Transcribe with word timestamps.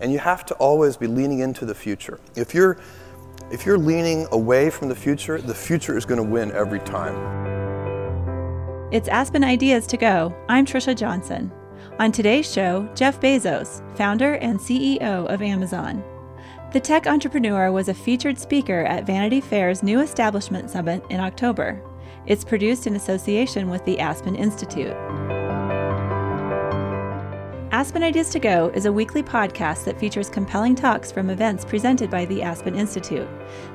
And 0.00 0.12
you 0.12 0.18
have 0.18 0.44
to 0.46 0.54
always 0.54 0.96
be 0.96 1.06
leaning 1.06 1.40
into 1.40 1.64
the 1.64 1.74
future. 1.74 2.20
If 2.34 2.54
you're, 2.54 2.78
if 3.50 3.64
you're 3.64 3.78
leaning 3.78 4.26
away 4.32 4.70
from 4.70 4.88
the 4.88 4.94
future, 4.94 5.40
the 5.40 5.54
future 5.54 5.96
is 5.96 6.04
going 6.04 6.22
to 6.22 6.28
win 6.28 6.52
every 6.52 6.80
time. 6.80 7.46
It's 8.92 9.08
Aspen 9.08 9.42
Ideas 9.42 9.86
to 9.88 9.96
Go. 9.96 10.34
I'm 10.48 10.64
Trisha 10.64 10.96
Johnson. 10.96 11.50
On 11.98 12.12
today's 12.12 12.50
show, 12.50 12.88
Jeff 12.94 13.20
Bezos, 13.20 13.82
founder 13.96 14.34
and 14.34 14.58
CEO 14.58 15.26
of 15.26 15.42
Amazon. 15.42 16.04
The 16.72 16.80
tech 16.80 17.06
entrepreneur 17.06 17.72
was 17.72 17.88
a 17.88 17.94
featured 17.94 18.38
speaker 18.38 18.84
at 18.84 19.06
Vanity 19.06 19.40
Fair's 19.40 19.82
new 19.82 20.00
establishment 20.00 20.70
summit 20.70 21.02
in 21.10 21.20
October. 21.20 21.82
It's 22.26 22.44
produced 22.44 22.86
in 22.86 22.96
association 22.96 23.70
with 23.70 23.84
the 23.84 23.98
Aspen 23.98 24.36
Institute. 24.36 24.96
Aspen 27.76 28.02
Ideas 28.02 28.30
to 28.30 28.38
Go 28.38 28.70
is 28.74 28.86
a 28.86 28.92
weekly 28.92 29.22
podcast 29.22 29.84
that 29.84 30.00
features 30.00 30.30
compelling 30.30 30.74
talks 30.74 31.12
from 31.12 31.28
events 31.28 31.62
presented 31.62 32.10
by 32.10 32.24
the 32.24 32.40
Aspen 32.40 32.74
Institute. 32.74 33.28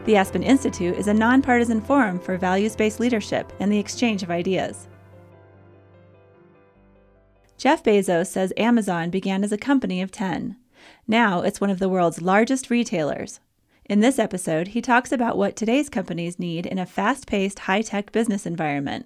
The 0.06 0.16
Aspen 0.16 0.42
Institute 0.42 0.98
is 0.98 1.06
a 1.06 1.14
nonpartisan 1.14 1.82
forum 1.82 2.20
for 2.20 2.36
values 2.36 2.76
based 2.76 3.00
leadership 3.00 3.54
and 3.60 3.72
the 3.72 3.78
exchange 3.78 4.24
of 4.24 4.32
ideas. 4.32 4.88
Jeff 7.60 7.84
Bezos 7.84 8.26
says 8.26 8.52
Amazon 8.58 9.12
began 9.12 9.44
as 9.44 9.52
a 9.52 9.56
company 9.56 10.02
of 10.02 10.10
10. 10.10 10.58
Now 11.08 11.42
it's 11.42 11.62
one 11.62 11.70
of 11.70 11.78
the 11.78 11.88
world's 11.88 12.24
largest 12.24 12.72
retailers. 12.72 13.40
In 13.86 14.00
this 14.00 14.18
episode, 14.18 14.70
he 14.70 14.82
talks 14.82 15.12
about 15.12 15.38
what 15.38 15.56
today's 15.56 15.90
companies 15.90 16.40
need 16.40 16.66
in 16.66 16.80
a 16.80 16.88
fast 16.88 17.28
paced, 17.28 17.60
high 17.60 17.84
tech 17.84 18.12
business 18.12 18.48
environment. 18.48 19.06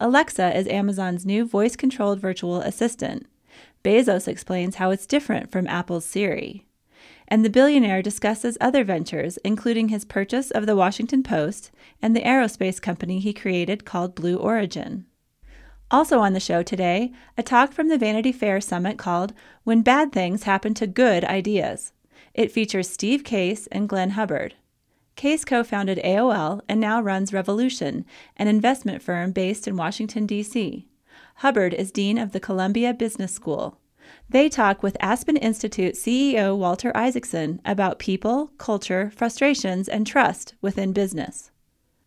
Alexa 0.00 0.56
is 0.56 0.66
Amazon's 0.68 1.26
new 1.26 1.44
voice 1.44 1.76
controlled 1.76 2.18
virtual 2.18 2.62
assistant. 2.62 3.26
Bezos 3.86 4.26
explains 4.26 4.74
how 4.74 4.90
it's 4.90 5.06
different 5.06 5.52
from 5.52 5.68
Apple's 5.68 6.04
Siri. 6.04 6.66
And 7.28 7.44
the 7.44 7.50
billionaire 7.50 8.02
discusses 8.02 8.58
other 8.60 8.82
ventures, 8.82 9.36
including 9.44 9.90
his 9.90 10.04
purchase 10.04 10.50
of 10.50 10.66
the 10.66 10.74
Washington 10.74 11.22
Post 11.22 11.70
and 12.02 12.14
the 12.16 12.22
aerospace 12.22 12.82
company 12.82 13.20
he 13.20 13.32
created 13.32 13.84
called 13.84 14.16
Blue 14.16 14.38
Origin. 14.38 15.06
Also 15.88 16.18
on 16.18 16.32
the 16.32 16.40
show 16.40 16.64
today, 16.64 17.12
a 17.38 17.44
talk 17.44 17.72
from 17.72 17.86
the 17.86 17.96
Vanity 17.96 18.32
Fair 18.32 18.60
Summit 18.60 18.98
called 18.98 19.32
When 19.62 19.82
Bad 19.82 20.10
Things 20.10 20.42
Happen 20.42 20.74
to 20.74 20.88
Good 20.88 21.24
Ideas. 21.24 21.92
It 22.34 22.50
features 22.50 22.90
Steve 22.90 23.22
Case 23.22 23.68
and 23.68 23.88
Glenn 23.88 24.10
Hubbard. 24.10 24.54
Case 25.14 25.44
co 25.44 25.62
founded 25.62 25.98
AOL 25.98 26.60
and 26.68 26.80
now 26.80 27.00
runs 27.00 27.32
Revolution, 27.32 28.04
an 28.36 28.48
investment 28.48 29.00
firm 29.00 29.30
based 29.30 29.68
in 29.68 29.76
Washington, 29.76 30.26
D.C. 30.26 30.88
Hubbard 31.40 31.74
is 31.74 31.92
Dean 31.92 32.16
of 32.16 32.32
the 32.32 32.40
Columbia 32.40 32.94
Business 32.94 33.30
School. 33.30 33.78
They 34.26 34.48
talk 34.48 34.82
with 34.82 34.96
Aspen 35.00 35.36
Institute 35.36 35.94
CEO 35.94 36.56
Walter 36.56 36.96
Isaacson 36.96 37.60
about 37.62 37.98
people, 37.98 38.52
culture, 38.56 39.12
frustrations, 39.14 39.86
and 39.86 40.06
trust 40.06 40.54
within 40.62 40.94
business. 40.94 41.50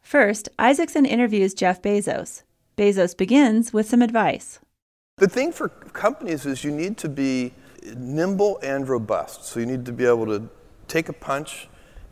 First, 0.01 0.49
Isaacson 0.57 1.05
interviews 1.05 1.53
Jeff 1.53 1.79
Bezos. 1.79 2.41
Bezos 2.75 3.15
begins 3.15 3.71
with 3.71 3.87
some 3.87 4.01
advice. 4.01 4.61
The 5.17 5.27
thing 5.27 5.51
for 5.51 5.69
companies 5.69 6.47
is 6.47 6.63
you 6.63 6.71
need 6.71 6.97
to 6.97 7.07
be 7.07 7.53
nimble 7.95 8.57
and 8.63 8.89
robust. 8.89 9.45
So 9.45 9.59
you 9.59 9.67
need 9.67 9.85
to 9.85 9.91
be 9.91 10.05
able 10.05 10.25
to 10.25 10.49
take 10.87 11.07
a 11.07 11.13
punch, 11.13 11.69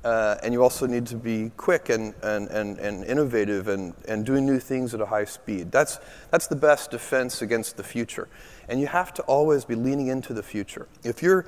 uh, 0.08 0.39
and 0.41 0.53
you 0.53 0.63
also 0.63 0.88
need 0.88 1.05
to 1.05 1.17
be 1.17 1.52
quick 1.58 1.89
and, 1.89 2.13
and, 2.23 2.47
and, 2.47 2.80
and 2.80 3.03
innovative 3.03 3.67
and, 3.67 3.94
and 4.08 4.25
doing 4.25 4.45
new 4.45 4.58
things 4.58 4.94
at 4.94 5.02
a 5.02 5.05
high 5.05 5.25
speed. 5.25 5.69
That's, 5.69 5.99
that's 6.31 6.47
the 6.47 6.55
best 6.55 6.91
defense 6.91 7.41
against 7.41 7.75
the 7.75 7.83
future. 7.83 8.30
And 8.69 8.80
you 8.80 8.88
have 8.88 9.14
to 9.16 9.22
always 9.23 9.66
be 9.66 9.75
leaning 9.75 10.08
into 10.08 10.33
the 10.33 10.44
future. 10.44 10.88
If 11.03 11.22
you're, 11.22 11.45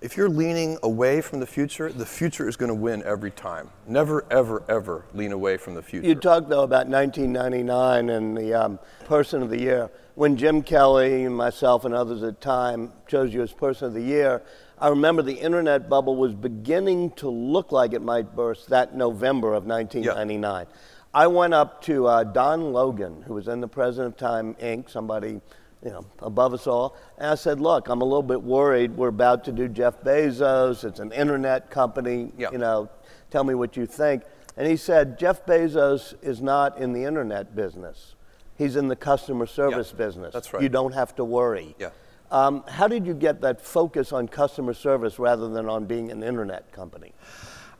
if 0.00 0.16
you're 0.16 0.28
leaning 0.28 0.78
away 0.84 1.20
from 1.20 1.40
the 1.40 1.48
future, 1.48 1.90
the 1.90 2.06
future 2.06 2.48
is 2.48 2.54
going 2.56 2.68
to 2.68 2.76
win 2.76 3.02
every 3.02 3.32
time. 3.32 3.70
Never, 3.88 4.24
ever, 4.30 4.62
ever 4.68 5.04
lean 5.12 5.32
away 5.32 5.56
from 5.56 5.74
the 5.74 5.82
future. 5.82 6.06
You 6.06 6.14
talked, 6.14 6.48
though, 6.48 6.62
about 6.62 6.86
1999 6.86 8.08
and 8.08 8.36
the 8.36 8.54
um, 8.54 8.78
Person 9.06 9.42
of 9.42 9.50
the 9.50 9.58
Year. 9.58 9.90
When 10.14 10.36
Jim 10.36 10.62
Kelly, 10.62 11.24
and 11.24 11.34
myself, 11.34 11.84
and 11.84 11.92
others 11.92 12.22
at 12.22 12.38
the 12.38 12.46
time 12.46 12.92
chose 13.08 13.34
you 13.34 13.42
as 13.42 13.52
Person 13.52 13.88
of 13.88 13.94
the 13.94 14.02
Year, 14.02 14.42
I 14.80 14.88
remember 14.88 15.22
the 15.22 15.34
internet 15.34 15.88
bubble 15.90 16.16
was 16.16 16.34
beginning 16.34 17.10
to 17.12 17.28
look 17.28 17.70
like 17.70 17.92
it 17.92 18.00
might 18.02 18.34
burst 18.34 18.70
that 18.70 18.94
November 18.94 19.54
of 19.54 19.66
1999. 19.66 20.66
Yep. 20.66 20.76
I 21.12 21.26
went 21.26 21.52
up 21.52 21.82
to 21.82 22.06
uh, 22.06 22.24
Don 22.24 22.72
Logan, 22.72 23.22
who 23.26 23.34
was 23.34 23.46
then 23.46 23.60
the 23.60 23.68
president 23.68 24.14
of 24.14 24.18
Time 24.18 24.54
Inc., 24.54 24.88
somebody 24.88 25.40
you 25.84 25.90
know, 25.90 26.06
above 26.20 26.54
us 26.54 26.66
all. 26.66 26.96
And 27.18 27.28
I 27.28 27.34
said, 27.34 27.60
look, 27.60 27.88
I'm 27.88 28.00
a 28.00 28.04
little 28.04 28.22
bit 28.22 28.42
worried. 28.42 28.96
We're 28.96 29.08
about 29.08 29.44
to 29.44 29.52
do 29.52 29.68
Jeff 29.68 30.00
Bezos. 30.02 30.84
It's 30.84 31.00
an 31.00 31.12
internet 31.12 31.70
company. 31.70 32.32
Yep. 32.38 32.52
You 32.52 32.58
know, 32.58 32.90
tell 33.30 33.44
me 33.44 33.54
what 33.54 33.76
you 33.76 33.86
think. 33.86 34.22
And 34.56 34.66
he 34.66 34.76
said, 34.76 35.18
Jeff 35.18 35.46
Bezos 35.46 36.14
is 36.22 36.40
not 36.42 36.78
in 36.78 36.92
the 36.92 37.04
internet 37.04 37.54
business. 37.54 38.14
He's 38.56 38.76
in 38.76 38.88
the 38.88 38.96
customer 38.96 39.46
service 39.46 39.88
yep. 39.88 39.98
business. 39.98 40.34
That's 40.34 40.52
right. 40.52 40.62
You 40.62 40.68
don't 40.68 40.92
have 40.92 41.14
to 41.16 41.24
worry. 41.24 41.74
Yeah. 41.78 41.90
Um, 42.30 42.62
how 42.68 42.86
did 42.86 43.06
you 43.06 43.14
get 43.14 43.40
that 43.40 43.60
focus 43.60 44.12
on 44.12 44.28
customer 44.28 44.72
service 44.72 45.18
rather 45.18 45.48
than 45.48 45.68
on 45.68 45.86
being 45.86 46.10
an 46.10 46.22
internet 46.22 46.72
company? 46.72 47.12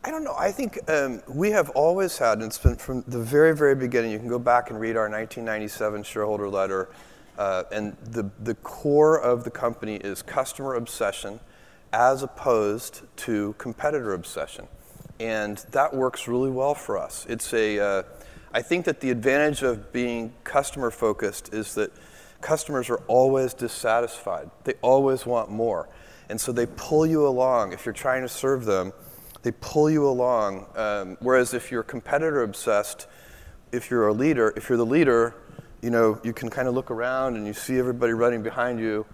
I 0.02 0.10
don't 0.10 0.24
know. 0.24 0.34
I 0.36 0.50
think 0.50 0.78
um, 0.90 1.22
we 1.28 1.50
have 1.50 1.68
always 1.70 2.16
had, 2.16 2.38
and 2.38 2.44
it's 2.44 2.58
been 2.58 2.76
from 2.76 3.04
the 3.06 3.18
very, 3.18 3.54
very 3.54 3.74
beginning. 3.74 4.10
You 4.10 4.18
can 4.18 4.28
go 4.28 4.38
back 4.38 4.70
and 4.70 4.80
read 4.80 4.96
our 4.96 5.10
1997 5.10 6.02
shareholder 6.04 6.48
letter, 6.48 6.88
uh, 7.38 7.64
and 7.70 7.96
the, 8.02 8.30
the 8.42 8.54
core 8.56 9.20
of 9.20 9.44
the 9.44 9.50
company 9.50 9.96
is 9.96 10.22
customer 10.22 10.74
obsession 10.74 11.38
as 11.92 12.22
opposed 12.22 13.02
to 13.16 13.54
competitor 13.58 14.14
obsession. 14.14 14.66
And 15.18 15.58
that 15.72 15.94
works 15.94 16.26
really 16.26 16.50
well 16.50 16.74
for 16.74 16.96
us. 16.96 17.26
It's 17.28 17.52
a, 17.52 17.78
uh, 17.78 18.02
I 18.54 18.62
think 18.62 18.86
that 18.86 19.00
the 19.00 19.10
advantage 19.10 19.62
of 19.62 19.92
being 19.92 20.32
customer 20.44 20.90
focused 20.90 21.52
is 21.52 21.74
that 21.74 21.92
customers 22.40 22.90
are 22.90 23.02
always 23.06 23.54
dissatisfied. 23.54 24.50
They 24.64 24.74
always 24.82 25.26
want 25.26 25.50
more. 25.50 25.88
And 26.28 26.40
so 26.40 26.52
they 26.52 26.66
pull 26.66 27.06
you 27.06 27.26
along. 27.26 27.72
If 27.72 27.84
you're 27.84 27.92
trying 27.92 28.22
to 28.22 28.28
serve 28.28 28.64
them, 28.64 28.92
they 29.42 29.52
pull 29.52 29.90
you 29.90 30.08
along. 30.08 30.66
Um, 30.76 31.16
whereas 31.20 31.54
if 31.54 31.70
you're 31.70 31.82
competitor 31.82 32.42
obsessed, 32.42 33.06
if 33.72 33.90
you're 33.90 34.08
a 34.08 34.12
leader, 34.12 34.52
if 34.56 34.68
you're 34.68 34.78
the 34.78 34.86
leader, 34.86 35.34
you 35.82 35.90
know, 35.90 36.20
you 36.22 36.32
can 36.32 36.50
kind 36.50 36.68
of 36.68 36.74
look 36.74 36.90
around 36.90 37.36
and 37.36 37.46
you 37.46 37.52
see 37.52 37.78
everybody 37.78 38.12
running 38.12 38.42
behind 38.42 38.78
you. 38.78 39.06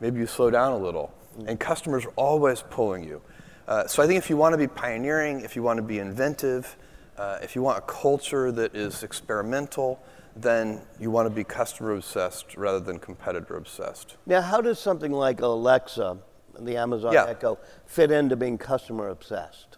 Maybe 0.00 0.20
you 0.20 0.26
slow 0.26 0.50
down 0.50 0.72
a 0.72 0.78
little. 0.78 1.14
And 1.46 1.58
customers 1.60 2.06
are 2.06 2.12
always 2.16 2.62
pulling 2.62 3.04
you. 3.04 3.20
Uh, 3.66 3.86
so 3.86 4.02
I 4.02 4.06
think 4.06 4.18
if 4.18 4.30
you 4.30 4.36
want 4.36 4.52
to 4.52 4.58
be 4.58 4.68
pioneering, 4.68 5.40
if 5.40 5.56
you 5.56 5.62
want 5.62 5.78
to 5.78 5.82
be 5.82 5.98
inventive, 5.98 6.76
uh, 7.16 7.38
if 7.42 7.54
you 7.54 7.62
want 7.62 7.78
a 7.78 7.82
culture 7.82 8.52
that 8.52 8.74
is 8.74 9.02
experimental, 9.02 10.02
then 10.36 10.80
you 10.98 11.10
want 11.10 11.26
to 11.26 11.34
be 11.34 11.44
customer 11.44 11.92
obsessed 11.92 12.56
rather 12.56 12.80
than 12.80 12.98
competitor 12.98 13.56
obsessed. 13.56 14.16
Now, 14.26 14.40
how 14.40 14.60
does 14.60 14.78
something 14.78 15.12
like 15.12 15.40
Alexa, 15.40 16.18
the 16.58 16.76
Amazon 16.76 17.12
yeah. 17.12 17.26
Echo, 17.26 17.58
fit 17.86 18.10
into 18.10 18.36
being 18.36 18.58
customer 18.58 19.08
obsessed? 19.08 19.76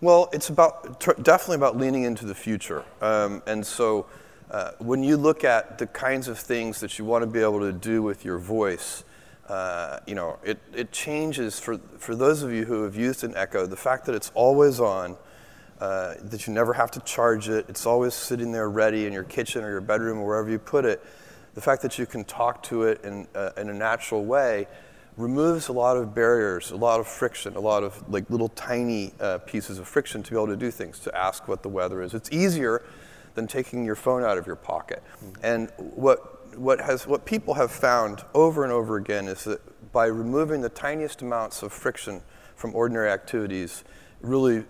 Well, 0.00 0.28
it's 0.32 0.50
about 0.50 1.00
definitely 1.22 1.56
about 1.56 1.76
leaning 1.76 2.02
into 2.02 2.26
the 2.26 2.34
future, 2.34 2.84
um, 3.00 3.42
and 3.46 3.64
so 3.64 4.06
uh, 4.50 4.72
when 4.78 5.02
you 5.02 5.16
look 5.16 5.44
at 5.44 5.78
the 5.78 5.86
kinds 5.86 6.28
of 6.28 6.38
things 6.38 6.80
that 6.80 6.98
you 6.98 7.04
want 7.04 7.22
to 7.22 7.26
be 7.26 7.40
able 7.40 7.60
to 7.60 7.72
do 7.72 8.02
with 8.02 8.24
your 8.24 8.38
voice. 8.38 9.04
Uh, 9.48 10.00
you 10.06 10.14
know, 10.14 10.38
it, 10.42 10.58
it 10.74 10.90
changes 10.90 11.60
for, 11.60 11.76
for 11.98 12.14
those 12.14 12.42
of 12.42 12.50
you 12.50 12.64
who 12.64 12.82
have 12.82 12.96
used 12.96 13.24
an 13.24 13.34
Echo, 13.36 13.66
the 13.66 13.76
fact 13.76 14.06
that 14.06 14.14
it's 14.14 14.32
always 14.34 14.80
on, 14.80 15.18
uh, 15.80 16.14
that 16.22 16.46
you 16.46 16.52
never 16.52 16.72
have 16.72 16.90
to 16.92 17.00
charge 17.00 17.48
it. 17.48 17.66
It's 17.68 17.86
always 17.86 18.14
sitting 18.14 18.52
there 18.52 18.70
ready 18.70 19.06
in 19.06 19.12
your 19.12 19.24
kitchen 19.24 19.64
or 19.64 19.70
your 19.70 19.80
bedroom 19.80 20.18
or 20.18 20.26
wherever 20.26 20.50
you 20.50 20.58
put 20.58 20.84
it. 20.84 21.04
The 21.54 21.60
fact 21.60 21.82
that 21.82 21.98
you 21.98 22.06
can 22.06 22.24
talk 22.24 22.62
to 22.64 22.84
it 22.84 23.04
in, 23.04 23.26
uh, 23.34 23.50
in 23.56 23.68
a 23.68 23.74
natural 23.74 24.24
way 24.24 24.66
removes 25.16 25.68
a 25.68 25.72
lot 25.72 25.96
of 25.96 26.14
barriers, 26.14 26.70
a 26.72 26.76
lot 26.76 26.98
of 26.98 27.06
friction, 27.06 27.54
a 27.56 27.60
lot 27.60 27.84
of 27.84 28.02
like 28.08 28.28
little 28.30 28.48
tiny 28.50 29.12
uh, 29.20 29.38
pieces 29.38 29.78
of 29.78 29.86
friction 29.86 30.22
to 30.22 30.30
be 30.30 30.36
able 30.36 30.48
to 30.48 30.56
do 30.56 30.70
things, 30.70 30.98
to 31.00 31.16
ask 31.16 31.46
what 31.46 31.62
the 31.62 31.68
weather 31.68 32.02
is. 32.02 32.14
It's 32.14 32.30
easier 32.32 32.82
than 33.34 33.46
taking 33.46 33.84
your 33.84 33.94
phone 33.94 34.22
out 34.22 34.38
of 34.38 34.46
your 34.46 34.56
pocket. 34.56 35.02
Mm-hmm. 35.24 35.44
And 35.44 35.72
what, 35.78 36.58
what, 36.58 36.80
has, 36.80 37.06
what 37.06 37.24
people 37.24 37.54
have 37.54 37.70
found 37.70 38.24
over 38.34 38.64
and 38.64 38.72
over 38.72 38.96
again 38.96 39.26
is 39.28 39.44
that 39.44 39.60
by 39.92 40.06
removing 40.06 40.60
the 40.60 40.68
tiniest 40.68 41.22
amounts 41.22 41.62
of 41.62 41.72
friction 41.72 42.22
from 42.56 42.74
ordinary 42.74 43.10
activities, 43.10 43.84
really 44.20 44.64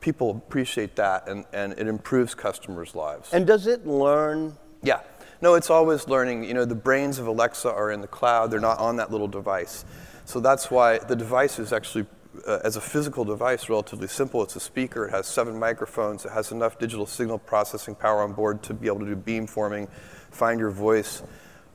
people 0.00 0.30
appreciate 0.30 0.96
that 0.96 1.28
and, 1.28 1.44
and 1.52 1.72
it 1.72 1.86
improves 1.86 2.34
customers' 2.34 2.94
lives. 2.94 3.32
And 3.32 3.46
does 3.46 3.66
it 3.66 3.86
learn? 3.86 4.56
Yeah. 4.82 5.00
No, 5.42 5.54
it's 5.54 5.70
always 5.70 6.08
learning. 6.08 6.44
You 6.44 6.54
know, 6.54 6.64
the 6.64 6.74
brains 6.74 7.18
of 7.18 7.26
Alexa 7.26 7.70
are 7.70 7.90
in 7.90 8.00
the 8.00 8.06
cloud, 8.06 8.50
they're 8.50 8.60
not 8.60 8.78
on 8.78 8.96
that 8.96 9.10
little 9.10 9.28
device. 9.28 9.84
So 10.24 10.40
that's 10.40 10.70
why 10.70 10.98
the 10.98 11.14
device 11.14 11.58
is 11.58 11.72
actually, 11.72 12.06
uh, 12.46 12.60
as 12.64 12.76
a 12.76 12.80
physical 12.80 13.24
device, 13.24 13.68
relatively 13.68 14.08
simple. 14.08 14.42
It's 14.42 14.56
a 14.56 14.60
speaker, 14.60 15.06
it 15.06 15.10
has 15.10 15.26
seven 15.26 15.58
microphones, 15.58 16.24
it 16.24 16.32
has 16.32 16.52
enough 16.52 16.78
digital 16.78 17.06
signal 17.06 17.38
processing 17.38 17.94
power 17.94 18.22
on 18.22 18.32
board 18.32 18.62
to 18.64 18.74
be 18.74 18.86
able 18.86 19.00
to 19.00 19.14
do 19.14 19.16
beamforming, 19.16 19.88
find 20.30 20.58
your 20.58 20.70
voice, 20.70 21.22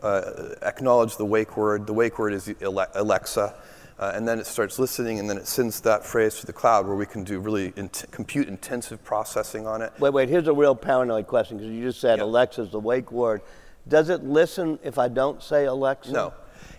uh, 0.02 0.56
acknowledge 0.64 1.18
the 1.18 1.26
wake 1.26 1.56
word. 1.56 1.86
The 1.86 1.94
wake 1.94 2.18
word 2.18 2.34
is 2.34 2.54
Alexa. 2.62 3.56
Uh, 4.02 4.12
and 4.16 4.28
then 4.28 4.40
it 4.40 4.48
starts 4.48 4.80
listening, 4.80 5.20
and 5.20 5.30
then 5.30 5.38
it 5.38 5.48
sends 5.48 5.80
that 5.82 6.04
phrase 6.04 6.40
to 6.40 6.48
the 6.48 6.54
cloud 6.54 6.88
where 6.88 6.96
we 6.96 7.06
can 7.06 7.24
do 7.24 7.40
really 7.40 7.72
int- 7.76 8.06
compute 8.10 8.48
intensive 8.48 9.02
processing 9.04 9.68
on 9.68 9.84
it. 9.84 9.94
Wait, 10.00 10.12
wait, 10.12 10.28
here's 10.28 10.48
a 10.48 10.54
real 10.54 10.76
paranoid 10.76 11.28
question 11.28 11.58
because 11.58 11.72
you 11.72 11.84
just 11.84 12.02
said 12.02 12.18
Yeah. 12.18 12.26
Alexa's 12.26 12.72
the 12.72 12.80
wake 12.80 13.12
word. 13.12 13.42
Does 13.88 14.10
it 14.10 14.24
listen 14.24 14.80
if 14.84 14.98
I 14.98 15.08
don't 15.08 15.42
say 15.42 15.66
Alexa? 15.66 16.12
No. 16.12 16.34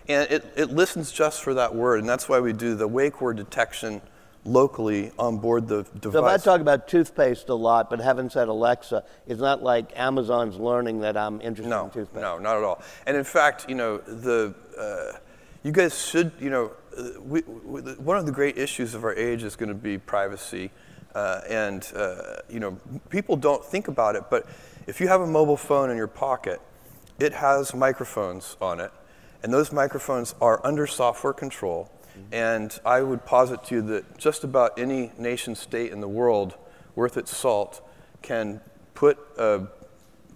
And 0.09 0.29
it, 0.29 0.45
it 0.57 0.71
listens 0.71 1.13
just 1.13 1.41
for 1.41 1.53
that 1.53 1.73
word, 1.73 2.01
and 2.01 2.09
that's 2.09 2.27
why 2.27 2.41
we 2.41 2.51
do 2.51 2.75
the 2.75 2.89
wake 2.89 3.21
word 3.21 3.37
detection 3.37 4.01
locally 4.43 5.09
on 5.17 5.37
board 5.37 5.69
the 5.69 5.83
device. 6.01 6.11
So 6.13 6.25
if 6.25 6.25
I 6.25 6.37
talk 6.37 6.59
about 6.59 6.89
toothpaste 6.89 7.47
a 7.47 7.55
lot 7.55 7.89
but 7.89 8.01
haven't 8.01 8.33
said 8.33 8.49
Alexa, 8.49 9.05
it's 9.27 9.39
not 9.39 9.63
like 9.63 9.97
Amazon's 9.97 10.57
learning 10.57 10.99
that 10.99 11.15
I'm 11.15 11.39
interested 11.39 11.69
no, 11.69 11.85
in 11.85 11.91
toothpaste. 11.91 12.21
no, 12.21 12.37
not 12.37 12.57
at 12.57 12.63
all. 12.63 12.81
And 13.07 13.15
in 13.15 13.23
fact, 13.23 13.69
you 13.69 13.75
know, 13.75 13.99
the 13.99 14.53
uh, 14.77 15.17
you 15.63 15.71
guys 15.71 16.05
should, 16.05 16.33
you 16.41 16.49
know, 16.49 16.71
we, 17.19 17.41
we, 17.41 17.81
one 17.81 18.17
of 18.17 18.25
the 18.25 18.31
great 18.31 18.57
issues 18.57 18.93
of 18.93 19.03
our 19.03 19.13
age 19.13 19.43
is 19.43 19.55
going 19.55 19.69
to 19.69 19.75
be 19.75 19.97
privacy, 19.97 20.71
uh, 21.15 21.41
and 21.49 21.91
uh, 21.95 22.37
you 22.49 22.59
know, 22.59 22.77
people 23.09 23.35
don't 23.35 23.63
think 23.63 23.87
about 23.87 24.15
it, 24.15 24.23
but 24.29 24.47
if 24.87 24.99
you 24.99 25.07
have 25.07 25.21
a 25.21 25.27
mobile 25.27 25.57
phone 25.57 25.89
in 25.89 25.97
your 25.97 26.07
pocket, 26.07 26.61
it 27.19 27.33
has 27.33 27.73
microphones 27.73 28.57
on 28.61 28.79
it, 28.79 28.91
and 29.43 29.53
those 29.53 29.71
microphones 29.71 30.35
are 30.41 30.65
under 30.65 30.87
software 30.87 31.33
control. 31.33 31.89
And 32.31 32.79
I 32.85 33.01
would 33.01 33.25
posit 33.25 33.63
to 33.65 33.75
you 33.75 33.81
that 33.83 34.17
just 34.19 34.43
about 34.43 34.77
any 34.77 35.11
nation 35.17 35.55
state 35.55 35.91
in 35.91 35.99
the 35.99 36.07
world 36.07 36.55
worth 36.95 37.17
its 37.17 37.35
salt 37.35 37.81
can 38.21 38.61
put 38.93 39.17
a 39.37 39.67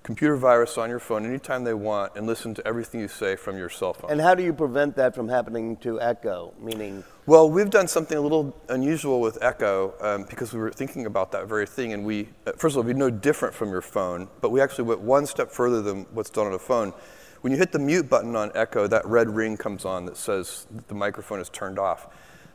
computer 0.08 0.38
virus 0.38 0.78
on 0.78 0.90
your 0.90 1.00
phone 1.00 1.26
anytime 1.26 1.66
they 1.66 1.74
want 1.74 2.14
and 2.16 2.26
listen 2.26 2.54
to 2.54 2.66
everything 2.66 3.02
you 3.02 3.10
say 3.10 3.36
from 3.36 3.58
your 3.58 3.70
cell 3.70 3.94
phone. 3.94 4.10
And 4.10 4.22
how 4.22 4.36
do 4.36 4.42
you 4.42 4.54
prevent 4.54 4.96
that 4.96 5.14
from 5.14 5.28
happening 5.28 5.76
to 5.78 6.00
Echo? 6.00 6.54
Meaning, 6.62 7.04
Well, 7.26 7.50
we've 7.50 7.70
done 7.70 7.90
something 7.90 8.18
a 8.18 8.22
little 8.22 8.56
unusual 8.70 9.20
with 9.20 9.38
Echo 9.44 9.94
um, 10.00 10.24
because 10.24 10.54
we 10.54 10.62
were 10.62 10.72
thinking 10.72 11.08
about 11.08 11.34
that 11.34 11.50
very 11.50 11.66
thing. 11.66 11.92
And 11.92 12.06
we, 12.06 12.30
uh, 12.46 12.54
first 12.54 12.74
of 12.74 12.78
all, 12.78 12.84
be 12.84 12.94
no 12.94 13.10
different 13.10 13.54
from 13.54 13.70
your 13.70 13.82
phone, 13.82 14.30
but 14.40 14.50
we 14.50 14.62
actually 14.62 14.86
went 14.86 15.02
one 15.02 15.26
step 15.26 15.52
further 15.52 15.82
than 15.82 16.04
what's 16.14 16.30
done 16.30 16.48
on 16.48 16.54
a 16.54 16.60
phone. 16.60 16.94
When 17.42 17.52
you 17.52 17.60
hit 17.60 17.74
the 17.74 17.80
mute 17.80 18.10
button 18.10 18.34
on 18.38 18.54
Echo, 18.56 18.88
that 18.88 19.06
red 19.06 19.30
ring 19.30 19.58
comes 19.58 19.84
on 19.84 20.06
that 20.06 20.16
says 20.16 20.68
the 20.88 20.96
microphone 20.96 21.42
is 21.42 21.50
turned 21.50 21.80
off. 21.80 22.08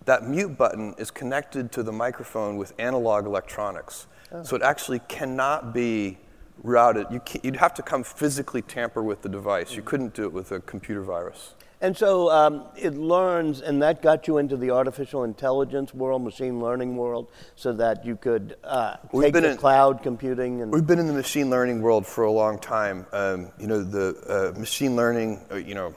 That 0.06 0.26
mute 0.26 0.56
button 0.56 0.94
is 0.96 1.10
connected 1.10 1.70
to 1.72 1.82
the 1.82 1.92
microphone 1.92 2.56
with 2.56 2.72
analog 2.78 3.26
electronics. 3.26 4.06
So 4.42 4.56
it 4.56 4.62
actually 4.62 5.00
cannot 5.08 5.74
be 5.74 6.16
routed. 6.62 7.06
You 7.10 7.20
can't, 7.20 7.44
you'd 7.44 7.56
have 7.56 7.74
to 7.74 7.82
come 7.82 8.04
physically 8.04 8.62
tamper 8.62 9.02
with 9.02 9.22
the 9.22 9.28
device. 9.28 9.74
You 9.74 9.82
couldn't 9.82 10.14
do 10.14 10.24
it 10.24 10.32
with 10.32 10.52
a 10.52 10.60
computer 10.60 11.02
virus. 11.02 11.54
and 11.80 11.96
so 11.96 12.30
um, 12.30 12.64
it 12.76 12.94
learns, 12.94 13.60
and 13.60 13.82
that 13.82 14.02
got 14.02 14.28
you 14.28 14.38
into 14.38 14.56
the 14.56 14.70
artificial 14.70 15.24
intelligence 15.24 15.92
world, 15.92 16.22
machine 16.22 16.60
learning 16.60 16.96
world, 16.96 17.28
so 17.56 17.72
that 17.72 18.04
you 18.06 18.14
could 18.16 18.56
uh, 18.62 18.96
take 19.12 19.32
been 19.32 19.42
the 19.42 19.50
in- 19.52 19.56
cloud 19.56 20.02
computing 20.02 20.62
and. 20.62 20.72
We've 20.72 20.86
been 20.86 21.00
in 21.00 21.08
the 21.08 21.12
machine 21.12 21.50
learning 21.50 21.82
world 21.82 22.06
for 22.06 22.24
a 22.24 22.30
long 22.30 22.58
time. 22.60 23.06
Um, 23.12 23.50
you 23.58 23.66
know, 23.66 23.82
the 23.82 24.52
uh, 24.54 24.58
machine 24.58 24.94
learning, 24.94 25.40
uh, 25.50 25.56
you 25.56 25.74
know, 25.74 25.94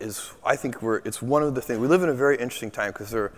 is 0.00 0.32
I 0.44 0.56
think 0.56 0.80
we're 0.80 0.98
it's 1.04 1.20
one 1.20 1.42
of 1.42 1.54
the 1.54 1.60
things 1.62 1.78
we 1.78 1.88
live 1.88 2.02
in 2.02 2.08
a 2.08 2.14
very 2.14 2.36
interesting 2.36 2.70
time 2.70 2.92
because 2.92 3.10
there 3.10 3.24
are 3.24 3.32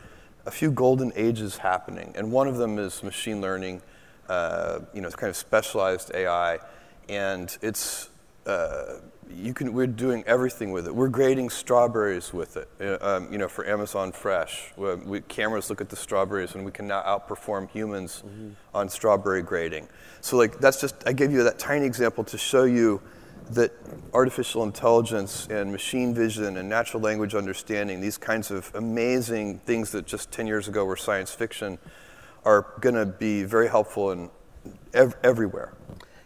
a 0.47 0.51
few 0.51 0.71
golden 0.71 1.13
ages 1.17 1.57
happening, 1.57 2.13
and 2.17 2.31
one 2.31 2.47
of 2.47 2.57
them 2.57 2.79
is 2.79 3.03
machine 3.03 3.41
learning. 3.41 3.83
Uh, 4.29 4.81
you 4.95 5.01
know, 5.01 5.11
kind 5.11 5.31
of 5.31 5.37
specialized 5.37 6.11
AI, 6.15 6.59
and 7.09 7.59
it's 7.61 8.09
uh, 8.47 8.97
you 9.31 9.53
can 9.53 9.73
we're 9.73 9.87
doing 9.87 10.25
everything 10.27 10.73
with 10.73 10.87
it. 10.87 10.95
We're 10.95 11.09
grading 11.09 11.51
strawberries 11.51 12.33
with 12.33 12.57
it. 12.57 12.69
uh, 12.81 12.97
Um, 13.01 13.33
you 13.33 13.39
know, 13.39 13.49
for 13.49 13.67
Amazon 13.67 14.13
Fresh, 14.13 14.73
we, 14.77 15.21
cameras 15.23 15.69
look 15.71 15.81
at 15.81 15.89
the 15.89 15.97
strawberries, 15.97 16.55
and 16.55 16.65
we 16.65 16.71
can 16.71 16.87
now 16.87 17.03
outperform 17.03 17.69
humans 17.71 18.23
on 18.75 18.89
strawberry 18.89 19.43
grading. 19.43 19.89
So, 20.21 20.37
like, 20.37 20.59
that's 20.59 20.81
just 20.81 20.95
I 21.07 21.13
gave 21.13 21.31
you 21.31 21.43
that 21.45 21.59
tiny 21.59 21.87
example 21.87 22.25
to 22.25 22.39
show 22.39 22.65
you 22.65 23.01
that 23.51 23.73
artificial 24.15 24.63
intelligence 24.63 25.47
and 25.51 25.71
machine 25.71 26.15
vision 26.15 26.57
and 26.57 26.67
natural 26.69 27.03
language 27.03 27.35
understanding, 27.35 28.01
these 28.01 28.17
kinds 28.17 28.51
of 28.51 28.71
amazing 28.75 29.59
things 29.67 29.91
that 29.93 30.07
just 30.07 30.31
10 30.33 30.47
years 30.47 30.67
ago 30.67 30.85
were 30.87 30.97
science 30.97 31.31
fiction, 31.31 31.79
are 32.45 32.67
going 32.81 32.95
to 32.95 33.07
be 33.07 33.43
very 33.45 33.69
helpful 33.69 34.13
in 34.13 34.31
ev- 34.93 35.17
everywhere. 35.23 35.75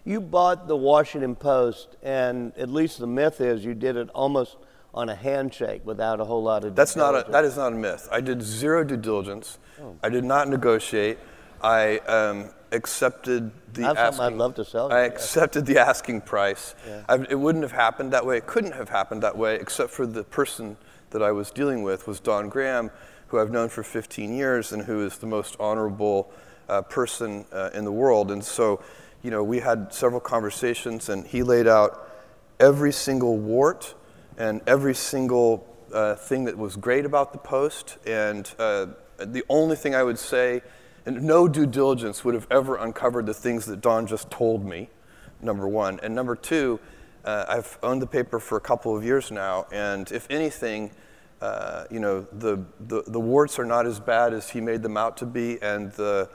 You 0.05 0.20
bought 0.20 0.69
the 0.69 0.76
Washington 0.76 1.37
Post, 1.37 1.97
and 2.03 2.56
at 2.56 2.70
least 2.70 2.99
the 2.99 3.06
myth 3.06 3.41
is 3.41 3.65
you 3.65 3.75
did 3.75 3.97
it 3.97 4.09
almost 4.11 4.56
on 4.94 5.09
a 5.09 5.15
handshake 5.15 5.82
without 5.85 6.19
a 6.20 6.25
whole 6.25 6.43
lot 6.43 6.65
of. 6.65 6.75
That's 6.75 6.94
due 6.94 7.00
not 7.00 7.15
a, 7.15 7.31
that 7.31 7.44
is 7.44 7.56
not 7.56 7.73
a 7.73 7.76
myth. 7.76 8.09
I 8.11 8.20
did 8.20 8.43
zero 8.43 8.85
due 8.85 8.97
diligence. 8.97 9.59
Oh. 9.81 9.97
I 10.03 10.09
did 10.09 10.25
not 10.25 10.49
negotiate. 10.49 11.19
I 11.62 11.99
um, 11.99 12.50
accepted 12.73 13.50
the 13.75 13.82
That's 13.82 13.99
asking. 13.99 14.25
I'd 14.25 14.32
love 14.35 14.55
to 14.56 14.64
sell 14.64 14.93
I 14.93 15.00
yeah. 15.00 15.06
accepted 15.06 15.67
the 15.67 15.79
asking 15.79 16.23
price. 16.23 16.75
I, 17.09 17.17
it 17.29 17.38
wouldn't 17.38 17.64
have 17.64 17.73
happened 17.73 18.12
that 18.12 18.25
way. 18.25 18.38
It 18.38 18.47
couldn't 18.47 18.73
have 18.73 18.88
happened 18.88 19.23
that 19.23 19.37
way, 19.37 19.56
except 19.56 19.91
for 19.91 20.06
the 20.06 20.25
person 20.25 20.76
that 21.10 21.22
I 21.22 21.32
was 21.32 21.50
dealing 21.50 21.82
with 21.82 22.06
was 22.06 22.20
Don 22.20 22.49
Graham, 22.49 22.90
who 23.28 23.38
I've 23.38 23.50
known 23.50 23.69
for 23.69 23.82
15 23.82 24.34
years 24.34 24.72
and 24.72 24.84
who 24.84 25.05
is 25.05 25.19
the 25.19 25.26
most 25.26 25.56
honorable 25.60 26.31
uh, 26.69 26.82
person 26.82 27.44
uh, 27.52 27.70
in 27.75 27.84
the 27.84 27.93
world. 27.93 28.31
And 28.31 28.44
so, 28.44 28.82
you 29.22 29.31
know, 29.31 29.43
we 29.43 29.60
had 29.60 29.93
several 29.93 30.20
conversations, 30.20 31.08
and 31.08 31.26
he 31.26 31.43
laid 31.43 31.66
out 31.66 32.10
every 32.60 32.93
single 32.93 33.38
wart 33.38 33.94
and 34.37 34.60
every 34.66 34.94
single 34.94 35.66
uh, 35.93 36.14
thing 36.14 36.44
that 36.44 36.56
was 36.56 36.76
great 36.76 37.05
about 37.05 37.32
the 37.32 37.38
post. 37.38 37.99
And 38.06 38.50
uh, 38.58 38.87
the 39.19 39.44
only 39.49 39.76
thing 39.76 39.94
I 39.94 40.02
would 40.02 40.19
say, 40.19 40.62
and 41.06 41.22
no 41.22 41.49
due 41.49 41.66
diligence 41.66 42.25
would 42.25 42.34
have 42.34 42.46
ever 42.50 42.76
uncovered 42.76 43.26
the 43.26 43.34
things 43.34 43.66
that 43.66 43.81
Don 43.81 44.06
just 44.06 44.31
told 44.31 44.64
me, 44.64 44.90
number 45.40 45.66
one. 45.66 46.00
And 46.02 46.14
number 46.14 46.37
two, 46.37 46.81
uh, 47.28 47.44
I've 47.46 47.78
owned 47.82 48.00
the 48.00 48.06
paper 48.06 48.40
for 48.40 48.56
a 48.56 48.60
couple 48.60 48.96
of 48.96 49.04
years 49.04 49.30
now, 49.30 49.66
and 49.70 50.10
if 50.10 50.26
anything, 50.30 50.90
uh, 51.42 51.84
you 51.90 52.00
know, 52.00 52.22
the, 52.32 52.64
the, 52.80 53.02
the 53.06 53.20
warts 53.20 53.58
are 53.58 53.66
not 53.66 53.84
as 53.84 54.00
bad 54.00 54.32
as 54.32 54.48
he 54.48 54.62
made 54.62 54.82
them 54.82 54.96
out 54.96 55.19
to 55.19 55.26
be, 55.26 55.60
and 55.60 55.92
the, 55.92 56.30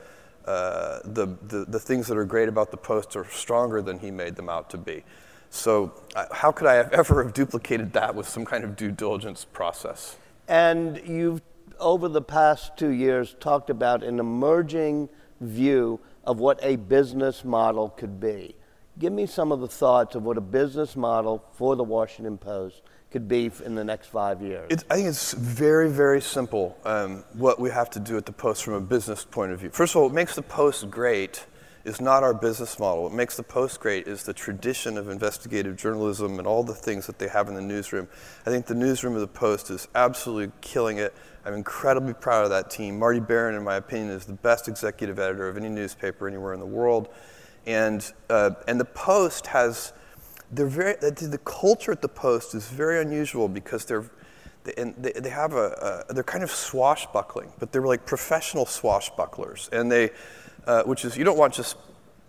uh, 0.46 1.00
the, 1.04 1.36
the, 1.48 1.66
the 1.68 1.80
things 1.80 2.06
that 2.06 2.16
are 2.16 2.26
great 2.26 2.48
about 2.48 2.70
the 2.70 2.78
post 2.78 3.16
are 3.16 3.28
stronger 3.32 3.82
than 3.82 3.98
he 3.98 4.12
made 4.12 4.36
them 4.36 4.50
out 4.50 4.70
to 4.70 4.78
be. 4.78 5.04
So, 5.50 5.94
uh, 6.16 6.28
how 6.32 6.52
could 6.52 6.68
I 6.68 6.76
have 6.76 6.94
ever 7.02 7.24
have 7.24 7.34
duplicated 7.34 7.92
that 7.94 8.14
with 8.14 8.30
some 8.30 8.46
kind 8.46 8.64
of 8.64 8.76
due 8.76 8.92
diligence 8.92 9.46
process? 9.46 10.18
And 10.48 11.02
you've, 11.08 11.42
over 11.80 12.08
the 12.08 12.22
past 12.22 12.78
two 12.78 12.92
years, 12.92 13.36
talked 13.40 13.72
about 13.72 14.04
an 14.04 14.20
emerging 14.20 15.10
view 15.42 16.00
of 16.24 16.40
what 16.40 16.60
a 16.62 16.76
business 16.76 17.44
model 17.44 17.90
could 17.90 18.20
be. 18.20 18.56
Give 19.00 19.12
me 19.12 19.26
some 19.26 19.52
of 19.52 19.60
the 19.60 19.68
thoughts 19.68 20.16
of 20.16 20.24
what 20.24 20.38
a 20.38 20.42
business 20.42 20.96
model 20.96 21.44
for 21.54 21.76
the 21.76 21.84
Washington 21.84 22.38
Post 22.38 22.84
could 23.10 23.28
be 23.28 23.52
in 23.66 23.76
the 23.76 23.84
next 23.84 24.08
five 24.08 24.42
years. 24.42 24.68
It's, 24.70 24.84
I 24.90 24.96
think 24.96 25.08
it's 25.08 25.34
very, 25.34 25.90
very 25.90 26.22
simple 26.22 26.78
um, 26.86 27.24
what 27.34 27.60
we 27.60 27.70
have 27.72 27.90
to 27.92 28.00
do 28.00 28.18
at 28.18 28.26
the 28.26 28.32
Post 28.32 28.64
from 28.64 28.74
a 28.74 28.82
business 28.82 29.26
point 29.26 29.52
of 29.52 29.60
view. 29.60 29.70
First 29.72 29.94
of 29.94 29.98
all, 29.98 30.04
what 30.06 30.14
makes 30.14 30.36
the 30.36 30.42
Post 30.44 30.90
great 30.92 31.46
is 31.86 32.00
not 32.00 32.24
our 32.24 32.34
business 32.34 32.80
model. 32.80 33.04
What 33.04 33.14
makes 33.14 33.36
the 33.36 33.44
Post 33.44 33.80
great 33.80 34.08
is 34.08 34.24
the 34.24 34.34
tradition 34.34 34.98
of 34.98 35.10
investigative 35.10 35.76
journalism 35.76 36.40
and 36.40 36.48
all 36.48 36.64
the 36.64 36.74
things 36.74 37.08
that 37.08 37.20
they 37.20 37.28
have 37.28 37.48
in 37.48 37.56
the 37.56 37.62
newsroom. 37.62 38.08
I 38.46 38.52
think 38.52 38.68
the 38.68 38.76
newsroom 38.76 39.16
of 39.16 39.22
the 39.22 39.28
Post 39.28 39.70
is 39.70 39.88
absolutely 39.96 40.54
killing 40.62 40.98
it. 40.98 41.14
I'm 41.46 41.56
incredibly 41.56 42.14
proud 42.14 42.46
of 42.46 42.52
that 42.52 42.70
team. 42.70 43.00
Marty 43.00 43.20
Baron, 43.20 43.56
in 43.56 43.64
my 43.64 43.76
opinion, 43.76 44.12
is 44.12 44.26
the 44.26 44.34
best 44.34 44.68
executive 44.68 45.20
editor 45.20 45.50
of 45.50 45.58
any 45.58 45.70
newspaper 45.70 46.28
anywhere 46.28 46.54
in 46.54 46.60
the 46.60 46.66
world. 46.66 47.10
And, 47.66 48.12
uh, 48.30 48.52
and 48.68 48.80
the 48.80 48.86
Post 48.86 49.48
has 49.48 49.94
they're 50.54 50.68
very 50.68 50.96
the, 50.96 51.12
the 51.12 51.38
culture 51.40 51.92
at 51.92 52.02
the 52.02 52.08
post 52.08 52.56
is 52.56 52.70
very 52.70 53.02
unusual 53.02 53.48
because 53.48 53.86
they're 53.86 54.06
they, 54.64 54.74
and 54.78 54.96
they, 54.98 55.12
they 55.14 55.30
have 55.30 55.54
a, 55.54 56.06
a 56.10 56.14
they're 56.14 56.24
kind 56.24 56.44
of 56.44 56.52
swashbuckling 56.52 57.52
but 57.60 57.72
they're 57.72 57.82
like 57.82 58.06
professional 58.06 58.66
swashbucklers. 58.66 59.72
And 59.72 59.92
they 59.92 60.12
uh, 60.66 60.84
which 60.84 61.06
is 61.06 61.18
you 61.18 61.24
don't 61.24 61.38
want 61.38 61.54
just 61.54 61.78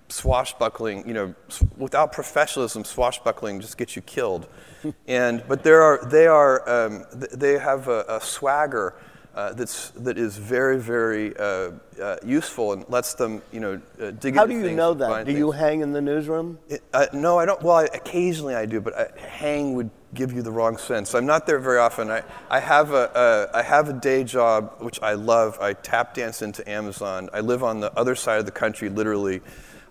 swashbuckling 0.08 1.06
you 1.08 1.14
know 1.14 1.34
without 1.76 2.12
professionalism 2.12 2.84
swashbuckling 2.84 3.60
just 3.60 3.78
gets 3.78 3.96
you 3.96 4.02
killed. 4.02 4.48
And 5.06 5.42
but 5.48 5.62
there 5.62 5.80
are 5.82 6.04
they 6.04 6.26
are 6.26 6.68
um, 6.68 7.04
they 7.12 7.58
have 7.58 7.88
a, 7.88 8.04
a 8.06 8.20
swagger 8.20 8.94
uh, 9.34 9.52
that's 9.52 9.90
that 9.90 10.16
is 10.16 10.36
very 10.36 10.78
very 10.78 11.36
uh, 11.36 11.70
uh, 12.00 12.16
useful 12.24 12.72
and 12.72 12.84
lets 12.88 13.14
them 13.14 13.42
you 13.52 13.60
know 13.60 13.80
uh, 14.00 14.12
dig 14.12 14.36
How 14.36 14.46
do 14.46 14.54
you 14.54 14.62
things 14.62 14.76
know 14.76 14.94
that? 14.94 15.26
Do 15.26 15.32
you 15.32 15.50
hang 15.50 15.80
in 15.80 15.92
the 15.92 16.00
newsroom? 16.00 16.58
It, 16.68 16.82
uh, 16.92 17.06
no, 17.12 17.38
I 17.38 17.46
don't. 17.46 17.60
Well, 17.62 17.76
I, 17.76 17.84
occasionally 17.84 18.54
I 18.54 18.66
do, 18.66 18.80
but 18.80 18.96
I, 18.96 19.08
hang 19.18 19.74
would 19.74 19.90
give 20.14 20.32
you 20.32 20.42
the 20.42 20.52
wrong 20.52 20.76
sense. 20.76 21.14
I'm 21.14 21.26
not 21.26 21.46
there 21.46 21.58
very 21.58 21.78
often. 21.78 22.10
I, 22.10 22.22
I 22.48 22.60
have 22.60 22.92
a 22.92 23.16
uh, 23.16 23.50
I 23.52 23.62
have 23.62 23.88
a 23.88 23.92
day 23.92 24.22
job 24.22 24.76
which 24.78 25.02
I 25.02 25.14
love. 25.14 25.58
I 25.60 25.72
tap 25.72 26.14
dance 26.14 26.40
into 26.40 26.68
Amazon. 26.70 27.28
I 27.32 27.40
live 27.40 27.64
on 27.64 27.80
the 27.80 27.92
other 27.98 28.14
side 28.14 28.38
of 28.38 28.46
the 28.46 28.52
country, 28.52 28.88
literally. 28.88 29.40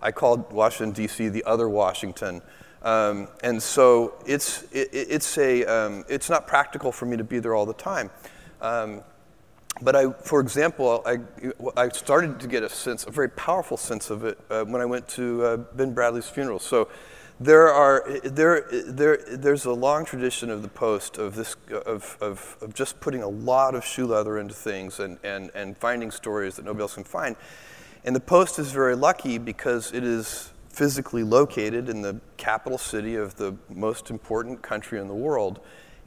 I 0.00 0.10
called 0.10 0.52
Washington 0.52 0.92
D.C. 0.92 1.28
the 1.28 1.44
other 1.44 1.68
Washington, 1.68 2.40
um, 2.82 3.28
and 3.42 3.62
so 3.62 4.14
it's 4.26 4.62
it, 4.72 4.88
it's 4.92 5.36
a 5.36 5.64
um, 5.64 6.04
it's 6.08 6.30
not 6.30 6.46
practical 6.46 6.92
for 6.92 7.04
me 7.04 7.18
to 7.18 7.24
be 7.24 7.40
there 7.40 7.54
all 7.54 7.66
the 7.66 7.74
time. 7.74 8.10
Um, 8.62 9.02
but 9.82 9.96
I, 9.96 10.12
for 10.12 10.40
example, 10.40 11.02
I, 11.04 11.18
I 11.76 11.88
started 11.88 12.38
to 12.40 12.46
get 12.46 12.62
a 12.62 12.68
sense, 12.68 13.04
a 13.06 13.10
very 13.10 13.28
powerful 13.28 13.76
sense 13.76 14.10
of 14.10 14.24
it 14.24 14.38
uh, 14.50 14.64
when 14.64 14.80
I 14.80 14.84
went 14.84 15.08
to 15.08 15.44
uh, 15.44 15.56
Ben 15.56 15.94
Bradlee's 15.94 16.28
funeral. 16.28 16.58
So 16.58 16.88
there 17.40 17.68
are 17.68 18.04
there, 18.22 18.64
there 18.70 19.18
there's 19.28 19.64
a 19.64 19.72
long 19.72 20.04
tradition 20.04 20.50
of 20.50 20.62
the 20.62 20.68
Post 20.68 21.18
of 21.18 21.34
this 21.34 21.56
of, 21.86 22.16
of, 22.20 22.56
of 22.60 22.74
just 22.74 23.00
putting 23.00 23.22
a 23.22 23.28
lot 23.28 23.74
of 23.74 23.84
shoe 23.84 24.06
leather 24.06 24.38
into 24.38 24.54
things 24.54 25.00
and, 25.00 25.18
and, 25.24 25.50
and 25.54 25.76
finding 25.76 26.12
stories 26.12 26.56
that 26.56 26.64
nobody 26.64 26.82
else 26.82 26.94
can 26.94 27.04
find. 27.04 27.34
And 28.04 28.14
the 28.14 28.20
Post 28.20 28.58
is 28.60 28.70
very 28.70 28.94
lucky 28.94 29.38
because 29.38 29.92
it 29.92 30.04
is 30.04 30.52
physically 30.68 31.24
located 31.24 31.88
in 31.88 32.02
the 32.02 32.20
capital 32.36 32.78
city 32.78 33.16
of 33.16 33.36
the 33.36 33.56
most 33.68 34.10
important 34.10 34.62
country 34.62 35.00
in 35.00 35.08
the 35.08 35.14
world. 35.14 35.60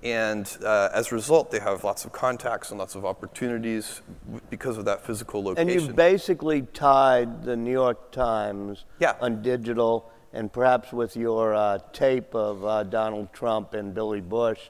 And 0.04 0.58
uh, 0.64 0.90
as 0.94 1.12
a 1.12 1.16
result, 1.16 1.50
they 1.50 1.60
have 1.60 1.84
lots 1.84 2.06
of 2.06 2.12
contacts 2.12 2.70
and 2.70 2.80
lots 2.80 2.96
of 2.96 3.04
opportunities 3.04 4.02
because 4.50 4.78
of 4.78 4.86
that 4.86 5.06
physical 5.06 5.44
location. 5.44 5.70
And 5.70 5.82
you 5.82 5.94
basically 5.94 6.62
tied 6.62 7.44
the 7.44 7.56
New 7.56 7.72
York 7.72 8.12
Times 8.12 8.86
yeah. 9.00 9.16
on 9.20 9.42
digital, 9.42 10.12
and 10.34 10.54
perhaps 10.54 10.94
with 10.94 11.16
your 11.16 11.56
uh, 11.56 11.80
tape 11.94 12.36
of 12.36 12.64
uh, 12.64 12.84
Donald 12.84 13.34
Trump 13.34 13.74
and 13.74 13.94
Billy 13.94 14.22
Bush, 14.22 14.70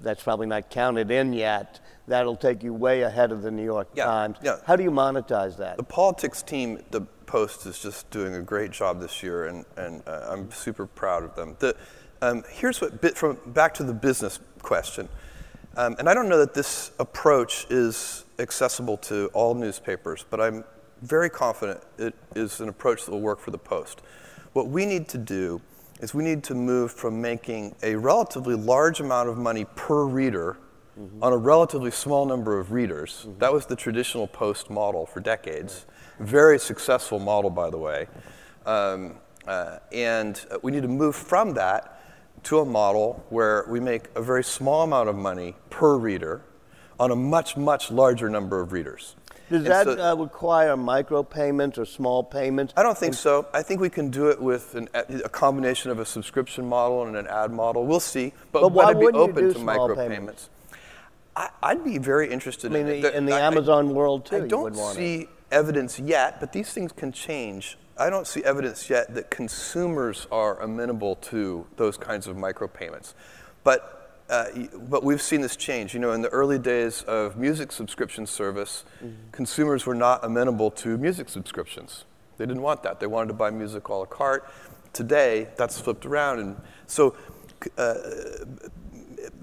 that's 0.00 0.22
probably 0.22 0.46
not 0.46 0.70
counted 0.70 1.10
in 1.10 1.32
yet. 1.32 1.80
That'll 2.06 2.36
take 2.36 2.62
you 2.62 2.72
way 2.72 3.02
ahead 3.02 3.32
of 3.32 3.42
the 3.42 3.50
New 3.50 3.64
York 3.64 3.88
yeah. 3.94 4.04
Times. 4.04 4.38
Yeah. 4.42 4.58
How 4.64 4.76
do 4.76 4.84
you 4.84 4.92
monetize 4.92 5.56
that? 5.58 5.76
The 5.76 5.82
politics 5.82 6.42
team, 6.42 6.82
the 6.90 7.02
Post, 7.26 7.66
is 7.66 7.78
just 7.78 8.08
doing 8.10 8.36
a 8.36 8.42
great 8.42 8.70
job 8.70 9.00
this 9.00 9.22
year, 9.22 9.46
and, 9.46 9.66
and 9.76 10.02
uh, 10.06 10.28
I'm 10.30 10.50
super 10.50 10.86
proud 10.86 11.24
of 11.24 11.34
them. 11.34 11.56
The, 11.58 11.76
um, 12.22 12.42
here's 12.48 12.80
what, 12.80 13.00
bit 13.02 13.16
from 13.16 13.38
back 13.46 13.74
to 13.74 13.84
the 13.84 13.92
business 13.92 14.40
question. 14.68 15.08
Um, 15.78 15.96
and 15.98 16.08
I 16.10 16.14
don't 16.14 16.28
know 16.28 16.38
that 16.38 16.52
this 16.52 16.92
approach 16.98 17.66
is 17.70 18.26
accessible 18.38 18.98
to 18.98 19.30
all 19.32 19.54
newspapers, 19.54 20.26
but 20.28 20.40
I'm 20.40 20.62
very 21.00 21.30
confident 21.30 21.80
it 21.96 22.14
is 22.36 22.60
an 22.60 22.68
approach 22.68 23.06
that 23.06 23.12
will 23.12 23.22
work 23.22 23.40
for 23.40 23.50
the 23.50 23.58
Post. 23.58 24.02
What 24.52 24.68
we 24.68 24.84
need 24.84 25.08
to 25.08 25.18
do 25.18 25.62
is 26.00 26.12
we 26.12 26.22
need 26.22 26.44
to 26.44 26.54
move 26.54 26.92
from 26.92 27.22
making 27.22 27.74
a 27.82 27.94
relatively 27.94 28.54
large 28.54 29.00
amount 29.00 29.30
of 29.30 29.38
money 29.38 29.64
per 29.74 30.04
reader 30.04 30.58
mm-hmm. 31.00 31.22
on 31.22 31.32
a 31.32 31.36
relatively 31.36 31.90
small 31.90 32.26
number 32.26 32.58
of 32.58 32.70
readers. 32.70 33.24
Mm-hmm. 33.26 33.38
That 33.38 33.52
was 33.52 33.64
the 33.64 33.76
traditional 33.76 34.26
Post 34.26 34.68
model 34.68 35.06
for 35.06 35.20
decades. 35.20 35.86
Very 36.20 36.58
successful 36.58 37.18
model, 37.18 37.50
by 37.50 37.70
the 37.70 37.78
way. 37.78 38.06
Um, 38.66 39.16
uh, 39.46 39.78
and 39.92 40.44
we 40.62 40.72
need 40.72 40.82
to 40.82 40.88
move 40.88 41.16
from 41.16 41.54
that 41.54 41.97
to 42.44 42.60
a 42.60 42.64
model 42.64 43.24
where 43.30 43.64
we 43.68 43.80
make 43.80 44.04
a 44.14 44.22
very 44.22 44.44
small 44.44 44.82
amount 44.82 45.08
of 45.08 45.16
money 45.16 45.54
per 45.70 45.96
reader 45.96 46.42
on 47.00 47.10
a 47.10 47.16
much, 47.16 47.56
much 47.56 47.90
larger 47.90 48.28
number 48.28 48.60
of 48.60 48.72
readers. 48.72 49.14
Does 49.50 49.58
and 49.58 49.66
that 49.66 49.84
so, 49.86 50.12
uh, 50.12 50.14
require 50.14 50.76
micropayments 50.76 51.78
or 51.78 51.86
small 51.86 52.22
payments? 52.22 52.74
I 52.76 52.82
don't 52.82 52.98
think 52.98 53.14
so. 53.14 53.46
I 53.54 53.62
think 53.62 53.80
we 53.80 53.88
can 53.88 54.10
do 54.10 54.28
it 54.28 54.40
with 54.40 54.74
an, 54.74 54.88
a 54.94 55.28
combination 55.28 55.90
of 55.90 55.98
a 55.98 56.04
subscription 56.04 56.68
model 56.68 57.06
and 57.06 57.16
an 57.16 57.26
ad 57.26 57.50
model. 57.50 57.86
We'll 57.86 58.00
see. 58.00 58.34
But, 58.52 58.60
but 58.60 58.72
why 58.72 58.92
would 58.92 59.14
be 59.14 59.18
open 59.18 59.52
to 59.54 59.58
micropayments? 59.58 60.48
I, 61.34 61.74
would 61.74 61.84
be 61.84 61.98
very 61.98 62.30
interested 62.30 62.72
I 62.72 62.74
mean, 62.74 62.88
in 62.88 63.00
the, 63.00 63.16
in 63.16 63.26
the 63.26 63.34
I, 63.34 63.40
Amazon 63.40 63.94
world 63.94 64.26
too. 64.26 64.44
I 64.44 64.48
don't 64.48 64.74
see 64.74 65.20
it. 65.20 65.28
Evidence 65.50 65.98
yet, 65.98 66.40
but 66.40 66.52
these 66.52 66.72
things 66.72 66.92
can 66.92 67.12
change 67.12 67.76
I 67.98 68.10
don't 68.10 68.28
see 68.28 68.44
evidence 68.44 68.88
yet 68.88 69.12
that 69.14 69.28
consumers 69.30 70.28
are 70.30 70.60
amenable 70.60 71.16
to 71.16 71.66
those 71.76 71.96
kinds 71.96 72.28
of 72.28 72.36
micropayments. 72.36 73.14
But, 73.64 74.22
uh, 74.30 74.46
but 74.88 75.02
we've 75.02 75.20
seen 75.20 75.40
this 75.40 75.56
change. 75.56 75.94
You 75.94 76.00
know, 76.00 76.12
in 76.12 76.22
the 76.22 76.28
early 76.28 76.60
days 76.60 77.02
of 77.02 77.36
music 77.36 77.72
subscription 77.72 78.24
service, 78.24 78.84
mm-hmm. 79.02 79.30
consumers 79.32 79.84
were 79.84 79.96
not 79.96 80.24
amenable 80.24 80.70
to 80.72 80.96
music 80.96 81.28
subscriptions. 81.28 82.04
They 82.36 82.46
didn't 82.46 82.62
want 82.62 82.84
that. 82.84 83.00
They 83.00 83.08
wanted 83.08 83.28
to 83.28 83.34
buy 83.34 83.50
music 83.50 83.88
a 83.88 83.94
la 83.94 84.04
carte. 84.04 84.48
Today, 84.92 85.48
that's 85.56 85.80
flipped 85.80 86.06
around. 86.06 86.38
And 86.38 86.56
so 86.86 87.16
uh, 87.76 87.94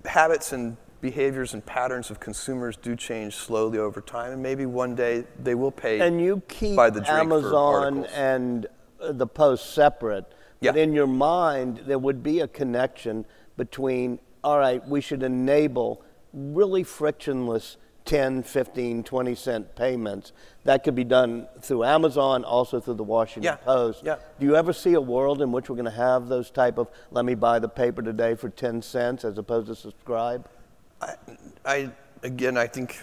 habits 0.05 0.53
and 0.53 0.77
behaviors 1.05 1.53
and 1.53 1.63
patterns 1.63 2.09
of 2.09 2.19
consumers 2.19 2.75
do 2.75 2.95
change 2.95 3.35
slowly 3.35 3.77
over 3.77 4.01
time, 4.01 4.31
and 4.31 4.41
maybe 4.41 4.65
one 4.65 4.95
day 4.95 5.23
they 5.37 5.53
will 5.53 5.69
pay. 5.69 5.99
And 5.99 6.19
you 6.19 6.41
keep 6.47 6.75
by 6.75 6.89
the 6.89 7.07
Amazon 7.07 8.05
and 8.05 8.65
uh, 8.99 9.11
the 9.11 9.27
Post 9.27 9.75
separate, 9.75 10.25
yeah. 10.61 10.71
but 10.71 10.79
in 10.79 10.93
your 10.93 11.05
mind 11.05 11.83
there 11.85 11.99
would 11.99 12.23
be 12.23 12.39
a 12.39 12.47
connection 12.47 13.23
between. 13.55 14.17
All 14.43 14.57
right, 14.57 14.87
we 14.87 14.99
should 14.99 15.21
enable 15.21 16.03
really 16.33 16.83
frictionless 16.83 17.77
10, 18.05 18.41
15, 18.41 19.03
20 19.03 19.35
cent 19.35 19.75
payments. 19.75 20.31
That 20.63 20.83
could 20.83 20.95
be 20.95 21.03
done 21.03 21.47
through 21.61 21.83
Amazon, 21.83 22.43
also 22.43 22.79
through 22.79 22.95
the 22.95 23.03
Washington 23.03 23.43
yeah. 23.43 23.55
Post. 23.57 24.01
Yeah. 24.03 24.15
Do 24.39 24.47
you 24.47 24.55
ever 24.55 24.73
see 24.73 24.93
a 24.93 25.01
world 25.01 25.41
in 25.43 25.51
which 25.51 25.69
we're 25.69 25.75
going 25.75 25.85
to 25.85 25.91
have 25.91 26.27
those 26.27 26.49
type 26.49 26.79
of 26.79 26.87
let 27.11 27.25
me 27.25 27.35
buy 27.35 27.59
the 27.59 27.69
paper 27.69 28.01
today 28.01 28.33
for 28.33 28.49
10 28.49 28.81
cents 28.81 29.23
as 29.23 29.37
opposed 29.37 29.67
to 29.67 29.75
subscribe? 29.75 30.47
I, 31.01 31.15
I, 31.65 31.91
again, 32.23 32.57
I 32.57 32.67
think, 32.67 33.01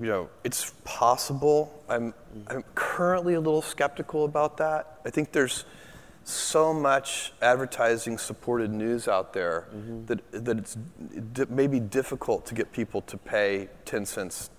you 0.00 0.08
know, 0.08 0.28
it's 0.44 0.72
possible. 0.84 1.82
I'm, 1.88 2.14
I'm 2.48 2.64
currently 2.74 3.34
a 3.34 3.40
little 3.40 3.62
skeptical 3.62 4.24
about 4.24 4.56
that. 4.58 5.00
I 5.04 5.10
think 5.10 5.32
there's 5.32 5.64
so 6.24 6.74
much 6.74 7.32
advertising 7.40 8.18
supported 8.18 8.72
news 8.72 9.06
out 9.06 9.32
there 9.32 9.68
mm-hmm. 9.72 10.06
that, 10.06 10.44
that 10.44 10.58
it's 10.58 10.76
d- 11.32 11.44
maybe 11.48 11.78
difficult 11.78 12.44
to 12.46 12.54
get 12.54 12.72
people 12.72 13.00
to 13.02 13.16
pay 13.16 13.68
10 13.84 14.04
cents. 14.06 14.50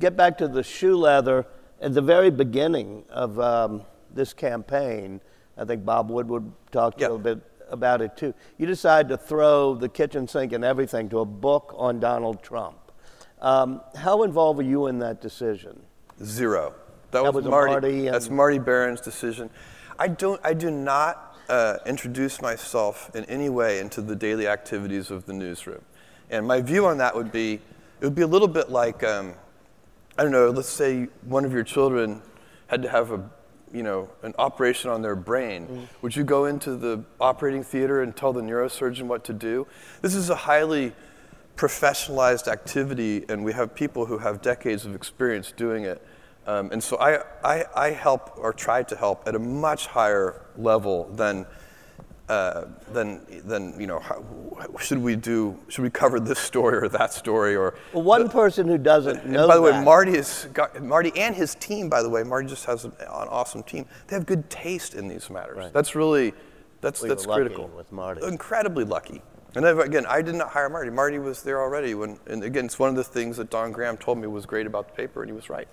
Get 0.00 0.16
back 0.16 0.36
to 0.38 0.48
the 0.48 0.64
shoe 0.64 0.96
leather. 0.96 1.46
At 1.80 1.94
the 1.94 2.02
very 2.02 2.30
beginning 2.30 3.04
of 3.08 3.38
um, 3.38 3.82
this 4.12 4.32
campaign, 4.32 5.20
I 5.56 5.64
think 5.64 5.84
Bob 5.84 6.10
Woodward 6.10 6.50
talked 6.72 6.98
a 6.98 7.02
little 7.02 7.18
bit 7.18 7.40
about 7.70 8.02
it 8.02 8.16
too. 8.16 8.34
You 8.58 8.66
decide 8.66 9.08
to 9.08 9.16
throw 9.16 9.74
the 9.74 9.88
kitchen 9.88 10.28
sink 10.28 10.52
and 10.52 10.64
everything 10.64 11.08
to 11.10 11.20
a 11.20 11.24
book 11.24 11.74
on 11.76 12.00
Donald 12.00 12.42
Trump. 12.42 12.76
Um, 13.40 13.80
how 13.96 14.22
involved 14.22 14.58
were 14.58 14.64
you 14.64 14.86
in 14.86 14.98
that 14.98 15.20
decision? 15.20 15.80
Zero. 16.22 16.74
That, 17.10 17.24
that 17.24 17.34
was, 17.34 17.44
was, 17.44 17.50
Marty. 17.50 17.72
Marty 17.72 18.08
that's 18.08 18.30
Marty 18.30 18.58
Baron's 18.58 19.00
decision. 19.00 19.50
I 19.98 20.08
don't. 20.08 20.40
I 20.44 20.54
do 20.54 20.70
not 20.70 21.36
uh, 21.48 21.78
introduce 21.84 22.40
myself 22.40 23.10
in 23.14 23.24
any 23.24 23.48
way 23.48 23.80
into 23.80 24.00
the 24.00 24.14
daily 24.14 24.46
activities 24.46 25.10
of 25.10 25.26
the 25.26 25.32
newsroom. 25.32 25.82
And 26.30 26.46
my 26.46 26.60
view 26.60 26.86
on 26.86 26.98
that 26.98 27.14
would 27.14 27.32
be, 27.32 27.54
it 27.54 28.04
would 28.04 28.14
be 28.14 28.22
a 28.22 28.26
little 28.26 28.48
bit 28.48 28.70
like, 28.70 29.02
um, 29.02 29.34
I 30.16 30.22
don't 30.22 30.32
know. 30.32 30.50
Let's 30.50 30.68
say 30.68 31.08
one 31.22 31.44
of 31.44 31.52
your 31.52 31.64
children 31.64 32.22
had 32.68 32.82
to 32.82 32.88
have 32.88 33.10
a 33.10 33.28
you 33.72 33.82
know, 33.82 34.08
an 34.22 34.34
operation 34.38 34.90
on 34.90 35.02
their 35.02 35.16
brain, 35.16 35.66
mm. 35.66 35.88
would 36.02 36.16
you 36.16 36.24
go 36.24 36.46
into 36.46 36.76
the 36.76 37.04
operating 37.20 37.62
theater 37.62 38.02
and 38.02 38.16
tell 38.16 38.32
the 38.32 38.40
neurosurgeon 38.40 39.02
what 39.02 39.24
to 39.24 39.32
do? 39.32 39.66
This 40.02 40.14
is 40.14 40.30
a 40.30 40.34
highly 40.34 40.92
professionalized 41.56 42.48
activity, 42.48 43.24
and 43.28 43.44
we 43.44 43.52
have 43.52 43.74
people 43.74 44.06
who 44.06 44.18
have 44.18 44.40
decades 44.42 44.84
of 44.86 44.94
experience 44.94 45.52
doing 45.52 45.84
it. 45.84 46.02
Um, 46.46 46.70
and 46.72 46.82
so 46.82 46.96
I, 46.98 47.22
I, 47.44 47.64
I 47.76 47.90
help 47.90 48.36
or 48.36 48.52
try 48.52 48.82
to 48.82 48.96
help 48.96 49.28
at 49.28 49.34
a 49.34 49.38
much 49.38 49.86
higher 49.86 50.42
level 50.56 51.04
than 51.14 51.46
uh, 52.30 52.68
then 52.92 53.20
then 53.44 53.74
you 53.76 53.88
know 53.88 53.98
how, 53.98 54.24
should 54.78 54.98
we 54.98 55.16
do 55.16 55.58
should 55.68 55.82
we 55.82 55.90
cover 55.90 56.20
this 56.20 56.38
story 56.38 56.76
or 56.76 56.88
that 56.88 57.12
story 57.12 57.56
or 57.56 57.74
well, 57.92 58.04
one 58.04 58.22
the, 58.22 58.30
person 58.30 58.68
who 58.68 58.78
doesn't 58.78 59.26
know 59.26 59.48
by 59.48 59.56
the 59.56 59.62
that. 59.62 59.78
way 59.80 59.84
Marty 59.84 60.12
is 60.12 60.46
got, 60.52 60.80
Marty 60.80 61.10
and 61.16 61.34
his 61.34 61.56
team 61.56 61.88
by 61.88 62.04
the 62.04 62.08
way 62.08 62.22
Marty 62.22 62.46
just 62.46 62.66
has 62.66 62.84
an, 62.84 62.92
awesome 63.00 63.64
team. 63.64 63.84
They 64.06 64.14
have 64.14 64.26
good 64.26 64.48
taste 64.48 64.94
in 64.94 65.08
these 65.08 65.28
matters. 65.28 65.56
Right. 65.56 65.72
that's 65.72 65.96
really 65.96 66.32
that's 66.80 67.02
we 67.02 67.08
that's 67.08 67.26
critical. 67.26 67.66
with 67.66 67.90
Marty. 67.90 68.24
Incredibly 68.24 68.84
lucky. 68.84 69.22
And 69.56 69.66
again 69.66 70.06
I 70.06 70.22
did 70.22 70.36
not 70.36 70.50
hire 70.50 70.68
Marty. 70.68 70.90
Marty 70.90 71.18
was 71.18 71.42
there 71.42 71.60
already 71.60 71.96
when 71.96 72.16
and 72.28 72.44
again 72.44 72.66
it's 72.66 72.78
one 72.78 72.90
of 72.90 72.94
the 72.94 73.02
things 73.02 73.38
that 73.38 73.50
Don 73.50 73.72
Graham 73.72 73.96
told 73.96 74.18
me 74.18 74.28
was 74.28 74.46
great 74.46 74.68
about 74.68 74.86
the 74.86 74.94
paper 74.94 75.22
and 75.22 75.28
he 75.28 75.34
was 75.34 75.50
right. 75.50 75.66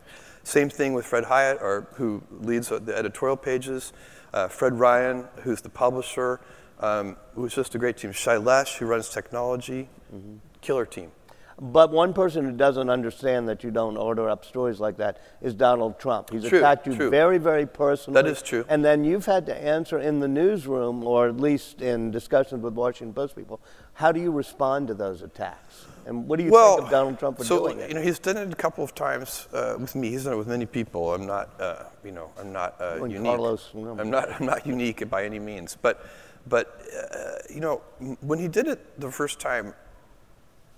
Same 0.44 0.70
thing 0.70 0.94
with 0.94 1.06
Fred 1.06 1.26
Hiatt, 1.26 1.62
or 1.62 1.88
who 1.96 2.24
leads 2.32 2.70
the 2.70 2.94
editorial 2.96 3.36
pages 3.36 3.92
uh, 4.38 4.48
Fred 4.48 4.78
Ryan 4.80 5.28
who's 5.38 5.62
the 5.62 5.70
publisher 5.70 6.40
um, 6.80 7.18
was 7.36 7.56
just 7.56 7.74
a 7.74 7.80
great 7.80 7.98
team. 7.98 8.12
Shailesh, 8.12 8.78
who 8.78 8.86
runs 8.86 9.10
technology, 9.10 9.90
mm-hmm. 10.14 10.36
killer 10.62 10.86
team. 10.86 11.12
But 11.60 11.90
one 11.90 12.14
person 12.14 12.46
who 12.46 12.52
doesn't 12.52 12.88
understand 12.88 13.50
that 13.50 13.64
you 13.64 13.72
don't 13.72 13.98
order 13.98 14.30
up 14.30 14.46
stories 14.46 14.80
like 14.80 14.98
that 14.98 15.18
is 15.42 15.56
Donald 15.56 16.00
Trump. 16.00 16.30
He's 16.30 16.48
true, 16.48 16.60
attacked 16.60 16.86
you 16.86 16.96
true. 16.96 17.10
very, 17.10 17.40
very 17.40 17.66
personally. 17.66 18.22
That 18.22 18.30
is 18.30 18.44
true. 18.44 18.64
And 18.70 18.86
then 18.86 19.04
you've 19.04 19.26
had 19.26 19.48
to 19.48 19.58
answer 19.58 19.98
in 19.98 20.20
the 20.20 20.28
newsroom, 20.28 21.04
or 21.04 21.28
at 21.28 21.38
least 21.38 21.82
in 21.82 22.12
discussions 22.12 22.62
with 22.62 22.76
Washington 22.76 23.16
Post 23.16 23.36
people. 23.36 23.60
How 23.94 24.12
do 24.12 24.22
you 24.22 24.30
respond 24.30 24.88
to 24.90 24.94
those 24.94 25.24
attacks? 25.24 25.88
And 26.08 26.28
what 26.28 26.38
do 26.40 26.46
you 26.46 26.52
well, 26.52 26.78
think 26.78 26.86
of 26.86 26.92
Donald 26.92 27.20
Trump 27.20 27.38
for 27.38 27.44
so, 27.44 27.60
doing 27.60 27.80
it? 27.80 27.90
You 27.90 27.96
know, 27.96 28.02
he's 28.02 28.18
done 28.18 28.38
it 28.38 28.52
a 28.52 28.56
couple 28.56 28.84
of 28.84 28.96
times 28.96 29.48
uh, 29.54 29.76
with 29.78 29.94
me. 29.94 30.10
He's 30.10 30.24
done 30.24 30.34
it 30.34 30.38
with 30.38 30.48
many 30.48 30.66
people. 30.66 31.14
I'm 31.14 31.28
not, 31.28 31.50
uh, 31.60 31.84
you 32.04 32.12
know, 32.12 32.32
I'm 32.40 32.54
not 32.54 32.76
uh, 32.80 32.96
unique. 33.04 33.24
Carlos, 33.24 33.70
I'm 33.76 34.10
not, 34.10 34.32
I'm 34.40 34.46
not 34.46 34.66
unique 34.66 35.10
by 35.10 35.26
any 35.26 35.40
means. 35.40 35.78
But 35.80 36.06
but, 36.50 36.82
uh, 37.14 37.36
you 37.54 37.60
know, 37.60 37.82
when 38.22 38.40
he 38.40 38.48
did 38.48 38.68
it 38.68 39.00
the 39.00 39.12
first 39.12 39.40
time, 39.40 39.74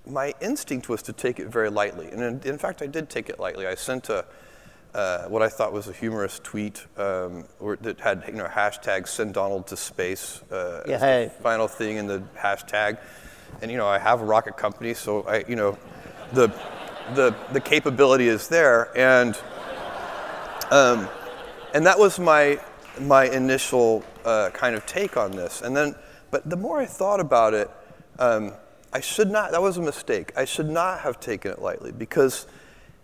my 0.06 0.34
instinct 0.42 0.90
was 0.90 1.02
to 1.04 1.14
take 1.14 1.40
it 1.40 1.48
very 1.48 1.70
lightly. 1.70 2.10
And 2.10 2.22
in, 2.22 2.52
in 2.54 2.58
fact, 2.58 2.82
I 2.82 2.88
did 2.88 3.10
take 3.10 3.30
it 3.30 3.40
lightly. 3.40 3.68
I 3.68 3.76
sent 3.76 4.10
a, 4.10 4.26
uh, 4.94 5.26
what 5.26 5.42
I 5.44 5.50
thought 5.50 5.72
was 5.72 5.88
a 5.88 5.94
humorous 5.94 6.40
tweet 6.40 6.86
um, 6.98 7.46
that 7.82 8.00
had 8.00 8.24
you 8.28 8.34
know 8.34 8.48
hashtag 8.48 9.08
send 9.08 9.36
Donald 9.36 9.68
to 9.68 9.78
space 9.78 10.42
uh, 10.52 10.84
yeah, 10.88 10.98
hey. 10.98 11.32
final 11.44 11.68
thing 11.68 11.98
in 11.98 12.08
the 12.08 12.24
hashtag. 12.36 12.98
And 13.62 13.70
you 13.72 13.78
know 13.78 13.88
I 13.88 14.00
have 14.00 14.22
a 14.22 14.26
rocket 14.26 14.58
company, 14.58 14.94
so 14.94 15.24
I 15.24 15.44
you 15.48 15.56
know 15.56 15.78
the 16.34 16.48
the 17.16 17.36
the 17.52 17.62
capability 17.62 18.28
is 18.28 18.48
there, 18.48 18.96
and 18.98 19.38
um, 20.72 21.08
and 21.74 21.86
that 21.86 22.00
was 22.00 22.20
my 22.20 22.60
my 23.02 23.26
initial 23.26 24.04
uh, 24.26 24.50
kind 24.52 24.76
of 24.76 24.86
take 24.86 25.18
on 25.18 25.32
this. 25.32 25.62
And 25.62 25.76
then, 25.76 25.96
but 26.32 26.50
the 26.50 26.58
more 26.58 26.80
I 26.80 26.86
thought 26.86 27.20
about 27.20 27.54
it, 27.54 27.70
um, 28.20 28.54
I 28.94 29.00
should 29.00 29.30
not. 29.30 29.52
That 29.52 29.62
was 29.62 29.78
a 29.78 29.82
mistake. 29.82 30.32
I 30.36 30.46
should 30.46 30.70
not 30.70 31.02
have 31.02 31.20
taken 31.20 31.52
it 31.52 31.62
lightly 31.62 31.92
because 31.92 32.48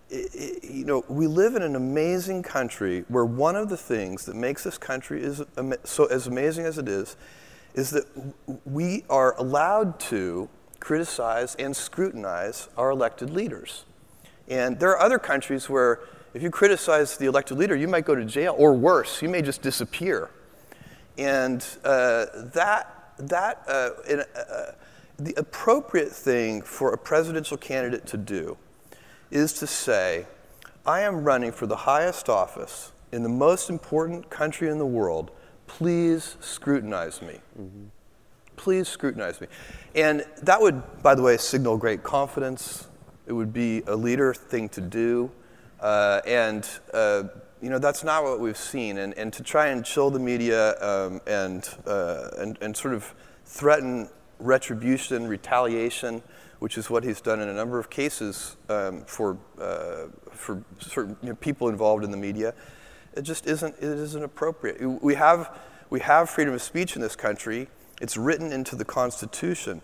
you 0.10 0.86
know, 0.86 1.04
we 1.08 1.28
live 1.28 1.56
in 1.56 1.62
an 1.64 1.76
amazing 1.76 2.44
country 2.44 3.06
where 3.08 3.26
one 3.26 3.56
of 3.56 3.70
the 3.70 3.78
things 3.78 4.26
that 4.26 4.36
makes 4.36 4.64
this 4.64 4.78
country 4.78 5.22
is 5.22 5.42
so 5.84 6.06
as 6.06 6.28
amazing 6.28 6.66
as 6.66 6.78
it 6.78 6.88
is, 6.88 7.16
is 7.76 7.92
that 7.92 8.06
we 8.66 9.04
are 9.10 9.38
allowed 9.38 10.00
to 10.00 10.50
criticize 10.80 11.56
and 11.56 11.76
scrutinize 11.76 12.70
our 12.78 12.90
elected 12.90 13.30
leaders. 13.30 13.86
And 14.48 14.80
there 14.80 14.90
are 14.90 15.00
other 15.00 15.20
countries 15.20 15.70
where 15.70 16.00
if 16.34 16.42
you 16.42 16.50
criticize 16.50 17.18
the 17.18 17.26
elected 17.28 17.58
leader, 17.58 17.76
you 17.76 17.88
might 17.88 18.06
go 18.06 18.16
to 18.16 18.26
jail, 18.26 18.56
or 18.58 18.74
worse, 18.74 19.22
you 19.22 19.30
may 19.30 19.42
just 19.42 19.62
disappear. 19.62 20.30
And 21.18 21.66
uh, 21.84 22.26
that, 22.54 23.14
that 23.18 23.64
uh, 23.68 23.90
in, 24.08 24.20
uh, 24.20 24.72
the 25.18 25.34
appropriate 25.38 26.12
thing 26.12 26.62
for 26.62 26.94
a 26.94 26.98
presidential 26.98 27.58
candidate 27.58 28.06
to 28.08 28.18
do 28.18 28.58
is 29.32 29.54
to 29.54 29.68
say, 29.68 30.26
I 30.86 31.02
am 31.02 31.24
running 31.24 31.52
for 31.52 31.68
the 31.68 31.78
highest 31.78 32.30
office 32.30 32.92
in 33.12 33.24
the 33.24 33.30
most 33.30 33.70
important 33.70 34.30
country 34.30 34.70
in 34.70 34.78
the 34.78 34.86
world. 34.86 35.32
Please 35.68 36.38
scrutinize 36.40 37.22
me. 37.22 37.40
Mm-hmm. 37.60 37.86
Please 38.56 38.88
scrutinize 38.88 39.42
me. 39.42 39.48
And 39.96 40.26
that 40.44 40.62
would, 40.62 40.82
by 41.04 41.16
the 41.16 41.22
way, 41.22 41.38
signal 41.38 41.78
great 41.78 42.04
confidence. 42.04 42.88
It 43.28 43.34
would 43.34 43.52
be 43.52 43.82
a 43.88 43.96
leader 43.96 44.34
thing 44.34 44.70
to 44.70 44.82
do. 44.82 45.32
Uh, 45.80 46.22
and, 46.26 46.68
uh, 46.94 47.24
you 47.62 47.70
know, 47.70 47.80
that's 47.80 48.04
not 48.04 48.24
what 48.24 48.40
we've 48.40 48.58
seen. 48.58 48.98
And, 48.98 49.14
and 49.18 49.34
to 49.34 49.44
try 49.44 49.68
and 49.68 49.84
chill 49.84 50.10
the 50.10 50.20
media 50.20 50.80
um, 50.82 51.22
and, 51.28 51.68
uh, 51.86 52.30
and, 52.38 52.58
and 52.62 52.76
sort 52.76 52.94
of 52.94 53.14
threaten 53.46 54.10
retribution, 54.40 55.28
retaliation, 55.28 56.22
which 56.60 56.78
is 56.78 56.90
what 56.90 57.04
he's 57.04 57.22
done 57.22 57.42
in 57.42 57.50
a 57.50 57.54
number 57.54 57.80
of 57.80 57.90
cases 57.90 58.56
um, 58.70 59.04
for, 59.06 59.38
uh, 59.60 60.06
for 60.32 60.64
certain 60.80 61.18
you 61.22 61.30
know, 61.30 61.36
people 61.36 61.70
involved 61.70 62.04
in 62.04 62.12
the 62.12 62.18
media. 62.18 62.54
It 63.16 63.22
just 63.22 63.48
isn't, 63.48 63.76
it 63.78 63.84
isn't 63.84 64.24
appropriate. 64.24 64.82
We 65.02 65.16
have, 65.16 65.58
we 65.90 66.02
have 66.02 66.30
freedom 66.30 66.54
of 66.54 66.62
speech 66.62 66.96
in 66.96 67.02
this 67.02 67.16
country. 67.16 67.70
It's 68.02 68.18
written 68.18 68.52
into 68.52 68.76
the 68.76 68.86
Constitution. 68.86 69.82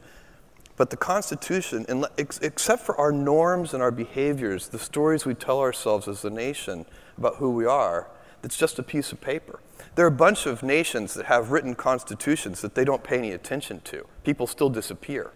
But 0.78 0.90
the 0.90 0.98
Constitution, 0.98 1.86
except 2.18 2.82
for 2.82 2.96
our 2.98 3.12
norms 3.12 3.74
and 3.74 3.84
our 3.84 3.92
behaviors, 3.92 4.70
the 4.70 4.80
stories 4.80 5.26
we 5.26 5.34
tell 5.34 5.60
ourselves 5.60 6.08
as 6.08 6.26
a 6.26 6.30
nation 6.30 6.86
about 7.18 7.36
who 7.36 7.52
we 7.52 7.66
are, 7.66 8.08
it's 8.44 8.58
just 8.58 8.80
a 8.80 8.84
piece 8.84 9.12
of 9.12 9.22
paper. 9.22 9.60
There 9.96 10.06
are 10.06 10.10
a 10.10 10.12
bunch 10.12 10.46
of 10.46 10.64
nations 10.64 11.14
that 11.14 11.28
have 11.28 11.52
written 11.52 11.76
constitutions 11.76 12.62
that 12.62 12.76
they 12.76 12.84
don't 12.84 13.04
pay 13.04 13.18
any 13.18 13.32
attention 13.32 13.82
to. 13.86 14.08
People 14.24 14.48
still 14.48 14.70
disappear. 14.70 15.32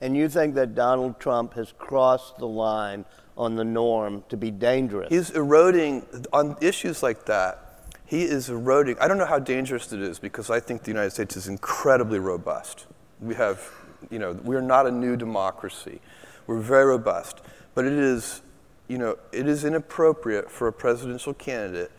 And 0.00 0.16
you 0.16 0.28
think 0.28 0.54
that 0.54 0.74
Donald 0.74 1.18
Trump 1.18 1.54
has 1.54 1.72
crossed 1.78 2.38
the 2.38 2.46
line 2.46 3.04
on 3.38 3.54
the 3.54 3.64
norm 3.64 4.24
to 4.28 4.36
be 4.36 4.50
dangerous? 4.50 5.08
He's 5.08 5.30
eroding, 5.30 6.04
on 6.32 6.56
issues 6.60 7.02
like 7.02 7.24
that, 7.26 7.86
he 8.04 8.24
is 8.24 8.50
eroding. 8.50 8.98
I 9.00 9.06
don't 9.06 9.18
know 9.18 9.26
how 9.26 9.38
dangerous 9.38 9.92
it 9.92 10.00
is 10.00 10.18
because 10.18 10.50
I 10.50 10.60
think 10.60 10.82
the 10.82 10.90
United 10.90 11.10
States 11.10 11.36
is 11.36 11.46
incredibly 11.46 12.18
robust. 12.18 12.86
We 13.20 13.34
have, 13.36 13.62
you 14.10 14.18
know, 14.18 14.32
we're 14.32 14.60
not 14.60 14.86
a 14.86 14.90
new 14.90 15.16
democracy. 15.16 16.00
We're 16.46 16.60
very 16.60 16.86
robust. 16.86 17.40
But 17.74 17.84
it 17.84 17.92
is, 17.92 18.42
you 18.88 18.98
know, 18.98 19.18
it 19.30 19.46
is 19.46 19.64
inappropriate 19.64 20.50
for 20.50 20.68
a 20.68 20.72
presidential 20.72 21.34
candidate 21.34 21.92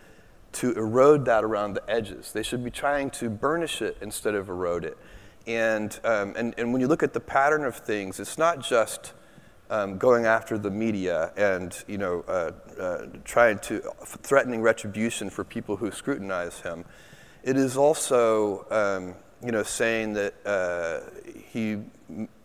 to 0.51 0.73
erode 0.73 1.25
that 1.25 1.43
around 1.43 1.75
the 1.75 1.89
edges. 1.89 2.31
They 2.33 2.43
should 2.43 2.63
be 2.63 2.71
trying 2.71 3.11
to 3.11 3.29
burnish 3.29 3.81
it 3.81 3.97
instead 4.01 4.33
of 4.35 4.49
erode 4.49 4.83
it. 4.83 4.97
And, 5.45 5.97
um, 6.03 6.33
and, 6.35 6.53
and 6.57 6.73
when 6.73 6.81
you 6.81 6.87
look 6.87 7.03
at 7.03 7.13
the 7.13 7.19
pattern 7.19 7.63
of 7.63 7.75
things, 7.75 8.19
it's 8.19 8.37
not 8.37 8.59
just 8.59 9.13
um, 9.69 9.97
going 9.97 10.25
after 10.25 10.57
the 10.57 10.71
media 10.71 11.31
and 11.37 11.83
you 11.87 11.97
know, 11.97 12.23
uh, 12.27 12.51
uh, 12.79 13.05
trying 13.23 13.59
to, 13.59 13.81
threatening 14.05 14.61
retribution 14.61 15.29
for 15.29 15.43
people 15.43 15.75
who 15.75 15.91
scrutinize 15.91 16.61
him. 16.61 16.85
It 17.43 17.55
is 17.55 17.77
also 17.77 18.65
um, 18.71 19.15
you 19.45 19.51
know, 19.51 19.63
saying 19.63 20.13
that 20.13 20.33
uh, 20.45 20.99
he 21.51 21.77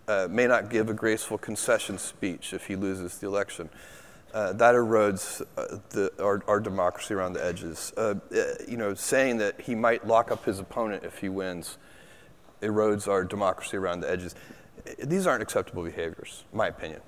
uh, 0.06 0.28
may 0.30 0.46
not 0.46 0.70
give 0.70 0.90
a 0.90 0.94
graceful 0.94 1.38
concession 1.38 1.98
speech 1.98 2.52
if 2.52 2.66
he 2.66 2.76
loses 2.76 3.18
the 3.18 3.26
election. 3.26 3.68
Uh, 4.32 4.52
that 4.52 4.74
erodes 4.74 5.42
uh, 5.56 5.78
the, 5.90 6.12
our, 6.20 6.42
our, 6.48 6.58
democracy 6.58 7.14
around 7.14 7.34
the 7.34 7.44
edges. 7.44 7.92
You 8.68 8.76
know, 8.76 8.94
saying 8.94 9.38
that 9.38 9.60
he 9.60 9.76
might 9.76 10.06
lock 10.06 10.32
up 10.32 10.44
his 10.44 10.58
opponent 10.58 11.04
if 11.04 11.18
he 11.18 11.28
wins 11.28 11.78
erodes 12.64 13.06
our 13.06 13.24
democracy 13.24 13.76
around 13.76 14.00
the 14.00 14.10
edges. 14.10 14.34
These 15.02 15.26
aren't 15.26 15.42
acceptable 15.42 15.84
behaviors, 15.84 16.44
my 16.52 16.68
opinion. 16.68 17.00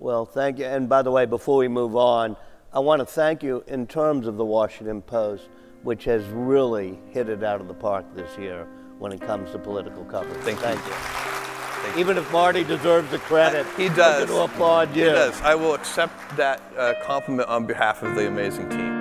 Well, 0.00 0.24
thank 0.24 0.58
you. 0.58 0.64
And 0.64 0.88
by 0.88 1.02
the 1.02 1.10
way, 1.10 1.26
before 1.26 1.58
we 1.58 1.68
move 1.68 1.94
on, 1.94 2.34
I 2.72 2.78
want 2.78 3.00
to 3.00 3.06
thank 3.06 3.42
you 3.42 3.62
in 3.66 3.86
terms 3.86 4.26
of 4.26 4.38
the 4.38 4.44
Washington 4.44 5.02
Post, 5.02 5.48
which 5.82 6.04
has 6.04 6.24
really 6.28 6.98
hit 7.10 7.28
it 7.28 7.44
out 7.44 7.60
of 7.60 7.68
the 7.68 7.74
park 7.74 8.06
this 8.16 8.38
year 8.38 8.66
when 8.98 9.12
it 9.12 9.20
comes 9.20 9.50
to 9.52 9.58
political 9.58 10.04
coverage. 10.06 10.38
Thank, 10.38 10.58
thank 10.60 10.80
you. 10.80 10.90
you. 10.90 10.96
Thank 10.96 11.98
Even 11.98 12.16
if 12.16 12.32
Marty 12.32 12.64
deserves 12.64 13.10
the 13.10 13.18
credit, 13.18 13.66
he 13.76 13.88
does. 13.90 14.22
I'm 14.22 14.28
going 14.28 14.48
to 14.48 14.54
applaud 14.54 14.96
you. 14.96 15.04
He 15.04 15.10
does. 15.10 15.38
I 15.42 15.54
will 15.54 15.74
accept 15.74 16.14
that 16.38 16.62
uh, 16.78 16.94
compliment 17.04 17.50
on 17.50 17.66
behalf 17.66 18.02
of 18.02 18.14
the 18.14 18.26
amazing 18.26 18.70
team. 18.70 19.00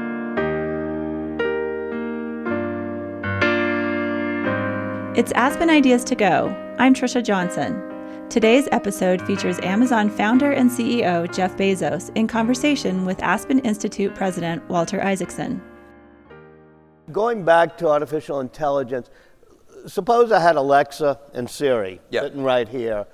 It's 5.16 5.32
Aspen 5.32 5.70
Ideas 5.70 6.04
to 6.06 6.16
Go. 6.16 6.48
I'm 6.78 6.94
Trisha 6.94 7.24
Johnson. 7.24 7.89
Today's 8.30 8.68
episode 8.72 9.24
features 9.24 9.60
Amazon 9.62 10.08
founder 10.08 10.52
and 10.52 10.70
CEO 10.70 11.34
Jeff 11.36 11.58
Bezos 11.58 12.16
in 12.16 12.28
conversation 12.28 13.04
with 13.04 13.24
Aspen 13.24 13.58
Institute 13.58 14.14
president 14.14 14.64
Walter 14.70 15.04
Isaacson. 15.04 15.60
Going 17.12 17.44
back 17.44 17.76
to 17.80 17.88
artificial 17.88 18.40
intelligence, 18.40 19.10
suppose 19.88 20.32
I 20.32 20.40
had 20.40 20.58
Alexa 20.58 21.20
and 21.34 21.50
Siri 21.50 22.02
yep. 22.12 22.22
sitting 22.22 22.44
right 22.44 22.70
here. 22.70 23.08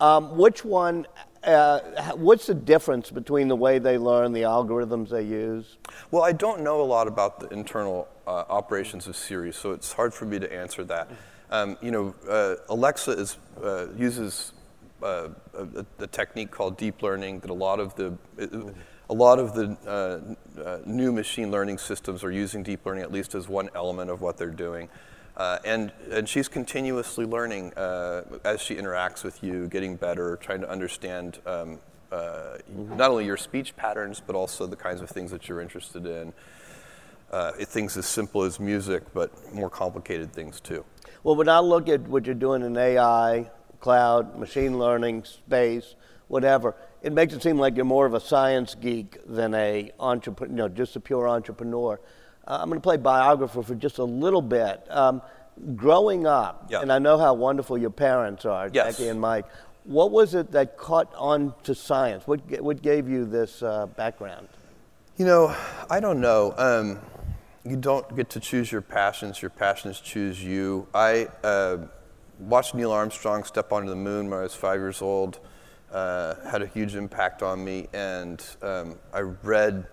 Um, 0.00 0.38
which 0.38 0.64
one 0.64 1.06
uh, 1.44 1.80
what's 2.14 2.46
the 2.46 2.54
difference 2.54 3.10
between 3.10 3.48
the 3.48 3.56
way 3.56 3.78
they 3.78 3.98
learn, 3.98 4.32
the 4.32 4.42
algorithms 4.42 5.10
they 5.10 5.22
use? 5.22 5.76
Well, 6.10 6.22
I 6.22 6.32
don't 6.32 6.62
know 6.62 6.80
a 6.80 6.84
lot 6.84 7.08
about 7.08 7.40
the 7.40 7.48
internal 7.48 8.08
uh, 8.26 8.44
operations 8.48 9.06
of 9.06 9.16
Siri, 9.16 9.52
so 9.52 9.72
it's 9.72 9.92
hard 9.92 10.14
for 10.14 10.24
me 10.24 10.38
to 10.38 10.50
answer 10.50 10.82
that. 10.84 11.10
Um, 11.50 11.76
you 11.82 11.90
know, 11.90 12.14
uh, 12.26 12.54
Alexa 12.70 13.10
is, 13.10 13.36
uh, 13.62 13.88
uses 13.94 14.52
uh, 15.02 15.28
a, 15.54 15.84
a, 15.98 16.06
technique 16.06 16.50
called 16.50 16.76
deep 16.76 17.02
learning 17.02 17.40
that 17.40 17.50
a 17.50 17.54
lot 17.54 17.80
of 17.80 17.94
the 17.96 18.14
a 19.10 19.14
lot 19.14 19.38
of 19.38 19.54
the 19.54 19.76
uh, 19.86 20.60
uh, 20.60 20.78
new 20.86 21.12
machine 21.12 21.50
learning 21.50 21.78
systems 21.78 22.24
are 22.24 22.30
using 22.30 22.62
deep 22.62 22.84
learning 22.86 23.02
at 23.02 23.12
least 23.12 23.34
as 23.34 23.48
one 23.48 23.68
element 23.74 24.10
of 24.10 24.20
what 24.20 24.38
they're 24.38 24.50
doing. 24.50 24.88
Uh, 25.36 25.58
and, 25.64 25.92
and 26.10 26.28
she's 26.28 26.48
continuously 26.48 27.24
learning 27.24 27.72
as 27.76 28.60
she 28.60 28.74
interacts 28.74 29.24
with 29.24 29.42
you, 29.42 29.66
getting 29.68 29.96
better, 29.96 30.36
trying 30.36 30.60
to 30.60 30.70
understand 30.70 31.38
um, 31.46 31.78
not 32.96 33.10
only 33.10 33.24
your 33.24 33.36
speech 33.36 33.74
patterns, 33.76 34.22
but 34.24 34.36
also 34.36 34.66
the 34.66 34.76
kinds 34.76 35.00
of 35.00 35.10
things 35.10 35.30
that 35.30 35.48
you're 35.48 35.60
interested 35.60 36.06
in. 36.06 36.32
things 37.66 37.96
as 37.96 38.06
simple 38.06 38.42
as 38.42 38.60
music, 38.60 39.02
but 39.12 39.30
more 39.54 39.70
complicated 39.70 40.32
things 40.32 40.60
too. 40.60 40.84
Well, 41.22 41.36
when 41.36 41.48
I 41.48 41.60
look 41.60 41.88
at 41.88 42.00
what 42.02 42.26
you're 42.26 42.34
doing 42.34 42.62
in 42.62 42.76
AI, 42.76 43.50
cloud, 43.82 44.38
machine 44.38 44.78
learning, 44.78 45.24
space, 45.24 45.94
whatever, 46.28 46.74
it 47.02 47.12
makes 47.12 47.34
it 47.34 47.42
seem 47.42 47.58
like 47.58 47.76
you're 47.76 47.84
more 47.84 48.06
of 48.06 48.14
a 48.14 48.20
science 48.20 48.74
geek 48.74 49.18
than 49.26 49.52
a 49.54 49.90
entrepreneur, 50.00 50.50
you 50.50 50.56
know, 50.56 50.68
just 50.68 50.96
a 50.96 51.00
pure 51.00 51.28
entrepreneur. 51.28 52.00
Uh, 52.46 52.58
I'm 52.60 52.68
going 52.68 52.80
to 52.80 52.82
play 52.82 52.96
biographer 52.96 53.62
for 53.62 53.74
just 53.74 53.98
a 53.98 54.04
little 54.04 54.40
bit. 54.40 54.86
Um, 54.88 55.20
growing 55.76 56.26
up, 56.26 56.68
yeah. 56.70 56.80
and 56.80 56.92
I 56.92 56.98
know 56.98 57.18
how 57.18 57.34
wonderful 57.34 57.76
your 57.76 57.90
parents 57.90 58.44
are, 58.46 58.70
yes. 58.72 58.96
Jackie 58.96 59.08
and 59.08 59.20
Mike. 59.20 59.46
What 59.84 60.12
was 60.12 60.34
it 60.34 60.52
that 60.52 60.76
caught 60.76 61.12
on 61.16 61.54
to 61.64 61.74
science? 61.74 62.26
What, 62.26 62.40
what 62.62 62.82
gave 62.82 63.08
you 63.08 63.26
this 63.26 63.62
uh, 63.62 63.86
background? 63.86 64.48
You 65.16 65.26
know, 65.26 65.56
I 65.90 66.00
don't 66.00 66.20
know. 66.20 66.54
Um, 66.56 66.98
you 67.64 67.76
don't 67.76 68.16
get 68.16 68.30
to 68.30 68.40
choose 68.40 68.72
your 68.72 68.80
passions. 68.80 69.42
Your 69.42 69.50
passions 69.50 70.00
choose 70.00 70.42
you. 70.42 70.86
I 70.94 71.28
uh, 71.44 71.78
watched 72.48 72.74
Neil 72.74 72.92
Armstrong 72.92 73.44
step 73.44 73.72
onto 73.72 73.88
the 73.88 73.96
moon 73.96 74.28
when 74.30 74.40
I 74.40 74.42
was 74.42 74.54
five 74.54 74.80
years 74.80 75.02
old. 75.02 75.38
Uh, 75.90 76.34
had 76.48 76.62
a 76.62 76.66
huge 76.66 76.94
impact 76.94 77.42
on 77.42 77.62
me, 77.62 77.86
and 77.92 78.42
um, 78.62 78.98
I 79.12 79.20
read, 79.20 79.86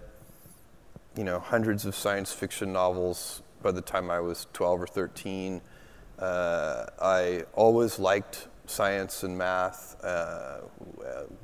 you 1.17 1.25
know, 1.25 1.39
hundreds 1.39 1.85
of 1.85 1.93
science 1.93 2.31
fiction 2.31 2.71
novels 2.71 3.41
by 3.61 3.71
the 3.71 3.81
time 3.81 4.09
I 4.09 4.21
was 4.21 4.47
12 4.53 4.83
or 4.83 4.87
13. 4.87 5.61
Uh, 6.17 6.85
I 7.01 7.43
always 7.53 7.99
liked 7.99 8.47
science 8.65 9.23
and 9.23 9.37
math. 9.37 10.01
Uh, 10.03 10.59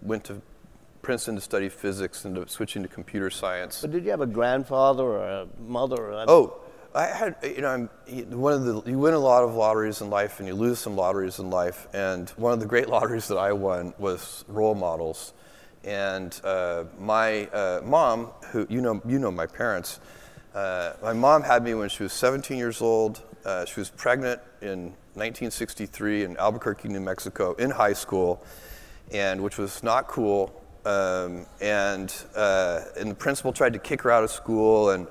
went 0.02 0.24
to 0.26 0.42
Princeton 1.02 1.36
to 1.36 1.42
study 1.42 1.70
physics 1.70 2.24
and 2.26 2.36
to 2.36 2.48
switching 2.48 2.82
to 2.84 2.88
computer 2.88 3.30
science. 3.30 3.82
But 3.82 3.92
did 3.92 4.06
you 4.06 4.12
have 4.12 4.22
a 4.22 4.28
grandfather 4.28 5.04
or 5.04 5.28
a 5.28 5.48
mother? 5.60 5.98
Or 5.98 6.12
a 6.12 6.26
oh, 6.28 6.58
I 6.96 7.08
had, 7.08 7.36
you 7.44 7.62
know, 7.62 7.68
I'm, 7.68 7.90
one 8.30 8.54
of 8.54 8.64
the, 8.64 8.90
you 8.90 8.98
win 8.98 9.14
a 9.14 9.20
lot 9.20 9.44
of 9.44 9.54
lotteries 9.54 10.00
in 10.00 10.10
life 10.10 10.40
and 10.40 10.48
you 10.48 10.56
lose 10.56 10.80
some 10.80 10.96
lotteries 10.96 11.40
in 11.40 11.50
life. 11.50 11.90
And 11.94 12.30
one 12.32 12.54
of 12.54 12.62
the 12.62 12.66
great 12.66 12.88
lotteries 12.96 13.28
that 13.28 13.38
I 13.38 13.52
won 13.52 13.94
was 13.98 14.46
role 14.48 14.76
models. 14.76 15.34
And 15.84 16.40
uh, 16.46 16.86
my 16.98 17.48
uh, 17.48 17.82
mom, 17.84 18.28
who, 18.52 18.66
you 18.70 18.80
know, 18.80 19.02
you 19.06 19.20
know 19.20 19.30
my 19.30 19.46
parents, 19.46 20.00
uh, 20.54 20.94
my 21.04 21.12
mom 21.12 21.44
had 21.44 21.64
me 21.64 21.74
when 21.74 21.90
she 21.90 22.02
was 22.02 22.14
17 22.14 22.58
years 22.58 22.82
old. 22.82 23.22
Uh, 23.44 23.66
she 23.66 23.82
was 23.82 23.90
pregnant 23.90 24.40
in 24.62 24.86
1963 25.16 26.24
in 26.24 26.38
Albuquerque, 26.38 26.88
New 26.88 27.02
Mexico, 27.02 27.54
in 27.56 27.72
high 27.72 27.94
school, 27.94 28.42
and 29.12 29.44
which 29.44 29.58
was 29.58 29.84
not 29.84 30.08
cool. 30.08 30.62
Um, 30.86 31.46
and, 31.60 32.16
uh, 32.36 32.82
and 32.98 33.12
the 33.12 33.16
principal 33.16 33.52
tried 33.52 33.74
to 33.74 33.80
kick 33.80 34.04
her 34.04 34.12
out 34.12 34.24
of 34.24 34.32
school 34.32 34.92
and 34.92 35.08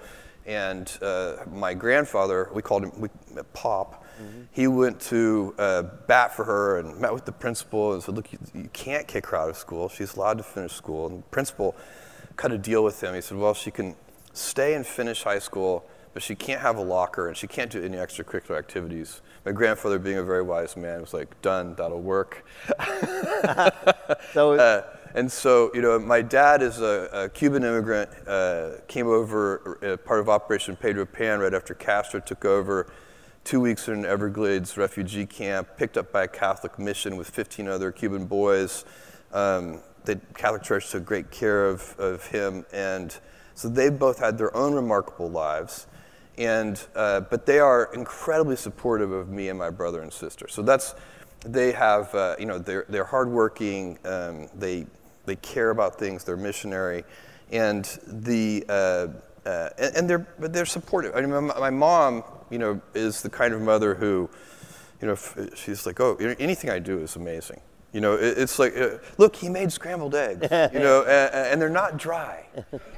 and 0.46 0.90
uh, 1.00 1.36
my 1.50 1.74
grandfather, 1.74 2.50
we 2.52 2.62
called 2.62 2.84
him 2.84 3.00
we, 3.00 3.08
Pop, 3.52 4.04
mm-hmm. 4.20 4.42
he 4.52 4.66
went 4.66 5.00
to 5.00 5.54
uh, 5.58 5.82
bat 6.06 6.34
for 6.34 6.44
her 6.44 6.78
and 6.78 6.98
met 7.00 7.12
with 7.12 7.24
the 7.24 7.32
principal 7.32 7.94
and 7.94 8.02
said, 8.02 8.14
Look, 8.14 8.32
you, 8.32 8.38
you, 8.54 8.68
can't 8.72 9.08
kick 9.08 9.26
her 9.26 9.36
out 9.36 9.48
of 9.48 9.56
school. 9.56 9.88
She's 9.88 10.16
allowed 10.16 10.38
to 10.38 10.44
finish 10.44 10.72
school. 10.72 11.06
And 11.06 11.18
the 11.20 11.22
principal 11.28 11.74
cut 12.36 12.52
a 12.52 12.58
deal 12.58 12.84
with 12.84 13.02
him. 13.02 13.14
He 13.14 13.20
said, 13.20 13.38
Well, 13.38 13.54
she 13.54 13.70
can 13.70 13.96
stay 14.34 14.74
and 14.74 14.86
finish 14.86 15.22
high 15.22 15.38
school, 15.38 15.84
but 16.12 16.22
she 16.22 16.34
can't 16.34 16.60
have 16.60 16.76
a 16.76 16.82
locker 16.82 17.28
and 17.28 17.36
she 17.36 17.46
can't 17.46 17.70
do 17.70 17.82
any 17.82 17.96
extracurricular 17.96 18.58
activities. 18.58 19.22
My 19.46 19.52
grandfather, 19.52 19.98
being 19.98 20.18
a 20.18 20.22
very 20.22 20.42
wise 20.42 20.76
man, 20.76 21.00
was 21.00 21.14
like, 21.14 21.40
Done, 21.40 21.74
that'll 21.76 22.02
work. 22.02 22.44
so, 24.32 24.54
uh, 24.54 24.82
and 25.14 25.30
so, 25.30 25.70
you 25.74 25.80
know, 25.80 25.98
my 25.98 26.22
dad 26.22 26.60
is 26.60 26.80
a, 26.80 27.08
a 27.12 27.28
Cuban 27.28 27.62
immigrant, 27.62 28.10
uh, 28.26 28.70
came 28.88 29.06
over 29.06 29.78
uh, 29.84 29.96
part 29.98 30.18
of 30.18 30.28
Operation 30.28 30.74
Pedro 30.74 31.06
Pan 31.06 31.38
right 31.38 31.54
after 31.54 31.72
Castro 31.72 32.18
took 32.18 32.44
over. 32.44 32.92
Two 33.44 33.60
weeks 33.60 33.88
in 33.88 33.94
an 33.94 34.04
Everglades 34.06 34.76
refugee 34.76 35.26
camp, 35.26 35.68
picked 35.76 35.96
up 35.96 36.10
by 36.10 36.24
a 36.24 36.28
Catholic 36.28 36.78
mission 36.78 37.16
with 37.16 37.28
15 37.28 37.68
other 37.68 37.92
Cuban 37.92 38.26
boys. 38.26 38.84
Um, 39.32 39.80
the 40.04 40.16
Catholic 40.34 40.62
Church 40.62 40.90
took 40.90 41.04
great 41.04 41.30
care 41.30 41.66
of, 41.66 41.94
of 41.98 42.26
him, 42.26 42.66
and 42.72 43.16
so 43.54 43.68
they 43.68 43.90
both 43.90 44.18
had 44.18 44.36
their 44.36 44.54
own 44.56 44.74
remarkable 44.74 45.30
lives. 45.30 45.86
And, 46.36 46.82
uh, 46.96 47.20
but 47.20 47.46
they 47.46 47.60
are 47.60 47.90
incredibly 47.94 48.56
supportive 48.56 49.12
of 49.12 49.28
me 49.28 49.48
and 49.48 49.58
my 49.58 49.70
brother 49.70 50.02
and 50.02 50.12
sister. 50.12 50.48
So 50.48 50.62
that's, 50.62 50.94
they 51.46 51.70
have, 51.72 52.12
uh, 52.14 52.34
you 52.38 52.46
know, 52.46 52.58
they're, 52.58 52.86
they're 52.88 53.04
hardworking, 53.04 53.98
um, 54.04 54.48
they 54.54 54.86
they 55.26 55.36
care 55.36 55.70
about 55.70 55.98
things. 55.98 56.24
They're 56.24 56.36
missionary, 56.36 57.04
and 57.50 57.84
the 58.06 58.64
uh, 58.68 59.06
uh, 59.46 59.70
and, 59.78 59.96
and, 59.96 60.10
they're 60.10 60.26
but 60.38 60.52
they're 60.52 60.66
supportive. 60.66 61.14
I 61.14 61.20
mean, 61.20 61.30
my, 61.30 61.40
my, 61.40 61.70
mom, 61.70 62.24
you 62.50 62.58
know, 62.58 62.80
is 62.94 63.22
the 63.22 63.30
kind 63.30 63.52
of 63.52 63.60
mother 63.60 63.94
who, 63.94 64.28
you 65.00 65.08
know, 65.08 65.16
she's 65.54 65.86
like, 65.86 66.00
oh, 66.00 66.16
anything 66.38 66.70
I 66.70 66.78
do 66.78 66.98
is 67.00 67.16
amazing. 67.16 67.60
You 67.92 68.00
know, 68.00 68.14
it, 68.14 68.38
it's 68.38 68.58
like, 68.58 68.76
uh, 68.76 68.98
look, 69.18 69.36
he 69.36 69.48
made 69.48 69.70
scrambled 69.70 70.14
eggs. 70.14 70.48
You 70.72 70.80
know, 70.80 71.02
and, 71.02 71.34
and, 71.34 71.62
they're 71.62 71.68
not 71.68 71.96
dry. 71.96 72.46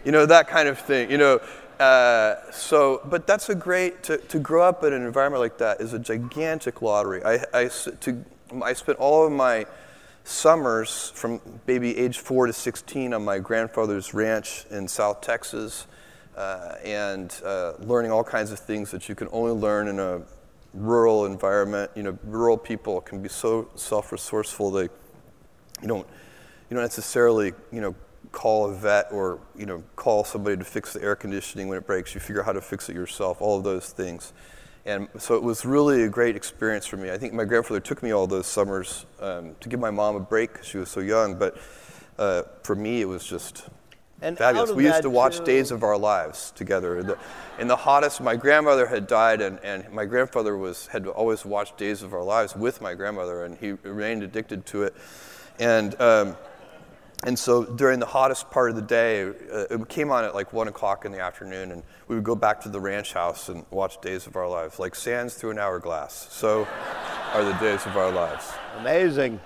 You 0.04 0.12
know, 0.12 0.24
that 0.26 0.48
kind 0.48 0.68
of 0.68 0.78
thing. 0.78 1.10
You 1.10 1.18
know. 1.18 1.40
Uh, 1.80 2.36
so, 2.52 3.02
but 3.04 3.26
that's 3.26 3.50
a 3.50 3.54
great 3.54 4.02
to, 4.02 4.16
to 4.16 4.38
grow 4.38 4.62
up 4.62 4.82
in 4.82 4.94
an 4.94 5.02
environment 5.02 5.42
like 5.42 5.58
that 5.58 5.78
is 5.78 5.92
a 5.92 5.98
gigantic 5.98 6.80
lottery. 6.80 7.22
I, 7.22 7.44
I, 7.52 7.68
to, 7.68 8.24
I 8.64 8.72
spent 8.72 8.98
all 8.98 9.26
of 9.26 9.32
my 9.32 9.66
summers 10.26 11.12
from 11.14 11.40
maybe 11.68 11.96
age 11.96 12.18
four 12.18 12.46
to 12.46 12.52
16 12.52 13.14
on 13.14 13.24
my 13.24 13.38
grandfather's 13.38 14.12
ranch 14.12 14.64
in 14.70 14.88
South 14.88 15.20
Texas 15.20 15.86
uh, 16.36 16.74
and 16.84 17.40
uh, 17.44 17.74
learning 17.78 18.10
all 18.10 18.24
kinds 18.24 18.50
of 18.50 18.58
things 18.58 18.90
that 18.90 19.08
you 19.08 19.14
can 19.14 19.28
only 19.30 19.52
learn 19.52 19.86
in 19.86 20.00
a 20.00 20.20
rural 20.74 21.26
environment. 21.26 21.92
You 21.94 22.02
know, 22.02 22.18
rural 22.24 22.58
people 22.58 23.00
can 23.00 23.22
be 23.22 23.28
so 23.28 23.68
self-resourceful 23.76 24.72
they 24.72 24.88
you 25.82 25.88
don't 25.88 26.06
you 26.68 26.74
don't 26.74 26.82
necessarily 26.82 27.52
you 27.70 27.80
know 27.80 27.94
call 28.32 28.68
a 28.68 28.74
vet 28.74 29.06
or 29.12 29.38
you 29.56 29.64
know 29.64 29.82
call 29.94 30.24
somebody 30.24 30.56
to 30.56 30.64
fix 30.64 30.92
the 30.92 31.02
air 31.02 31.14
conditioning 31.14 31.68
when 31.68 31.78
it 31.78 31.86
breaks. 31.86 32.14
You 32.14 32.20
figure 32.20 32.40
out 32.40 32.46
how 32.46 32.52
to 32.52 32.60
fix 32.60 32.88
it 32.88 32.94
yourself. 32.94 33.40
All 33.40 33.58
of 33.58 33.64
those 33.64 33.90
things. 33.90 34.32
And 34.86 35.08
so 35.18 35.34
it 35.34 35.42
was 35.42 35.66
really 35.66 36.04
a 36.04 36.08
great 36.08 36.36
experience 36.36 36.86
for 36.86 36.96
me. 36.96 37.10
I 37.10 37.18
think 37.18 37.34
my 37.34 37.44
grandfather 37.44 37.80
took 37.80 38.04
me 38.04 38.12
all 38.12 38.28
those 38.28 38.46
summers 38.46 39.04
um, 39.20 39.56
to 39.58 39.68
give 39.68 39.80
my 39.80 39.90
mom 39.90 40.14
a 40.14 40.20
break 40.20 40.52
because 40.52 40.66
she 40.66 40.78
was 40.78 40.88
so 40.88 41.00
young. 41.00 41.36
But 41.36 41.58
uh, 42.18 42.44
for 42.62 42.76
me, 42.76 43.00
it 43.00 43.06
was 43.06 43.24
just 43.24 43.68
and 44.22 44.38
fabulous. 44.38 44.70
We 44.70 44.84
used 44.84 45.02
to 45.02 45.10
watch 45.10 45.38
too... 45.38 45.44
Days 45.44 45.72
of 45.72 45.82
Our 45.82 45.98
Lives 45.98 46.52
together. 46.52 46.98
In 47.00 47.06
the, 47.08 47.18
in 47.58 47.66
the, 47.66 47.76
hottest, 47.76 48.20
my 48.20 48.36
grandmother 48.36 48.86
had 48.86 49.08
died, 49.08 49.40
and, 49.40 49.58
and 49.64 49.90
my 49.92 50.04
grandfather 50.04 50.56
was, 50.56 50.86
had 50.86 51.08
always 51.08 51.44
watched 51.44 51.76
Days 51.76 52.02
of 52.02 52.14
Our 52.14 52.22
Lives 52.22 52.54
with 52.54 52.80
my 52.80 52.94
grandmother, 52.94 53.44
and 53.44 53.58
he 53.58 53.72
remained 53.72 54.22
addicted 54.22 54.66
to 54.66 54.84
it. 54.84 54.94
And 55.58 56.00
um, 56.00 56.36
and 57.24 57.38
so 57.38 57.64
during 57.64 57.98
the 57.98 58.06
hottest 58.06 58.50
part 58.50 58.70
of 58.70 58.76
the 58.76 58.82
day, 58.82 59.22
uh, 59.22 59.66
it 59.70 59.88
came 59.88 60.10
on 60.10 60.24
at 60.24 60.34
like 60.34 60.52
one 60.52 60.68
o'clock 60.68 61.04
in 61.04 61.12
the 61.12 61.20
afternoon, 61.20 61.72
and 61.72 61.82
we 62.08 62.14
would 62.14 62.24
go 62.24 62.34
back 62.34 62.60
to 62.62 62.68
the 62.68 62.80
ranch 62.80 63.12
house 63.12 63.48
and 63.48 63.64
watch 63.70 64.00
Days 64.00 64.26
of 64.26 64.36
Our 64.36 64.48
Lives, 64.48 64.78
like 64.78 64.94
sands 64.94 65.34
through 65.34 65.52
an 65.52 65.58
hourglass. 65.58 66.28
So 66.30 66.66
are 67.32 67.44
the 67.44 67.52
days 67.54 67.84
of 67.86 67.96
our 67.96 68.10
lives. 68.10 68.52
Amazing. 68.78 69.40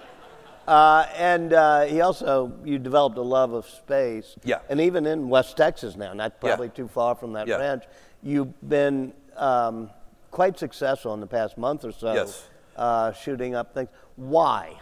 Uh, 0.66 1.06
and 1.16 1.52
uh, 1.52 1.82
he 1.82 2.00
also, 2.00 2.52
you 2.64 2.78
developed 2.78 3.16
a 3.18 3.22
love 3.22 3.52
of 3.52 3.66
space. 3.66 4.36
Yeah. 4.44 4.60
And 4.68 4.80
even 4.80 5.06
in 5.06 5.28
West 5.28 5.56
Texas 5.56 5.96
now, 5.96 6.12
not 6.12 6.40
probably 6.40 6.68
yeah. 6.68 6.74
too 6.74 6.88
far 6.88 7.14
from 7.14 7.32
that 7.32 7.48
yeah. 7.48 7.56
ranch, 7.56 7.84
you've 8.22 8.52
been 8.68 9.12
um, 9.36 9.90
quite 10.30 10.58
successful 10.58 11.14
in 11.14 11.20
the 11.20 11.26
past 11.26 11.58
month 11.58 11.84
or 11.84 11.92
so. 11.92 12.12
Yes. 12.12 12.48
Uh, 12.76 13.12
shooting 13.12 13.54
up 13.54 13.74
things. 13.74 13.88
Why? 14.16 14.74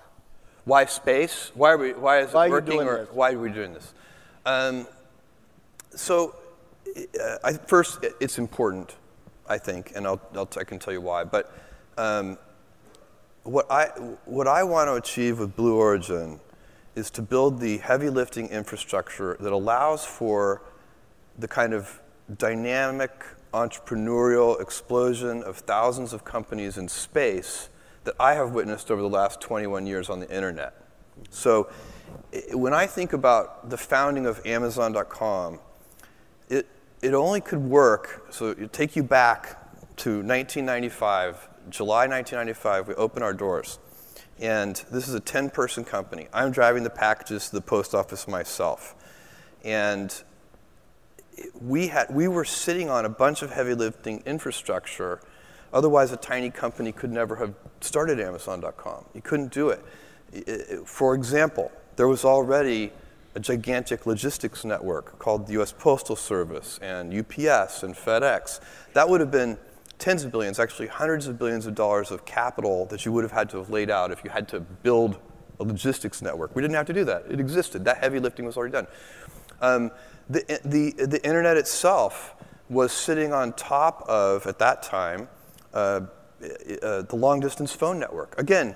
Why 0.69 0.85
space? 0.85 1.51
Why 1.55 1.71
are 1.71 1.79
we? 1.79 1.95
Why 1.95 2.19
is 2.19 2.35
why 2.35 2.45
it 2.45 2.51
working? 2.51 2.83
or 2.83 2.99
this? 2.99 3.09
why 3.15 3.33
are 3.33 3.39
we 3.39 3.51
doing 3.51 3.73
this? 3.73 3.95
Um, 4.45 4.87
so, 5.97 6.37
uh, 6.95 7.39
I, 7.43 7.55
first, 7.55 8.05
it's 8.21 8.37
important, 8.37 8.95
I 9.49 9.57
think, 9.57 9.93
and 9.97 10.07
I'll, 10.07 10.21
I'll 10.35 10.47
I 10.59 10.65
can 10.65 10.79
tell 10.79 10.93
you 10.93 11.01
why. 11.01 11.25
But 11.25 11.59
um, 11.97 12.37
what 13.45 13.67
I 13.71 13.87
what 14.27 14.47
I 14.47 14.63
want 14.63 14.89
to 14.89 14.97
achieve 14.97 15.39
with 15.39 15.57
Blue 15.57 15.75
Origin 15.75 16.39
is 16.95 17.11
to 17.13 17.23
build 17.23 17.61
the 17.61 17.79
heavy 17.79 18.11
lifting 18.11 18.49
infrastructure 18.49 19.39
that 19.41 19.55
allows 19.55 20.05
for 20.05 20.61
the 21.39 21.49
kind 21.49 21.73
of 21.73 21.99
dynamic 22.37 23.25
entrepreneurial 23.55 24.61
explosion 24.61 25.43
of 25.45 25.57
thousands 25.57 26.13
of 26.13 26.27
companies 26.27 26.77
in 26.77 26.89
space 26.89 27.71
that 28.05 28.15
I 28.19 28.35
have 28.35 28.53
witnessed 28.53 28.91
over 28.91 29.03
the 29.03 29.09
last 29.09 29.41
21 29.41 29.87
years 29.87 30.09
on 30.09 30.21
the 30.21 30.35
internet. 30.35 30.75
So 31.31 31.71
when 32.53 32.73
I 32.73 32.87
think 32.87 33.13
about 33.13 33.71
the 33.71 33.77
founding 33.77 34.27
of 34.27 34.45
Amazon.com, 34.47 35.61
it, 36.49 36.67
it 37.03 37.15
only 37.15 37.41
could 37.41 37.63
work, 37.63 38.27
so 38.31 38.51
it 38.51 38.73
take 38.73 38.97
you 38.97 39.03
back 39.03 39.59
to 39.99 40.11
1995, 40.11 41.49
July 41.71 42.07
1995, 42.07 42.89
we 42.89 42.95
open 42.95 43.23
our 43.23 43.35
doors. 43.35 43.79
And 44.41 44.77
this 44.93 45.09
is 45.09 45.15
a 45.15 45.21
10 45.21 45.51
person 45.51 45.85
company. 45.85 46.29
I'm 46.33 46.53
driving 46.53 46.85
the 46.85 46.91
packages 46.91 47.49
to 47.49 47.57
the 47.57 47.61
post 47.61 47.95
office 47.95 48.29
myself. 48.29 48.95
And 49.65 50.15
we, 51.61 51.89
had, 51.89 52.15
we 52.15 52.29
were 52.29 52.45
sitting 52.45 52.89
on 52.89 53.05
a 53.05 53.09
bunch 53.09 53.43
of 53.43 53.51
heavy 53.51 53.75
lifting 53.75 54.23
infrastructure 54.25 55.21
Otherwise, 55.73 56.13
a 56.13 56.17
tiny 56.17 56.51
company 56.51 56.93
could 56.93 57.11
never 57.11 57.37
have 57.37 57.55
started 57.81 58.21
Amazon.com. 58.21 59.05
You 59.15 59.23
couldn't 59.23 59.53
do 59.53 59.71
it. 59.71 59.85
For 60.87 61.15
example, 61.15 61.71
there 61.97 62.09
was 62.09 62.25
already 62.25 62.93
a 63.35 63.41
gigantic 63.41 64.07
logistics 64.07 64.65
network 64.65 65.19
called 65.19 65.47
the 65.47 65.61
US 65.61 65.73
Postal 65.73 66.17
Service 66.17 66.79
and 66.83 67.13
UPS 67.13 67.83
and 67.83 67.95
FedEx. 67.95 68.61
That 68.95 69.09
would 69.09 69.21
have 69.21 69.31
been 69.31 69.59
tens 69.99 70.25
of 70.25 70.33
billions, 70.33 70.59
actually 70.59 70.87
hundreds 70.87 71.27
of 71.27 71.39
billions 71.39 71.67
of 71.67 71.75
dollars 71.75 72.11
of 72.11 72.25
capital 72.25 72.87
that 72.87 73.05
you 73.05 73.13
would 73.13 73.25
have 73.25 73.33
had 73.33 73.51
to 73.51 73.59
have 73.59 73.71
laid 73.71 73.91
out 73.91 74.11
if 74.11 74.25
you 74.25 74.31
had 74.31 74.49
to 74.49 74.61
build 74.61 75.19
a 75.61 75.65
logistics 75.65 76.23
network. 76.23 76.55
We 76.55 76.63
didn't 76.63 76.77
have 76.77 76.87
to 76.87 76.93
do 76.93 77.05
that. 77.05 77.25
It 77.29 77.41
existed. 77.41 77.85
That 77.85 77.99
heavy 77.99 78.21
lifting 78.21 78.47
was 78.47 78.57
already 78.57 78.73
done. 78.73 78.87
Um, 79.61 79.91
the, 80.31 80.61
the, 80.65 80.93
the 81.07 81.25
internet 81.25 81.57
itself 81.57 82.35
was 82.69 82.93
sitting 82.93 83.33
on 83.33 83.53
top 83.55 84.03
of, 84.09 84.47
at 84.47 84.59
that 84.59 84.83
time, 84.83 85.29
uh, 85.75 86.01
uh, 86.83 87.03
the 87.03 87.17
long 87.17 87.41
distance 87.41 87.73
phone 87.73 87.99
network. 87.99 88.39
Again, 88.39 88.75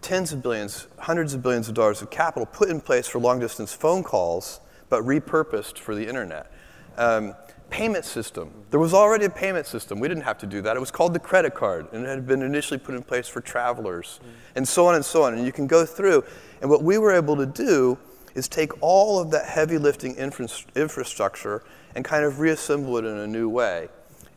tens 0.00 0.32
of 0.32 0.42
billions, 0.42 0.86
hundreds 0.98 1.34
of 1.34 1.42
billions 1.42 1.68
of 1.68 1.74
dollars 1.74 2.02
of 2.02 2.10
capital 2.10 2.46
put 2.46 2.68
in 2.68 2.80
place 2.80 3.06
for 3.06 3.18
long 3.18 3.40
distance 3.40 3.72
phone 3.72 4.02
calls, 4.02 4.60
but 4.88 5.02
repurposed 5.02 5.78
for 5.78 5.94
the 5.94 6.06
internet. 6.06 6.50
Um, 6.96 7.34
payment 7.68 8.04
system. 8.04 8.52
There 8.70 8.80
was 8.80 8.92
already 8.92 9.24
a 9.24 9.30
payment 9.30 9.66
system. 9.66 10.00
We 10.00 10.08
didn't 10.08 10.24
have 10.24 10.38
to 10.38 10.46
do 10.46 10.60
that. 10.62 10.76
It 10.76 10.80
was 10.80 10.90
called 10.90 11.14
the 11.14 11.20
credit 11.20 11.54
card, 11.54 11.86
and 11.92 12.04
it 12.04 12.08
had 12.08 12.26
been 12.26 12.42
initially 12.42 12.78
put 12.78 12.94
in 12.94 13.02
place 13.02 13.28
for 13.28 13.40
travelers, 13.40 14.20
mm. 14.22 14.28
and 14.56 14.66
so 14.66 14.86
on 14.86 14.96
and 14.96 15.04
so 15.04 15.22
on. 15.22 15.34
And 15.34 15.46
you 15.46 15.52
can 15.52 15.66
go 15.66 15.86
through. 15.86 16.24
And 16.60 16.68
what 16.68 16.82
we 16.82 16.98
were 16.98 17.12
able 17.12 17.36
to 17.36 17.46
do 17.46 17.98
is 18.34 18.48
take 18.48 18.72
all 18.80 19.18
of 19.18 19.30
that 19.30 19.46
heavy 19.46 19.78
lifting 19.78 20.14
infra- 20.16 20.48
infrastructure 20.74 21.62
and 21.94 22.04
kind 22.04 22.24
of 22.24 22.40
reassemble 22.40 22.96
it 22.96 23.04
in 23.04 23.16
a 23.16 23.26
new 23.26 23.48
way 23.48 23.88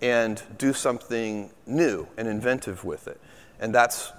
and 0.04 0.44
do 0.58 0.74
something 0.74 1.50
new 1.66 2.06
and 2.18 2.28
inventive 2.28 2.84
with 2.84 3.08
it. 3.08 3.20
And 3.62 3.74
that's 3.74 4.12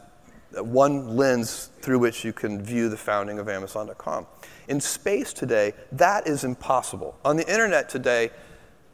one 0.52 1.14
lens 1.14 1.68
through 1.82 1.98
which 1.98 2.24
you 2.24 2.32
can 2.32 2.62
view 2.62 2.88
the 2.88 2.96
founding 2.96 3.38
of 3.38 3.50
Amazon.com. 3.50 4.26
In 4.68 4.80
space 4.80 5.34
today, 5.34 5.74
that 5.92 6.26
is 6.26 6.42
impossible. 6.42 7.18
On 7.22 7.36
the 7.36 7.46
internet 7.52 7.90
today, 7.90 8.30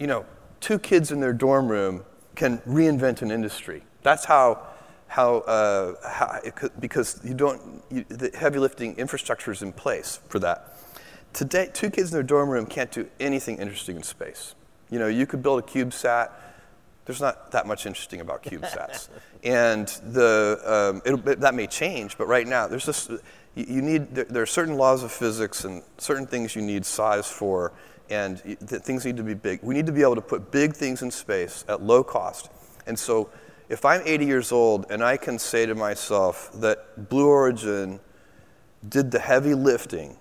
you 0.01 0.09
know, 0.09 0.27
two 0.59 0.81
kids 0.81 1.13
in 1.13 1.21
their 1.21 1.33
dorm 1.33 1.69
room 1.69 2.05
can 2.35 2.59
reinvent 2.59 3.23
an 3.23 3.31
industry. 3.31 3.85
That's 4.03 4.25
how, 4.25 4.67
how, 5.07 5.37
uh, 5.41 5.95
how 6.09 6.41
could, 6.57 6.73
because 6.81 7.21
you 7.23 7.35
don't, 7.35 7.85
you, 7.89 8.05
the 8.09 8.37
heavy 8.37 8.59
lifting 8.59 8.97
infrastructure 8.97 9.53
is 9.53 9.63
in 9.63 9.73
place 9.73 10.19
for 10.29 10.41
that. 10.41 10.77
Today, 11.35 11.71
two 11.73 11.91
kids 11.91 12.11
in 12.11 12.15
their 12.15 12.25
dorm 12.25 12.51
room 12.51 12.67
can't 12.67 12.91
do 12.91 13.09
anything 13.21 13.59
interesting 13.59 13.95
in 13.95 14.03
space. 14.03 14.57
You 14.91 14.99
know, 14.99 15.07
you 15.07 15.25
could 15.25 15.41
build 15.41 15.61
a 15.61 15.63
CubeSat. 15.63 16.31
There's 17.11 17.21
not 17.21 17.51
that 17.51 17.67
much 17.67 17.87
interesting 17.87 18.21
about 18.21 18.45
CubeSats. 18.45 19.09
and 19.43 19.89
the, 20.13 21.03
um, 21.05 21.25
that 21.25 21.57
may 21.57 21.67
change, 21.67 22.17
but 22.17 22.29
right 22.29 22.47
now, 22.47 22.69
there's 22.69 22.87
just, 22.87 23.11
you, 23.57 23.83
need, 23.83 24.15
there, 24.15 24.27
there, 24.27 24.43
are 24.45 24.47
certain 24.47 24.77
laws 24.77 25.03
of 25.03 25.11
physics 25.11 25.65
and 25.65 25.83
certain 25.99 26.25
things 26.25 26.55
you 26.55 26.63
need 26.63 26.87
size 26.87 27.29
for, 27.29 27.73
and 28.11 28.39
things 28.39 29.05
need 29.05 29.17
to 29.17 29.25
be 29.25 29.35
big. 29.35 29.59
We 29.61 29.75
need 29.75 29.87
to 29.87 29.93
be 29.93 30.03
able 30.03 30.15
to 30.15 30.21
put 30.21 30.53
big 30.53 30.73
things 30.73 31.03
in 31.03 31.11
space 31.11 31.65
at 31.67 31.83
low 31.83 32.05
cost. 32.05 32.49
And 32.87 32.97
so, 32.97 33.29
if 33.69 33.85
I'm 33.85 34.03
80 34.05 34.25
years 34.25 34.53
old 34.53 34.87
and 34.89 35.03
I 35.03 35.17
can 35.17 35.37
say 35.37 35.67
to 35.67 35.75
myself 35.75 36.53
that 36.61 37.09
Blue 37.09 37.27
Origin 37.27 37.99
did 38.89 39.11
the 39.11 39.19
heavy 39.19 39.55
lifting 39.55 40.17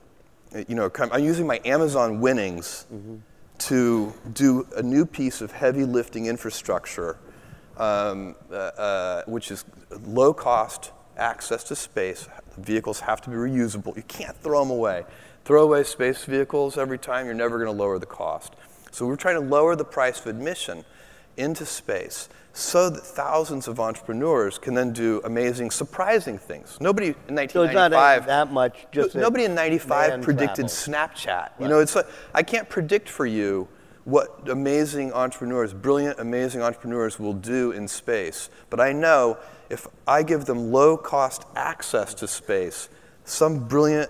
you 0.68 0.76
know, 0.76 0.90
I'm 1.12 1.24
using 1.24 1.46
my 1.46 1.62
Amazon 1.64 2.20
winnings 2.20 2.86
mm-hmm. 2.92 3.18
To 3.60 4.14
do 4.34 4.68
a 4.76 4.82
new 4.82 5.06
piece 5.06 5.42
of 5.42 5.52
heavy 5.52 5.84
lifting 5.84 6.26
infrastructure, 6.26 7.18
um, 7.78 8.36
uh, 8.52 8.56
uh, 8.56 9.24
which 9.26 9.52
is 9.52 9.66
low 10.06 10.34
cost 10.34 10.92
access 11.18 11.64
to 11.66 11.76
space. 11.76 12.28
Vehicles 12.58 13.02
have 13.02 13.22
to 13.22 13.30
be 13.30 13.36
reusable. 13.36 13.96
You 13.96 14.04
can't 14.04 14.36
throw 14.38 14.62
them 14.62 14.72
away. 14.72 15.06
Throw 15.46 15.64
away 15.64 15.84
space 15.84 16.26
vehicles 16.26 16.78
every 16.78 17.00
time, 17.00 17.26
you're 17.26 17.36
never 17.36 17.58
going 17.58 17.72
to 17.72 17.78
lower 17.78 18.00
the 18.00 18.06
cost. 18.06 18.56
So 18.92 19.06
we're 19.06 19.16
trying 19.16 19.36
to 19.36 19.48
lower 19.48 19.76
the 19.76 19.86
price 19.86 20.20
of 20.20 20.28
admission 20.28 20.86
into 21.38 21.66
space 21.66 22.30
so 22.54 22.90
that 22.90 23.06
thousands 23.06 23.68
of 23.68 23.80
entrepreneurs 23.80 24.58
can 24.58 24.74
then 24.74 24.92
do 24.92 25.22
amazing, 25.24 25.72
surprising 25.72 26.38
things. 26.38 26.78
Nobody 26.82 27.08
in 27.28 27.36
1995 27.36 28.24
so 28.24 28.28
that 28.28 28.52
much. 28.52 28.88
Just 28.92 29.16
nobody 29.16 29.46
in 29.46 29.56
95 29.56 30.22
predicted 30.22 30.66
Snapchat. 30.66 31.28
Right. 31.28 31.52
You 31.60 31.68
know, 31.68 31.80
it's 31.80 31.96
like, 31.96 32.08
I 32.34 32.44
can't 32.44 32.68
predict 32.68 33.08
for 33.08 33.26
you 33.26 33.68
what 34.06 34.50
amazing 34.50 35.14
entrepreneurs, 35.14 35.74
brilliant, 35.74 36.20
amazing 36.20 36.62
entrepreneurs 36.62 37.20
will 37.20 37.34
do 37.34 37.72
in 37.72 37.88
space. 37.88 38.50
But 38.70 38.80
I 38.80 38.92
know 38.92 39.38
if 39.70 39.88
I 40.08 40.24
give 40.24 40.46
them 40.46 40.72
low-cost 40.72 41.46
access 41.56 42.14
to 42.16 42.28
space, 42.28 42.90
some 43.24 43.68
brilliant, 43.68 44.10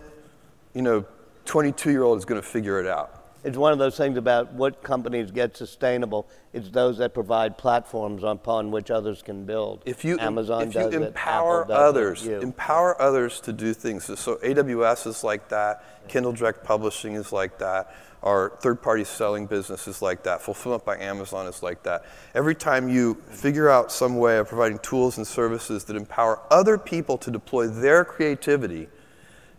you 0.74 0.82
know, 0.82 1.06
22-year-old 1.46 2.18
is 2.18 2.26
going 2.26 2.42
to 2.42 2.48
figure 2.48 2.80
it 2.80 2.88
out 2.88 3.19
it's 3.44 3.58
one 3.58 3.72
of 3.72 3.80
those 3.80 3.96
things 3.98 4.18
about 4.18 4.54
what 4.54 4.84
companies 4.84 5.32
get 5.32 5.56
sustainable. 5.56 6.28
It's 6.54 6.70
those 6.70 6.98
that 6.98 7.14
provide 7.14 7.58
platforms 7.58 8.24
upon 8.24 8.72
which 8.72 8.92
others 8.92 9.22
can 9.22 9.46
build. 9.46 9.84
If 9.86 10.04
you, 10.04 10.20
Amazon 10.20 10.68
if 10.68 10.76
you 10.76 10.88
empower 10.90 11.64
it, 11.64 11.72
others, 11.72 12.26
empower 12.26 13.02
others 13.02 13.40
to 13.42 13.54
do 13.54 13.74
things. 13.74 14.06
So 14.20 14.36
AWS 14.38 15.08
is 15.08 15.24
like 15.24 15.50
that. 15.50 15.84
Kindle 16.08 16.34
Direct 16.34 16.64
Publishing 16.64 17.14
is 17.14 17.32
like 17.32 17.60
that. 17.60 17.96
Our 18.22 18.58
third-party 18.60 19.06
selling 19.06 19.46
business 19.46 19.88
is 19.88 20.02
like 20.02 20.24
that. 20.24 20.42
Fulfillment 20.42 20.84
by 20.84 20.98
Amazon 20.98 21.48
is 21.48 21.64
like 21.64 21.84
that. 21.84 22.04
Every 22.36 22.56
time 22.56 22.90
you 22.90 23.16
figure 23.30 23.70
out 23.70 23.94
some 23.94 24.18
way 24.18 24.40
of 24.40 24.50
providing 24.50 24.80
tools 24.80 25.18
and 25.18 25.26
services 25.26 25.86
that 25.86 25.96
empower 25.96 26.42
other 26.52 26.78
people 26.78 27.18
to 27.20 27.32
deploy 27.32 27.68
their 27.68 28.04
creativity 28.04 28.90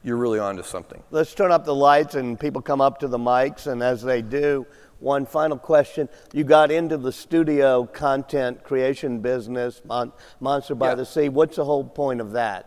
you're 0.03 0.17
really 0.17 0.39
onto 0.39 0.63
something. 0.63 1.03
Let's 1.11 1.35
turn 1.35 1.53
up 1.53 1.65
the 1.65 1.75
lights 1.75 2.15
and 2.15 2.39
people 2.39 2.63
come 2.63 2.81
up 2.81 3.01
to 3.01 3.09
the 3.09 3.19
mics, 3.19 3.67
and 3.67 3.83
as 3.83 4.03
they 4.03 4.23
do, 4.23 4.67
one 4.99 5.27
final 5.27 5.59
question. 5.59 6.09
You 6.33 6.45
got 6.45 6.71
into 6.71 6.97
the 6.97 7.13
studio 7.13 7.85
content 7.87 8.63
creation 8.63 9.21
business, 9.21 9.81
Mon- 9.85 10.13
Monster 10.41 10.75
by 10.75 10.91
yeah. 10.91 10.95
the 10.97 11.07
Sea. 11.07 11.29
What's 11.29 11.57
the 11.57 11.65
whole 11.65 11.85
point 11.85 12.21
of 12.21 12.33
that? 12.33 12.67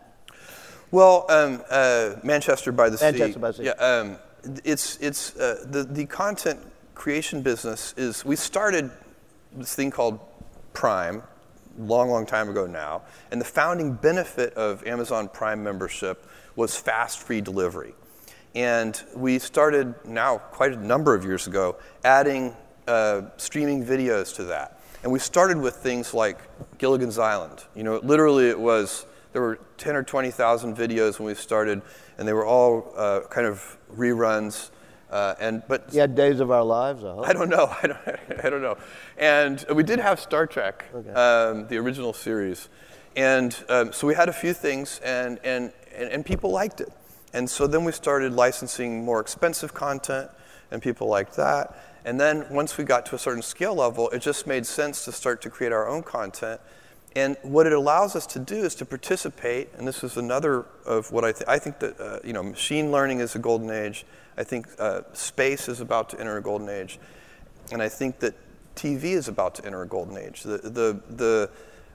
Well, 0.92 1.26
um, 1.30 1.64
uh, 1.70 2.16
Manchester 2.24 2.72
by 2.72 2.90
the 2.90 2.98
Manchester 2.98 3.14
Sea. 3.14 3.20
Manchester 3.20 3.40
by 3.40 3.52
the 3.52 3.54
Sea. 3.54 3.64
Yeah, 3.66 3.72
um, 3.72 4.18
it's, 4.64 4.98
it's, 4.98 5.36
uh, 5.38 5.64
the, 5.66 5.84
the 5.84 6.06
content 6.06 6.60
creation 6.94 7.42
business 7.42 7.94
is, 7.98 8.24
we 8.26 8.36
started 8.36 8.92
this 9.56 9.74
thing 9.76 9.92
called 9.92 10.20
Prime, 10.74 11.24
long, 11.78 12.10
long 12.10 12.26
time 12.26 12.50
ago 12.50 12.68
now. 12.68 13.04
And 13.32 13.42
the 13.42 13.46
founding 13.46 13.94
benefit 13.94 14.54
of 14.54 14.86
Amazon 14.86 15.30
Prime 15.30 15.64
membership 15.64 16.28
was 16.56 16.76
fast 16.76 17.20
free 17.20 17.42
delivery. 17.42 17.94
And 18.56 19.02
we 19.16 19.40
started 19.40 19.96
now, 20.06 20.38
quite 20.38 20.74
a 20.74 20.78
number 20.78 21.16
of 21.16 21.26
years 21.26 21.48
ago, 21.48 21.78
adding 22.04 22.56
uh, 22.88 23.24
streaming 23.38 23.84
videos 23.84 24.36
to 24.36 24.44
that. 24.46 24.80
And 25.02 25.12
we 25.12 25.20
started 25.20 25.58
with 25.58 25.76
things 25.76 26.14
like 26.14 26.38
Gilligan's 26.78 27.18
Island. 27.18 27.64
You 27.76 27.84
know, 27.84 28.00
literally 28.04 28.48
it 28.48 28.60
was, 28.60 29.06
there 29.34 29.42
were 29.42 29.60
10 29.78 29.96
or 29.96 30.04
20,000 30.04 30.78
videos 30.78 31.20
when 31.20 31.28
we 31.28 31.34
started, 31.34 31.82
and 32.18 32.28
they 32.28 32.34
were 32.34 32.46
all 32.46 32.94
uh, 32.96 33.22
kind 33.30 33.48
of 33.48 33.78
reruns. 33.94 34.70
Uh, 35.10 35.36
and 35.40 35.62
but 35.68 35.94
you 35.94 36.00
had 36.00 36.16
Days 36.16 36.40
of 36.40 36.50
Our 36.50 36.64
Lives. 36.64 37.04
I, 37.04 37.18
I 37.18 37.34
don't 37.34 37.50
know. 37.50 37.66
I 37.84 37.88
don't, 37.88 38.46
I 38.46 38.50
don't 38.50 38.62
know. 38.64 38.78
And 39.18 39.64
we 39.74 39.84
did 39.84 40.00
have 40.00 40.20
Star 40.20 40.48
Trek, 40.48 40.86
okay. 40.94 41.10
um, 41.12 41.68
the 41.68 41.78
original 41.78 42.14
series, 42.14 42.68
and 43.16 43.56
um, 43.70 43.94
so 43.94 44.08
we 44.08 44.16
had 44.16 44.28
a 44.28 44.34
few 44.34 44.54
things, 44.54 45.00
and 45.04 45.40
and 45.44 45.72
and, 45.96 46.10
and 46.10 46.26
people 46.26 46.52
liked 46.52 46.82
it. 46.82 46.92
And 47.34 47.50
so 47.50 47.66
then 47.66 47.84
we 47.84 47.92
started 47.92 48.34
licensing 48.34 49.04
more 49.04 49.20
expensive 49.20 49.74
content, 49.74 50.30
and 50.72 50.82
people 50.82 51.08
liked 51.08 51.36
that. 51.36 51.76
And 52.06 52.20
then 52.20 52.46
once 52.50 52.78
we 52.78 52.84
got 52.84 53.06
to 53.08 53.16
a 53.16 53.20
certain 53.20 53.42
scale 53.42 53.76
level, 53.76 54.10
it 54.10 54.22
just 54.22 54.46
made 54.46 54.66
sense 54.66 55.06
to 55.06 55.12
start 55.12 55.42
to 55.44 55.50
create 55.50 55.72
our 55.72 55.88
own 55.88 56.04
content. 56.04 56.60
And 57.16 57.38
what 57.44 57.68
it 57.68 57.74
allows 57.74 58.16
us 58.16 58.26
to 58.28 58.40
do 58.40 58.64
is 58.64 58.76
to 58.76 58.86
participate, 58.86 59.70
and 59.78 59.88
this 59.88 60.04
is 60.04 60.18
another 60.18 60.66
of 60.86 61.12
what 61.12 61.24
I, 61.24 61.32
th- 61.32 61.48
I 61.48 61.60
think 61.60 61.80
that 61.80 62.00
uh, 62.00 62.20
you 62.24 62.34
know, 62.34 62.44
machine 62.44 62.92
learning 62.92 63.20
is 63.20 63.36
a 63.36 63.40
golden 63.40 63.70
age. 63.70 64.06
I 64.36 64.44
think 64.44 64.68
uh, 64.80 65.02
space 65.14 65.70
is 65.70 65.80
about 65.80 66.10
to 66.10 66.20
enter 66.20 66.38
a 66.38 66.42
golden 66.42 66.70
age, 66.70 67.00
and 67.72 67.82
I 67.84 67.90
think 67.90 68.20
that 68.20 68.34
TV 68.76 69.04
is 69.04 69.28
about 69.28 69.54
to 69.56 69.66
enter 69.66 69.84
a 69.84 69.88
golden 69.88 70.18
age. 70.18 70.42
The, 70.42 70.58
the, 70.58 71.00
the 71.10 71.50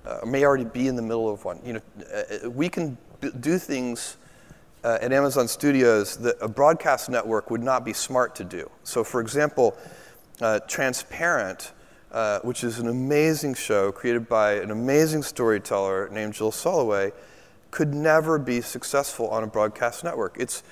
uh, 0.07 0.25
may 0.25 0.45
already 0.45 0.65
be 0.65 0.87
in 0.87 0.95
the 0.95 1.03
middle 1.03 1.29
of 1.29 1.45
one. 1.45 1.61
You 1.65 1.75
know, 1.75 1.81
uh, 2.15 2.51
we 2.51 2.69
can 2.69 2.97
do 3.41 3.59
things 3.59 4.17
uh, 4.85 4.99
at 5.01 5.13
Amazon 5.13 5.49
Studios 5.49 6.17
that 6.19 6.37
a 6.41 6.49
broadcast 6.49 7.11
network 7.11 7.51
would 7.51 7.63
not 7.63 7.85
be 7.85 7.93
smart 7.93 8.35
to 8.37 8.45
do. 8.45 8.71
So, 8.85 9.05
for 9.05 9.21
example, 9.21 9.77
uh, 10.41 10.61
Transparent, 10.69 11.73
uh, 12.13 12.41
which 12.41 12.65
is 12.65 12.79
an 12.79 12.89
amazing 12.89 13.55
show 13.55 13.93
created 13.93 14.29
by 14.29 14.53
an 14.55 14.71
amazing 14.71 15.23
storyteller 15.23 16.09
named 16.11 16.35
Jill 16.35 16.53
Soloway, 16.53 17.13
could 17.71 17.93
never 17.93 18.39
be 18.39 18.61
successful 18.61 19.29
on 19.29 19.43
a 19.43 19.47
broadcast 19.47 20.05
network. 20.05 20.37
It's 20.39 20.63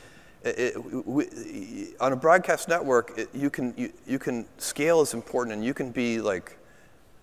it, 0.45 0.77
we, 1.07 1.95
on 2.01 2.13
a 2.13 2.17
broadcast 2.17 2.69
network, 2.69 3.13
it, 3.19 3.29
you 3.35 3.51
can 3.51 3.75
you, 3.77 3.93
you 4.07 4.19
can 4.19 4.47
scale 4.59 5.01
is 5.01 5.13
important, 5.13 5.55
and 5.55 5.65
you 5.65 5.75
can 5.75 5.91
be 5.91 6.21
like 6.21 6.57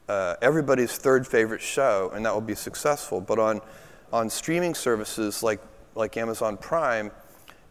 uh, 0.09 0.35
everybody's 0.41 0.97
third 0.97 1.25
favorite 1.25 1.61
show, 1.61 2.11
and 2.13 2.25
that 2.25 2.33
will 2.33 2.41
be 2.41 2.55
successful. 2.55 3.21
But 3.21 3.39
on 3.39 3.61
on 4.13 4.29
streaming 4.29 4.75
services 4.75 5.41
like, 5.43 5.59
like 5.95 6.15
Amazon 6.15 6.55
Prime, 6.55 7.11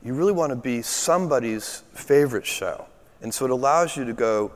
you 0.05 0.13
really 0.13 0.33
want 0.33 0.51
to 0.51 0.57
be 0.57 0.83
somebody's 0.83 1.85
favorite 1.95 2.45
show. 2.45 2.87
And 3.23 3.33
so 3.33 3.45
it 3.45 3.53
allows 3.53 3.97
you 3.97 4.05
to 4.05 4.13
go 4.13 4.51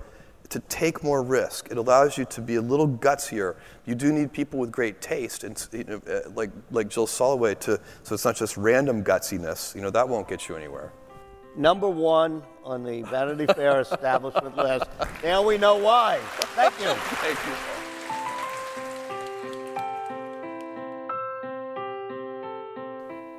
to 0.49 0.59
take 0.61 1.03
more 1.03 1.23
risk. 1.23 1.69
It 1.71 1.79
allows 1.79 2.19
you 2.19 2.25
to 2.27 2.41
be 2.41 2.57
a 2.57 2.61
little 2.61 2.89
gutsier. 2.89 3.55
You 3.85 3.95
do 3.95 4.13
need 4.13 4.33
people 4.33 4.59
with 4.59 4.73
great 4.73 5.01
taste, 5.01 5.45
and 5.45 5.69
you 5.73 5.85
know, 5.85 6.03
uh, 6.09 6.29
like 6.35 6.51
like 6.71 6.89
Jill 6.89 7.07
Soloway, 7.07 7.59
to 7.61 7.81
so 8.03 8.15
it's 8.15 8.25
not 8.25 8.37
just 8.37 8.57
random 8.57 9.03
gutsiness. 9.03 9.75
You 9.75 9.83
know 9.83 9.91
that 9.91 10.09
won't 10.09 10.29
get 10.29 10.49
you 10.49 10.57
anywhere. 10.57 10.93
Number 11.57 11.89
one 11.89 12.43
on 12.65 12.85
the 12.85 13.03
Vanity 13.03 13.47
Fair 13.47 13.81
establishment 13.87 14.57
list. 14.57 14.87
Now 15.25 15.43
we 15.43 15.59
know 15.59 15.77
why. 15.77 16.21
Thank 16.55 16.79
you. 16.81 16.91
Thank 16.91 17.39
you. 17.47 17.86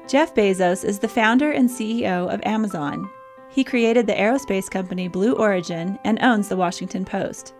Jeff 0.08 0.34
Bezos 0.34 0.86
is 0.86 1.00
the 1.00 1.08
founder 1.10 1.52
and 1.52 1.70
CEO 1.70 2.34
of 2.34 2.40
Amazon. 2.46 3.10
He 3.50 3.66
created 3.66 4.08
the 4.08 4.14
aerospace 4.14 4.70
company 4.70 5.10
Blue 5.10 5.34
Origin 5.34 6.00
and 6.06 6.18
owns 6.22 6.48
the 6.48 6.56
Washington 6.56 7.04
Post. 7.04 7.54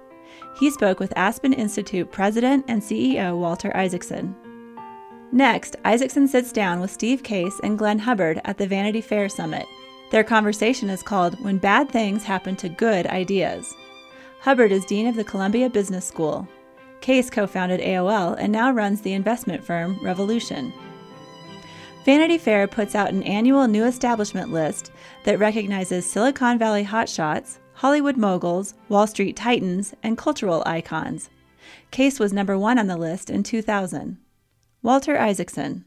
He 0.58 0.72
spoke 0.72 0.98
with 0.98 1.12
Aspen 1.18 1.52
Institute 1.52 2.10
president 2.10 2.64
and 2.70 2.82
CEO 2.82 3.38
Walter 3.38 3.76
Isaacson. 3.76 4.34
Next, 5.34 5.76
Isaacson 5.84 6.26
sits 6.26 6.54
down 6.54 6.80
with 6.80 6.90
Steve 6.90 7.22
Case 7.22 7.60
and 7.64 7.78
Glenn 7.78 8.00
Hubbard 8.00 8.40
at 8.46 8.58
the 8.58 8.68
Vanity 8.68 9.02
Fair 9.02 9.28
Summit. 9.28 9.66
Their 10.12 10.24
conversation 10.24 10.90
is 10.90 11.04
called 11.04 11.44
When 11.44 11.58
Bad 11.58 11.90
Things 11.90 12.24
Happen 12.24 12.56
to 12.58 12.70
Good 12.70 13.08
Ideas. 13.08 13.76
Hubbard 14.40 14.72
is 14.72 14.86
Dean 14.86 15.08
of 15.08 15.18
the 15.18 15.26
Columbia 15.26 15.70
Business 15.70 16.06
School. 16.06 16.48
Case 17.02 17.30
co 17.30 17.46
founded 17.46 17.82
AOL 17.82 18.38
and 18.40 18.54
now 18.54 18.72
runs 18.72 19.02
the 19.02 19.14
investment 19.14 19.66
firm 19.66 20.00
Revolution. 20.02 20.72
Vanity 22.08 22.38
Fair 22.38 22.70
puts 22.70 22.96
out 22.96 23.10
an 23.10 23.22
annual 23.24 23.68
new 23.68 23.84
establishment 23.84 24.50
list 24.50 24.92
that 25.26 25.40
recognizes 25.40 26.10
Silicon 26.10 26.58
Valley 26.58 26.86
hotshots, 26.86 27.58
Hollywood 27.74 28.16
moguls, 28.16 28.76
Wall 28.88 29.08
Street 29.08 29.36
titans, 29.36 29.94
and 30.04 30.18
cultural 30.18 30.64
icons. 30.66 31.30
Case 31.92 32.18
was 32.18 32.32
number 32.32 32.58
one 32.58 32.80
on 32.80 32.88
the 32.88 32.96
list 32.96 33.30
in 33.30 33.44
2000. 33.44 34.16
Walter 34.82 35.20
Isaacson. 35.20 35.84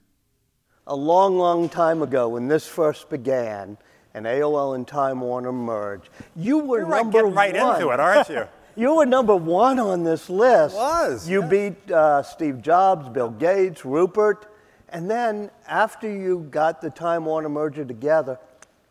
A 0.87 0.95
long, 0.95 1.39
long 1.39 1.71
time 1.71 2.03
ago, 2.03 2.29
when 2.29 2.49
this 2.49 2.67
first 2.67 3.09
began, 3.09 3.79
and 4.13 4.27
AOL 4.27 4.75
and 4.75 4.87
Time 4.87 5.23
Warner 5.23 5.53
merged, 5.53 6.11
you 6.37 6.59
were 6.59 6.81
You're 6.81 6.89
number 6.91 7.13
getting 7.23 7.35
right 7.35 7.57
one. 7.57 7.77
into 7.77 7.89
it, 7.95 7.99
aren't 7.99 8.29
you? 8.29 8.47
You 8.77 8.95
were 8.95 9.07
number 9.07 9.35
one 9.35 9.79
on 9.81 10.05
this 10.05 10.29
list. 10.29 10.77
Was, 10.77 11.27
You 11.29 11.41
yeah. 11.41 11.49
beat 11.49 11.91
uh, 11.91 12.23
Steve 12.23 12.61
Jobs, 12.61 13.09
Bill 13.09 13.31
Gates, 13.31 13.85
Rupert, 13.87 14.47
and 14.93 15.11
then 15.11 15.51
after 15.69 16.11
you 16.11 16.47
got 16.51 16.81
the 16.81 16.91
Time 16.91 17.25
Warner 17.25 17.49
merger 17.49 17.85
together, 17.85 18.39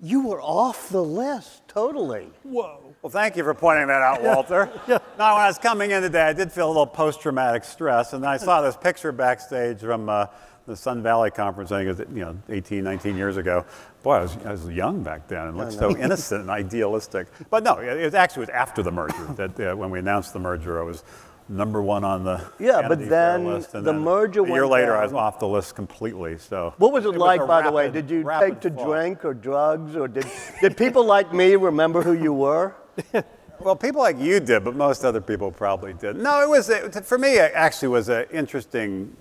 you 0.01 0.27
were 0.27 0.41
off 0.41 0.89
the 0.89 1.03
list 1.03 1.67
totally. 1.67 2.29
Whoa. 2.43 2.79
Well, 3.01 3.09
thank 3.09 3.35
you 3.35 3.43
for 3.43 3.53
pointing 3.53 3.87
that 3.87 4.01
out, 4.01 4.23
Walter. 4.23 4.69
Now, 5.17 5.33
when 5.35 5.43
I 5.43 5.47
was 5.47 5.57
coming 5.57 5.91
in 5.91 6.01
today, 6.01 6.21
I 6.21 6.31
did 6.31 6.49
feel 6.49 6.67
a 6.67 6.69
little 6.69 6.87
post-traumatic 6.87 7.65
stress, 7.65 8.13
and 8.13 8.25
I 8.25 8.37
saw 8.37 8.61
this 8.61 8.77
picture 8.77 9.11
backstage 9.11 9.81
from 9.81 10.07
uh, 10.07 10.27
the 10.69 10.77
Sun 10.77 11.03
Valley 11.03 11.31
conference, 11.31 11.71
I 11.71 11.83
think 11.83 11.99
it 11.99 12.07
was, 12.07 12.15
you 12.15 12.23
know, 12.23 12.37
18, 12.47 12.83
19 12.83 13.17
years 13.17 13.37
ago. 13.37 13.65
Boy, 14.03 14.13
I 14.13 14.21
was, 14.21 14.37
I 14.45 14.51
was 14.51 14.65
young 14.67 15.03
back 15.03 15.27
then 15.27 15.47
and 15.47 15.57
looked 15.57 15.73
so 15.73 15.97
innocent 15.97 16.41
and 16.41 16.49
idealistic. 16.49 17.27
But 17.49 17.63
no, 17.63 17.79
it 17.79 18.01
was 18.01 18.13
actually 18.13 18.43
it 18.43 18.49
was 18.49 18.55
after 18.55 18.81
the 18.83 18.91
merger 18.91 19.25
that 19.35 19.59
uh, 19.59 19.75
when 19.75 19.89
we 19.89 19.99
announced 19.99 20.31
the 20.31 20.39
merger, 20.39 20.79
I 20.79 20.83
was 20.83 21.03
number 21.49 21.81
one 21.81 22.03
on 22.03 22.23
the 22.23 22.41
Yeah, 22.59 22.87
but 22.87 23.09
then 23.09 23.45
list, 23.45 23.73
and 23.73 23.85
the 23.85 23.93
merger 23.93 24.43
was. 24.43 24.51
A 24.51 24.53
year 24.53 24.67
later, 24.67 24.95
I 24.95 25.03
was 25.03 25.13
off 25.13 25.39
the 25.39 25.47
list 25.47 25.75
completely. 25.75 26.37
So 26.37 26.73
What 26.77 26.93
was 26.93 27.05
it, 27.05 27.15
like, 27.15 27.41
a 27.41 27.45
by 27.45 27.63
the 27.63 27.71
way? 27.71 27.89
Did 27.89 28.09
you 28.09 28.29
take 28.39 28.59
to 28.61 28.71
fall. 28.71 28.85
drink 28.85 29.25
or 29.25 29.33
drugs, 29.33 29.95
or 29.95 30.07
did, 30.07 30.25
did 30.61 30.77
people 30.77 31.03
like 31.03 31.33
me 31.33 31.55
remember 31.55 32.01
who 32.01 32.13
you 32.13 32.33
were? 32.33 32.75
Well, 33.61 33.75
people 33.75 33.99
like 33.99 34.17
you 34.17 34.39
did, 34.39 34.63
but 34.63 34.73
most 34.73 35.03
other 35.03 35.19
people 35.19 35.51
probably 35.51 35.93
did. 35.93 36.15
No, 36.15 36.41
it 36.41 36.47
was 36.47 36.69
it, 36.69 37.05
for 37.05 37.17
me. 37.17 37.33
It 37.33 37.51
actually 37.53 37.89
was 37.89 38.07
an 38.07 38.25
interesting 38.31 39.13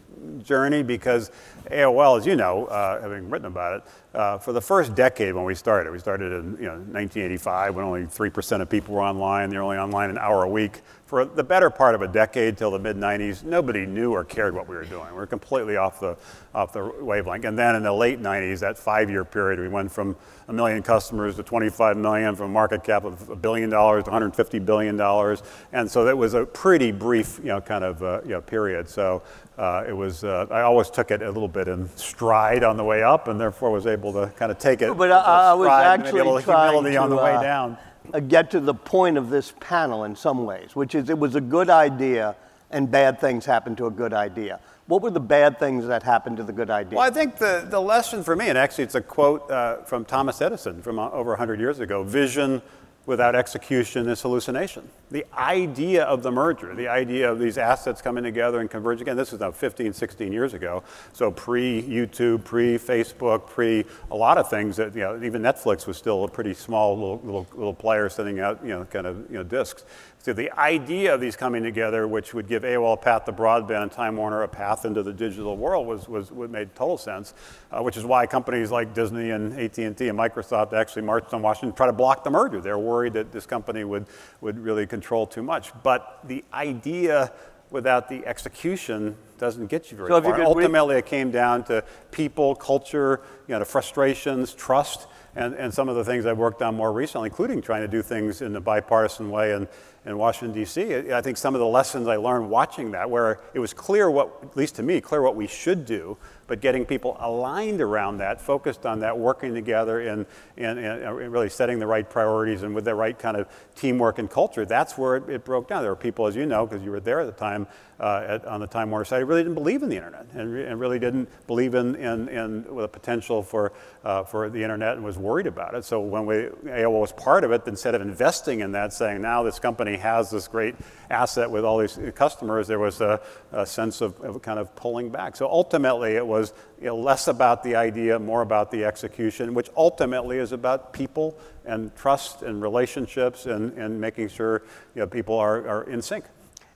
journey 0.45 0.85
because 0.85 1.33
AOL, 1.73 2.19
as 2.19 2.27
you 2.27 2.37
know, 2.37 2.67
uh, 2.67 3.01
having 3.01 3.29
written 3.31 3.47
about 3.47 3.79
it, 3.79 3.83
uh, 4.15 4.39
for 4.39 4.53
the 4.53 4.61
first 4.61 4.95
decade 4.95 5.35
when 5.35 5.45
we 5.45 5.55
started, 5.55 5.91
we 5.93 5.99
started 5.99 6.33
in 6.33 6.57
you 6.57 6.67
know 6.67 6.77
1985 6.77 7.75
when 7.75 7.85
only 7.85 8.07
three 8.07 8.31
percent 8.31 8.63
of 8.63 8.71
people 8.71 8.95
were 8.95 9.03
online. 9.03 9.51
They're 9.51 9.63
only 9.63 9.77
online 9.77 10.11
an 10.11 10.19
hour 10.19 10.45
a 10.45 10.49
week. 10.49 10.81
For 11.09 11.25
the 11.25 11.43
better 11.43 11.71
part 11.71 11.95
of 11.95 12.03
a 12.03 12.09
decade 12.09 12.59
till 12.59 12.71
the 12.71 12.79
mid 12.79 12.97
90s, 12.97 13.43
nobody 13.43 13.87
knew 13.87 14.13
or 14.13 14.25
cared 14.25 14.55
what 14.55 14.69
we 14.69 14.77
were 14.77 14.85
doing. 14.85 15.07
We 15.09 15.17
were 15.17 15.27
completely 15.27 15.77
off 15.77 16.01
the 16.01 16.19
off 16.55 16.75
the 16.75 16.85
wavelength. 17.01 17.47
And 17.47 17.59
then 17.59 17.77
in 17.77 17.83
the 17.83 17.93
late 17.93 18.21
90s, 18.21 18.61
that 18.61 18.79
five-year 18.79 19.25
period, 19.25 19.59
we 19.59 19.69
went 19.69 19.91
from 19.91 20.17
a 20.49 20.53
million 20.53 20.83
customers 20.83 21.37
to 21.37 21.43
25 21.43 21.97
million, 21.97 22.35
from 22.37 22.47
a 22.47 22.53
market 22.53 22.85
cap 22.85 23.05
of 23.05 23.31
a 23.31 23.37
billion 23.37 23.71
dollars 23.71 24.05
to 24.05 24.11
150 24.11 24.59
billion 24.59 24.97
dollars. 24.99 25.43
And 25.73 25.91
so 25.91 26.05
that 26.05 26.17
was 26.17 26.35
a 26.35 26.45
pretty 26.45 26.93
brief, 26.93 27.39
you 27.39 27.47
know, 27.47 27.61
kind 27.63 27.85
of 27.85 28.03
uh, 28.03 28.21
you 28.25 28.31
know, 28.31 28.43
period. 28.43 28.89
So 28.89 29.23
uh, 29.59 29.85
it 29.89 29.93
was. 29.93 30.23
Uh, 30.23 30.47
I 30.51 30.61
always 30.61 30.89
took 30.89 31.11
it 31.11 31.21
a 31.21 31.31
little 31.31 31.49
bit 31.49 31.67
in 31.67 31.89
stride 31.97 32.63
on 32.63 32.77
the 32.77 32.85
way 32.85 33.03
up, 33.03 33.27
and 33.27 33.41
therefore 33.41 33.71
was 33.73 33.87
able 33.87 33.98
to 34.13 34.33
kind 34.37 34.51
of 34.51 34.59
take 34.59 34.83
it. 34.83 34.97
But 34.97 35.13
I, 35.13 35.51
I 35.51 35.55
was 35.55 35.61
with 35.61 35.69
stride 35.69 35.95
and 35.95 36.03
maybe 36.03 36.19
a 36.19 36.33
actually 36.33 36.43
trying 36.45 36.85
to 36.85 36.97
on 36.97 37.11
the 37.11 37.17
way 37.17 37.35
uh, 37.35 37.43
down. 37.43 37.79
uh, 38.15 38.21
get 38.21 38.51
to 38.53 38.61
the 38.61 38.75
point 38.75 39.19
of 39.19 39.31
this 39.31 39.53
panel 39.61 40.05
in 40.05 40.17
some 40.17 40.45
ways, 40.45 40.75
which 40.75 40.95
is 40.95 41.11
it 41.11 41.19
was 41.19 41.35
a 41.35 41.41
good 41.41 41.71
idea, 41.71 42.37
and 42.71 42.91
bad 42.91 43.21
things 43.21 43.45
happened 43.45 43.77
to 43.79 43.87
a 43.87 43.91
good 43.91 44.13
idea. 44.13 44.61
What 44.87 45.03
were 45.03 45.11
the 45.11 45.21
bad 45.21 45.59
things 45.59 45.87
that 45.87 46.03
happened 46.03 46.39
to 46.39 46.43
the 46.43 46.53
good 46.53 46.71
idea? 46.71 46.97
Well, 46.97 47.07
I 47.07 47.11
think 47.11 47.37
the, 47.37 47.67
the 47.69 47.81
lesson 47.81 48.25
for 48.25 48.35
me, 48.35 48.49
and 48.49 48.57
actually 48.57 48.85
it's 48.85 48.95
a 48.95 49.03
quote 49.03 49.51
uh, 49.51 49.83
from 49.83 50.07
Thomas 50.07 50.41
Edison 50.41 50.81
from 50.81 50.99
uh, 50.99 51.11
over 51.11 51.31
100 51.31 51.61
years 51.61 51.81
ago 51.81 52.03
vision 52.03 52.63
without 53.09 53.35
execution 53.35 54.07
is 54.07 54.21
hallucination. 54.21 54.87
The 55.11 55.25
idea 55.35 56.05
of 56.05 56.23
the 56.23 56.31
merger, 56.31 56.75
the 56.75 56.89
idea 56.89 57.33
of 57.33 57.39
these 57.39 57.57
assets 57.57 58.03
coming 58.03 58.23
together 58.23 58.61
and 58.61 58.71
converging, 58.71 59.03
again, 59.03 59.17
this 59.17 59.33
was 59.33 59.41
now 59.41 59.51
15, 59.51 59.95
16 59.95 60.31
years 60.31 60.53
ago. 60.53 60.83
So 61.15 61.31
pre 61.31 61.83
YouTube, 61.83 62.45
pre 62.45 62.77
Facebook, 62.77 63.47
pre 63.47 63.87
a 64.11 64.15
lot 64.15 64.37
of 64.37 64.51
things 64.51 64.77
that, 64.77 64.95
you 64.95 65.01
know, 65.01 65.19
even 65.25 65.41
Netflix 65.41 65.87
was 65.87 65.97
still 65.97 66.25
a 66.25 66.29
pretty 66.29 66.53
small 66.53 66.95
little, 66.99 67.21
little, 67.25 67.47
little 67.55 67.73
player 67.73 68.11
sending 68.11 68.41
out, 68.41 68.63
you 68.63 68.69
know, 68.69 68.85
kind 68.85 69.07
of, 69.07 69.17
you 69.31 69.39
know, 69.39 69.43
discs. 69.43 69.85
So 70.21 70.33
the 70.33 70.51
idea 70.59 71.15
of 71.15 71.21
these 71.21 71.37
coming 71.37 71.63
together, 71.63 72.09
which 72.09 72.35
would 72.35 72.49
give 72.49 72.65
AOL 72.65 72.95
a 72.95 72.97
path 72.97 73.25
to 73.27 73.33
broadband 73.33 73.83
and 73.85 73.93
Time 73.93 74.17
Warner 74.17 74.43
a 74.43 74.49
path 74.49 74.85
into 74.85 75.03
the 75.03 75.13
digital 75.13 75.57
world, 75.57 75.87
was, 75.87 76.09
was 76.09 76.33
what 76.33 76.51
made 76.51 76.75
total 76.75 76.99
sense. 76.99 77.35
Uh, 77.71 77.83
which 77.83 77.97
is 77.97 78.05
why 78.05 78.27
companies 78.27 78.71
like 78.71 78.95
Disney 78.95 79.31
and 79.31 79.53
AT&T 79.59 79.85
and 79.85 79.97
Microsoft 79.97 80.73
actually 80.73 81.03
marched 81.03 81.33
on 81.33 81.43
Washington 81.43 81.71
to 81.71 81.77
try 81.77 81.87
to 81.87 81.93
block 81.93 82.25
the 82.25 82.31
merger. 82.31 82.61
They're 82.61 82.79
worried 82.79 83.13
that 83.13 83.31
this 83.31 83.47
company 83.47 83.85
would, 83.85 84.07
would 84.41 84.59
really 84.59 84.87
control 84.87 85.27
too 85.27 85.43
much. 85.43 85.73
But 85.83 86.21
the 86.25 86.45
idea 86.53 87.33
without 87.71 88.09
the 88.09 88.27
execution 88.27 89.17
doesn't 89.39 89.67
get 89.67 89.91
you 89.91 89.97
very 89.97 90.09
So 90.09 90.21
far. 90.21 90.43
Ultimately, 90.43 90.97
it 90.97 91.07
came 91.07 91.31
down 91.31 91.65
to 91.65 91.85
people, 92.11 92.55
culture, 92.55 93.21
you 93.47 93.53
know, 93.53 93.59
the 93.61 93.65
frustrations, 93.65 94.55
trust, 94.55 95.07
and, 95.37 95.55
and 95.55 95.73
some 95.73 95.89
of 95.89 95.97
the 95.97 96.05
things 96.05 96.27
I've 96.27 96.39
worked 96.39 96.63
on 96.63 96.75
more 96.75 96.93
recently, 96.93 97.29
including 97.29 97.63
trying 97.63 97.83
to 97.83 97.89
do 97.89 98.03
things 98.03 98.43
in 98.43 98.57
a 98.57 98.61
bipartisan 98.61 99.31
way 99.31 99.53
in, 99.53 99.69
in 100.05 100.19
Washington, 100.19 100.55
D.C. 100.55 101.13
I 101.13 101.21
think 101.21 101.37
some 101.37 101.55
of 101.55 101.61
the 101.61 101.67
lessons 101.67 102.09
I 102.09 102.17
learned 102.17 102.51
watching 102.51 102.93
that, 102.93 103.09
where 103.09 103.41
it 103.55 103.59
was 103.59 103.73
clear 103.73 104.11
what, 104.11 104.31
at 104.43 104.57
least 104.57 104.77
to 104.77 104.83
me, 104.83 105.01
clear 105.01 105.23
what 105.23 105.37
we 105.37 105.47
should 105.47 105.85
do, 105.87 106.17
but 106.47 106.61
getting 106.61 106.87
people 106.87 107.17
aligned 107.21 107.81
around 107.81 108.19
that, 108.19 108.41
focused 108.41 108.87
on 108.87 109.01
that, 109.01 109.17
working 109.17 109.55
together, 109.55 110.01
and, 110.01 110.27
and, 110.57 110.79
and 110.79 111.33
really 111.33 111.51
setting 111.51 111.79
the 111.79 111.87
right 111.87 112.09
priorities 112.09 112.63
and 112.63 112.75
with 112.75 112.85
the 112.85 112.95
right 112.95 113.19
kind 113.19 113.37
of 113.37 113.47
teamwork 113.77 114.19
and 114.19 114.31
culture, 114.31 114.65
that's 114.65 114.97
where 114.97 115.17
it, 115.17 115.29
it 115.29 115.45
broke 115.45 115.69
down. 115.69 115.83
There 115.83 115.93
were 115.93 115.97
people, 115.97 116.27
as 116.27 116.35
you 116.35 116.47
know, 116.47 116.67
because 116.67 116.83
you 116.83 116.91
were 116.91 117.01
there 117.01 117.21
at 117.21 117.27
the 117.27 117.33
time, 117.33 117.67
uh, 118.01 118.25
at, 118.27 118.45
on 118.45 118.61
the 118.61 118.67
Time 118.67 118.91
Warner 118.91 119.05
side, 119.05 119.19
really 119.25 119.43
didn't 119.43 119.55
believe 119.55 119.83
in 119.83 119.89
the 119.89 119.97
internet 119.97 120.27
and, 120.35 120.53
re- 120.53 120.67
and 120.67 120.79
really 120.79 120.99
didn't 120.99 121.29
believe 121.47 121.75
in, 121.75 121.95
in, 121.97 122.29
in 122.29 122.77
the 122.77 122.89
potential 122.89 123.43
for, 123.43 123.73
uh, 124.05 124.23
for 124.25 124.49
the 124.49 124.63
internet 124.63 124.97
and 124.97 125.05
was 125.05 125.19
worried 125.19 125.47
about 125.47 125.75
it. 125.75 125.85
So 125.85 126.01
when 126.01 126.27
we, 126.27 126.35
AOL 126.65 127.01
was 127.01 127.13
part 127.13 127.45
of 127.45 127.51
it, 127.53 127.63
instead 127.67 127.95
of 127.95 128.03
investing 128.03 128.61
in 128.61 128.73
that, 128.73 128.93
saying 128.93 129.21
now 129.23 129.43
this 129.43 129.59
company 129.59 129.97
has 129.97 130.31
this 130.31 130.47
great 130.47 130.75
asset 131.11 131.51
with 131.51 131.65
all 131.65 131.79
these 131.79 131.99
customers, 132.15 132.69
there 132.69 132.79
was 132.79 133.01
a, 133.01 133.21
a 133.53 133.67
sense 133.67 134.01
of, 134.01 134.21
of 134.21 134.43
kind 134.43 134.59
of 134.59 134.75
pulling 134.77 135.11
back. 135.11 135.37
So 135.37 135.49
ultimately, 135.49 136.13
it 136.13 136.27
was 136.27 136.53
you 136.81 136.87
know, 136.87 136.97
less 136.97 137.29
about 137.29 137.63
the 137.63 137.75
idea, 137.75 138.19
more 138.19 138.43
about 138.43 138.71
the 138.71 138.85
execution, 138.85 139.55
which 139.55 139.71
ultimately 139.77 140.39
is 140.39 140.53
about 140.53 140.93
people 140.93 141.39
and 141.65 141.95
trust 141.97 142.43
and 142.43 142.63
relationships 142.63 143.47
and, 143.47 143.77
and 143.77 144.01
making 144.01 144.29
sure 144.29 144.63
you 144.95 145.01
know, 145.01 145.07
people 145.07 145.37
are, 145.37 145.67
are 145.69 145.83
in 145.91 146.01
sync. 146.01 146.25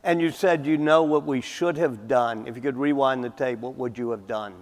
And 0.05 0.21
you 0.21 0.31
said 0.31 0.67
you 0.67 0.77
know 0.79 1.03
what 1.03 1.25
we 1.25 1.41
should 1.41 1.77
have 1.77 2.09
done. 2.09 2.47
If 2.47 2.57
you 2.57 2.63
could 2.63 2.77
rewind 2.77 3.23
the 3.23 3.31
tape, 3.31 3.61
what 3.61 3.77
would 3.77 3.97
you 3.97 4.11
have 4.11 4.27
done? 4.27 4.55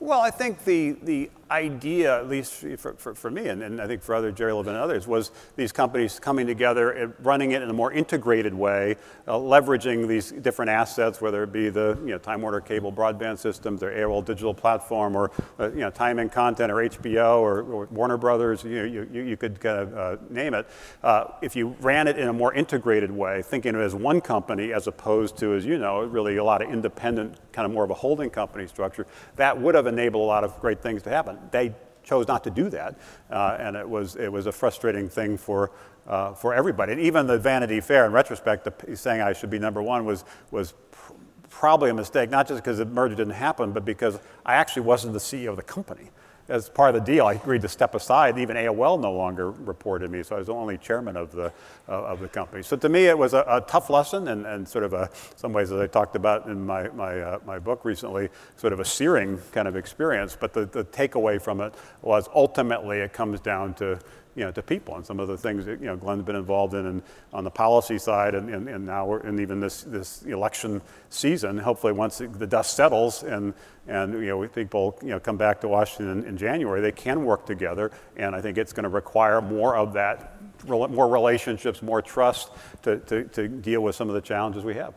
Well, 0.00 0.20
I 0.20 0.30
think 0.30 0.64
the, 0.64 0.92
the 1.02 1.30
idea, 1.50 2.18
at 2.18 2.28
least 2.28 2.52
for, 2.52 2.94
for, 2.94 3.14
for 3.14 3.30
me, 3.30 3.48
and, 3.48 3.62
and 3.62 3.80
I 3.80 3.86
think 3.86 4.02
for 4.02 4.14
other 4.14 4.30
Jerry 4.30 4.52
Levin 4.52 4.74
and 4.74 4.82
others, 4.82 5.06
was 5.06 5.30
these 5.56 5.72
companies 5.72 6.18
coming 6.18 6.46
together 6.46 6.90
and 6.90 7.14
running 7.20 7.52
it 7.52 7.62
in 7.62 7.70
a 7.70 7.72
more 7.72 7.92
integrated 7.92 8.54
way, 8.54 8.96
uh, 9.26 9.32
leveraging 9.32 10.06
these 10.06 10.30
different 10.32 10.70
assets, 10.70 11.20
whether 11.20 11.42
it 11.42 11.52
be 11.52 11.70
the 11.70 11.98
you 12.02 12.10
know, 12.10 12.18
Time 12.18 12.42
Warner 12.42 12.60
cable 12.60 12.92
broadband 12.92 13.38
systems, 13.38 13.80
their 13.80 13.92
AOL 13.92 14.24
digital 14.24 14.54
platform, 14.54 15.16
or 15.16 15.30
uh, 15.58 15.70
you 15.70 15.80
know, 15.80 15.90
Time 15.90 16.18
and 16.18 16.30
Content, 16.30 16.70
or 16.70 16.76
HBO, 16.76 17.38
or, 17.38 17.62
or 17.62 17.86
Warner 17.86 18.16
Brothers, 18.16 18.64
you, 18.64 18.82
you, 18.84 19.08
you, 19.12 19.22
you 19.22 19.36
could 19.36 19.60
kind 19.60 19.80
of 19.80 19.96
uh, 19.96 20.16
name 20.30 20.54
it. 20.54 20.68
Uh, 21.02 21.26
if 21.42 21.56
you 21.56 21.76
ran 21.80 22.08
it 22.08 22.18
in 22.18 22.28
a 22.28 22.32
more 22.32 22.52
integrated 22.52 23.10
way, 23.10 23.42
thinking 23.42 23.74
of 23.74 23.80
it 23.80 23.84
as 23.84 23.94
one 23.94 24.20
company 24.20 24.72
as 24.72 24.86
opposed 24.86 25.36
to, 25.38 25.54
as 25.54 25.64
you 25.64 25.78
know, 25.78 26.02
really 26.02 26.36
a 26.36 26.44
lot 26.44 26.62
of 26.62 26.70
independent, 26.70 27.36
kind 27.52 27.66
of 27.66 27.72
more 27.72 27.84
of 27.84 27.90
a 27.90 27.94
holding 27.94 28.30
company 28.30 28.66
structure, 28.66 29.06
that 29.36 29.58
would 29.58 29.74
have 29.74 29.86
enabled 29.86 30.22
a 30.22 30.26
lot 30.26 30.44
of 30.44 30.58
great 30.60 30.82
things 30.82 31.02
to 31.02 31.10
happen. 31.10 31.37
They 31.50 31.74
chose 32.02 32.26
not 32.26 32.44
to 32.44 32.50
do 32.50 32.70
that, 32.70 32.96
uh, 33.30 33.56
and 33.60 33.76
it 33.76 33.88
was 33.88 34.16
it 34.16 34.32
was 34.32 34.46
a 34.46 34.52
frustrating 34.52 35.08
thing 35.08 35.36
for 35.36 35.70
uh, 36.06 36.32
for 36.32 36.54
everybody. 36.54 36.92
And 36.92 37.00
even 37.00 37.26
the 37.26 37.38
Vanity 37.38 37.80
Fair, 37.80 38.06
in 38.06 38.12
retrospect, 38.12 38.64
the, 38.64 38.96
saying 38.96 39.20
I 39.20 39.32
should 39.32 39.50
be 39.50 39.58
number 39.58 39.82
one 39.82 40.04
was 40.04 40.24
was 40.50 40.72
pr- 40.90 41.12
probably 41.50 41.90
a 41.90 41.94
mistake, 41.94 42.30
not 42.30 42.48
just 42.48 42.62
because 42.62 42.78
the 42.78 42.86
merger 42.86 43.14
didn't 43.14 43.34
happen, 43.34 43.72
but 43.72 43.84
because 43.84 44.18
I 44.46 44.54
actually 44.54 44.82
wasn't 44.82 45.12
the 45.12 45.18
CEO 45.18 45.50
of 45.50 45.56
the 45.56 45.62
company. 45.62 46.10
As 46.48 46.68
part 46.68 46.94
of 46.94 47.04
the 47.04 47.12
deal, 47.12 47.26
I 47.26 47.34
agreed 47.34 47.62
to 47.62 47.68
step 47.68 47.94
aside. 47.94 48.38
Even 48.38 48.56
AOL 48.56 49.00
no 49.00 49.12
longer 49.12 49.50
reported 49.50 50.10
me, 50.10 50.22
so 50.22 50.36
I 50.36 50.38
was 50.38 50.46
the 50.46 50.54
only 50.54 50.78
chairman 50.78 51.16
of 51.16 51.32
the, 51.32 51.52
uh, 51.88 51.92
of 51.92 52.20
the 52.20 52.28
company. 52.28 52.62
So 52.62 52.76
to 52.76 52.88
me, 52.88 53.06
it 53.06 53.16
was 53.16 53.34
a, 53.34 53.44
a 53.48 53.60
tough 53.60 53.90
lesson 53.90 54.28
and, 54.28 54.46
and 54.46 54.66
sort 54.66 54.84
of 54.84 54.94
a, 54.94 55.10
some 55.36 55.52
ways, 55.52 55.70
as 55.70 55.80
I 55.80 55.86
talked 55.86 56.16
about 56.16 56.46
in 56.46 56.64
my, 56.64 56.88
my, 56.88 57.20
uh, 57.20 57.38
my 57.46 57.58
book 57.58 57.84
recently, 57.84 58.30
sort 58.56 58.72
of 58.72 58.80
a 58.80 58.84
searing 58.84 59.38
kind 59.52 59.68
of 59.68 59.76
experience. 59.76 60.36
But 60.38 60.54
the, 60.54 60.64
the 60.64 60.84
takeaway 60.84 61.40
from 61.40 61.60
it 61.60 61.74
was 62.00 62.28
ultimately 62.34 63.00
it 63.00 63.12
comes 63.12 63.40
down 63.40 63.74
to 63.74 63.98
you 64.38 64.44
know, 64.44 64.52
to 64.52 64.62
people 64.62 64.94
and 64.94 65.04
some 65.04 65.18
of 65.18 65.26
the 65.26 65.36
things 65.36 65.66
that, 65.66 65.80
you 65.80 65.86
know, 65.86 65.96
Glenn's 65.96 66.22
been 66.22 66.36
involved 66.36 66.72
in 66.74 66.86
and 66.86 67.02
on 67.32 67.42
the 67.42 67.50
policy 67.50 67.98
side 67.98 68.36
and, 68.36 68.48
and, 68.48 68.68
and 68.68 68.86
now 68.86 69.04
we're, 69.04 69.18
and 69.18 69.40
even 69.40 69.58
this, 69.58 69.82
this 69.82 70.22
election 70.22 70.80
season, 71.10 71.58
hopefully 71.58 71.92
once 71.92 72.18
the 72.18 72.46
dust 72.46 72.76
settles 72.76 73.24
and, 73.24 73.52
and, 73.88 74.12
you 74.14 74.26
know, 74.26 74.36
we 74.38 74.46
people, 74.46 74.96
you 75.02 75.08
know, 75.08 75.18
come 75.18 75.36
back 75.36 75.60
to 75.62 75.68
Washington 75.68 76.20
in, 76.20 76.24
in 76.24 76.36
January, 76.36 76.80
they 76.80 76.92
can 76.92 77.24
work 77.24 77.46
together 77.46 77.90
and 78.16 78.36
I 78.36 78.40
think 78.40 78.58
it's 78.58 78.72
going 78.72 78.84
to 78.84 78.88
require 78.88 79.42
more 79.42 79.74
of 79.74 79.92
that, 79.94 80.36
more 80.68 81.08
relationships, 81.08 81.82
more 81.82 82.00
trust 82.00 82.50
to, 82.82 82.98
to, 82.98 83.24
to 83.24 83.48
deal 83.48 83.80
with 83.80 83.96
some 83.96 84.08
of 84.08 84.14
the 84.14 84.20
challenges 84.20 84.62
we 84.62 84.74
have. 84.74 84.94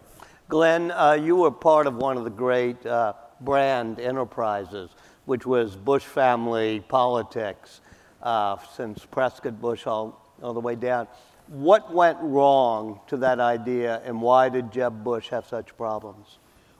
Glenn, 0.49 0.91
uh, 0.91 1.13
you 1.13 1.35
were 1.35 1.49
part 1.49 1.87
of 1.87 1.95
one 1.95 2.15
of 2.15 2.25
the 2.25 2.29
great 2.29 2.85
uh, 2.85 3.13
brand 3.39 3.99
enterprises, 3.99 4.91
which 5.25 5.47
was 5.47 5.75
Bush 5.75 6.03
family 6.03 6.79
politics 6.87 7.81
uh, 8.23 8.57
since 8.75 9.05
Prescott 9.05 9.59
Bush 9.59 9.87
all, 9.87 10.35
all 10.41 10.53
the 10.53 10.59
way 10.59 10.75
down. 10.75 11.07
What 11.47 11.93
went 11.93 12.17
wrong 12.21 13.01
to 13.07 13.17
that 13.17 13.39
idea, 13.39 14.01
and 14.05 14.21
why 14.21 14.49
did 14.49 14.71
Jeb 14.71 15.03
Bush 15.03 15.29
have 15.29 15.47
such 15.47 15.75
problems? 15.75 16.37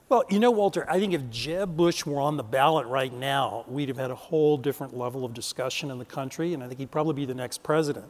Well, 0.08 0.26
you 0.30 0.40
know, 0.40 0.52
Walter, 0.52 0.86
I 0.90 1.00
think 1.00 1.14
if 1.14 1.30
Jeb 1.30 1.78
Bush 1.78 2.06
were 2.06 2.20
on 2.20 2.36
the 2.36 2.44
ballot 2.44 2.86
right 2.88 3.14
now, 3.14 3.64
we'd 3.68 3.88
have 3.88 3.98
had 3.98 4.12
a 4.12 4.16
whole 4.16 4.58
different 4.58 4.98
level 4.98 5.24
of 5.24 5.34
discussion 5.34 5.90
in 5.90 6.00
the 6.00 6.06
country, 6.06 6.54
and 6.54 6.62
I 6.62 6.68
think 6.68 6.80
he'd 6.80 6.92
probably 6.92 7.14
be 7.14 7.26
the 7.26 7.34
next 7.34 7.64
president. 7.64 8.06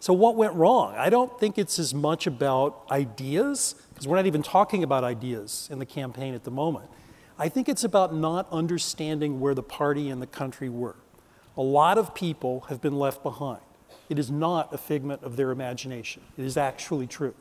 So, 0.00 0.12
what 0.12 0.34
went 0.34 0.54
wrong? 0.54 0.94
I 0.96 1.10
don't 1.10 1.38
think 1.38 1.58
it's 1.58 1.78
as 1.78 1.94
much 1.94 2.26
about 2.26 2.84
ideas, 2.90 3.74
because 3.90 4.08
we're 4.08 4.16
not 4.16 4.26
even 4.26 4.42
talking 4.42 4.82
about 4.82 5.04
ideas 5.04 5.68
in 5.70 5.78
the 5.78 5.86
campaign 5.86 6.34
at 6.34 6.44
the 6.44 6.50
moment. 6.50 6.88
I 7.38 7.48
think 7.48 7.68
it's 7.68 7.84
about 7.84 8.14
not 8.14 8.48
understanding 8.50 9.38
where 9.38 9.54
the 9.54 9.62
party 9.62 10.10
and 10.10 10.20
the 10.20 10.26
country 10.26 10.68
were. 10.68 10.96
A 11.56 11.62
lot 11.62 11.98
of 11.98 12.14
people 12.14 12.60
have 12.68 12.80
been 12.80 12.98
left 12.98 13.22
behind. 13.22 13.60
It 14.08 14.18
is 14.18 14.30
not 14.30 14.72
a 14.72 14.78
figment 14.78 15.22
of 15.22 15.36
their 15.36 15.50
imagination, 15.50 16.22
it 16.36 16.44
is 16.44 16.56
actually 16.56 17.06
true. 17.06 17.34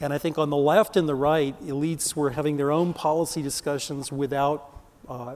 And 0.00 0.12
I 0.12 0.18
think 0.18 0.38
on 0.38 0.48
the 0.48 0.56
left 0.56 0.96
and 0.96 1.08
the 1.08 1.14
right, 1.14 1.60
elites 1.66 2.14
were 2.14 2.30
having 2.30 2.56
their 2.56 2.70
own 2.70 2.94
policy 2.94 3.42
discussions 3.42 4.12
without 4.12 4.72
uh, 5.08 5.34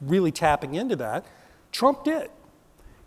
really 0.00 0.32
tapping 0.32 0.74
into 0.74 0.96
that. 0.96 1.24
Trump 1.70 2.02
did. 2.02 2.30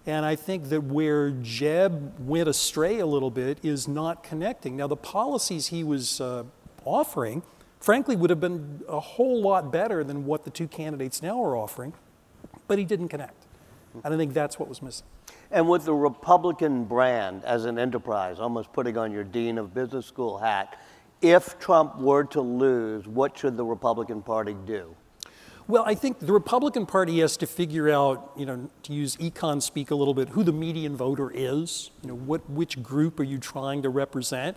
And 0.05 0.25
I 0.25 0.38
think 0.38 0.69
that 0.69 0.85
where 0.85 1.31
Jeb 1.31 2.13
went 2.19 2.47
astray 2.47 2.99
a 2.99 3.05
little 3.05 3.29
bit 3.29 3.59
is 3.63 3.89
not 3.89 4.23
connecting. 4.23 4.77
Now, 4.77 4.88
the 4.88 4.95
policies 4.95 5.67
he 5.67 5.83
was 5.83 6.21
uh, 6.21 6.45
offering, 6.85 7.43
frankly, 7.81 8.15
would 8.15 8.29
have 8.29 8.39
been 8.39 8.83
a 8.88 9.01
whole 9.01 9.41
lot 9.41 9.69
better 9.69 10.05
than 10.05 10.25
what 10.25 10.45
the 10.45 10.49
two 10.49 10.69
candidates 10.69 11.21
now 11.21 11.43
are 11.43 11.57
offering, 11.57 11.91
but 12.69 12.79
he 12.79 12.85
didn't 12.85 13.09
connect. 13.09 13.46
And 14.03 14.13
I 14.13 14.17
think 14.17 14.33
that's 14.33 14.59
what 14.59 14.69
was 14.69 14.81
missing. 14.81 15.05
And 15.51 15.69
with 15.69 15.85
the 15.85 15.93
Republican 15.93 16.85
brand 16.85 17.43
as 17.45 17.65
an 17.65 17.79
enterprise, 17.79 18.39
almost 18.39 18.73
putting 18.73 18.97
on 18.97 19.11
your 19.11 19.23
Dean 19.23 19.57
of 19.57 19.73
Business 19.73 20.05
School 20.05 20.37
hat, 20.37 20.79
if 21.21 21.57
Trump 21.59 21.97
were 21.97 22.23
to 22.25 22.41
lose, 22.41 23.07
what 23.07 23.37
should 23.37 23.57
the 23.57 23.65
Republican 23.65 24.21
Party 24.21 24.55
do? 24.65 24.95
Well, 25.67 25.83
I 25.85 25.95
think 25.95 26.19
the 26.19 26.31
Republican 26.31 26.85
Party 26.85 27.19
has 27.19 27.35
to 27.37 27.45
figure 27.45 27.89
out, 27.89 28.31
you 28.37 28.45
know, 28.45 28.69
to 28.83 28.93
use 28.93 29.17
econ 29.17 29.61
speak 29.61 29.91
a 29.91 29.95
little 29.95 30.13
bit, 30.13 30.29
who 30.29 30.43
the 30.43 30.53
median 30.53 30.95
voter 30.95 31.29
is. 31.33 31.91
You 32.01 32.09
know, 32.09 32.15
what, 32.15 32.49
which 32.49 32.81
group 32.81 33.19
are 33.19 33.23
you 33.23 33.37
trying 33.37 33.81
to 33.83 33.89
represent? 33.89 34.55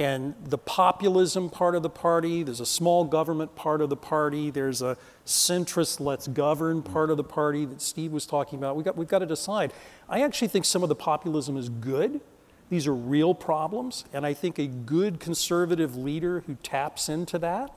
And 0.00 0.34
the 0.46 0.56
populism 0.56 1.50
part 1.50 1.74
of 1.74 1.82
the 1.82 1.90
party, 1.90 2.42
there's 2.42 2.60
a 2.60 2.64
small 2.64 3.04
government 3.04 3.54
part 3.54 3.82
of 3.82 3.90
the 3.90 3.96
party, 3.98 4.48
there's 4.48 4.80
a 4.80 4.96
centrist 5.26 6.00
let's 6.00 6.26
govern 6.26 6.82
part 6.82 7.10
of 7.10 7.18
the 7.18 7.22
party 7.22 7.66
that 7.66 7.82
Steve 7.82 8.10
was 8.10 8.24
talking 8.24 8.58
about. 8.58 8.76
We 8.76 8.82
got, 8.82 8.96
we've 8.96 9.06
got 9.06 9.18
to 9.18 9.26
decide. 9.26 9.74
I 10.08 10.22
actually 10.22 10.48
think 10.48 10.64
some 10.64 10.82
of 10.82 10.88
the 10.88 10.94
populism 10.94 11.58
is 11.58 11.68
good. 11.68 12.22
These 12.70 12.86
are 12.86 12.94
real 12.94 13.34
problems, 13.34 14.06
and 14.10 14.24
I 14.24 14.32
think 14.32 14.58
a 14.58 14.68
good 14.68 15.20
conservative 15.20 15.96
leader 15.96 16.44
who 16.46 16.54
taps 16.62 17.10
into 17.10 17.38
that 17.40 17.70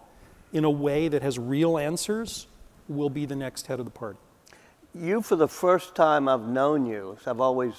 in 0.54 0.64
a 0.64 0.72
way 0.72 1.10
that 1.10 1.24
has 1.24 1.38
real 1.38 1.78
answers 1.78 2.48
will 2.88 3.10
be 3.10 3.26
the 3.26 3.36
next 3.36 3.68
head 3.68 3.80
of 3.80 3.86
the 3.86 3.92
party. 3.92 4.20
You, 4.96 5.22
for 5.22 5.36
the 5.36 5.50
first 5.50 5.94
time 5.94 6.30
I've 6.30 6.48
known 6.48 6.86
you, 6.86 7.18
I've 7.28 7.42
always 7.42 7.74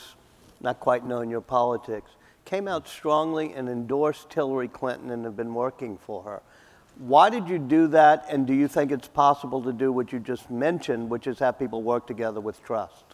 not 0.61 0.81
quite 0.81 1.07
known 1.07 1.31
your 1.31 1.41
politics, 1.41 2.11
came 2.45 2.69
out 2.69 2.87
strongly 2.89 3.53
and 3.53 3.69
endorsed 3.69 4.33
Hillary 4.33 4.69
Clinton 4.69 5.11
and 5.11 5.25
have 5.25 5.37
been 5.37 5.55
working 5.55 5.97
for 5.99 6.23
her. 6.23 6.43
Why 6.99 7.29
did 7.29 7.49
you 7.49 7.59
do 7.59 7.89
that, 7.89 8.27
and 8.31 8.47
do 8.47 8.55
you 8.55 8.69
think 8.69 8.93
it's 8.93 9.09
possible 9.09 9.63
to 9.63 9.73
do 9.73 9.91
what 9.91 10.13
you 10.13 10.21
just 10.21 10.49
mentioned, 10.51 11.11
which 11.11 11.27
is 11.27 11.41
have 11.41 11.59
people 11.59 11.83
work 11.83 12.07
together 12.07 12.41
with 12.41 12.63
trust? 12.63 13.05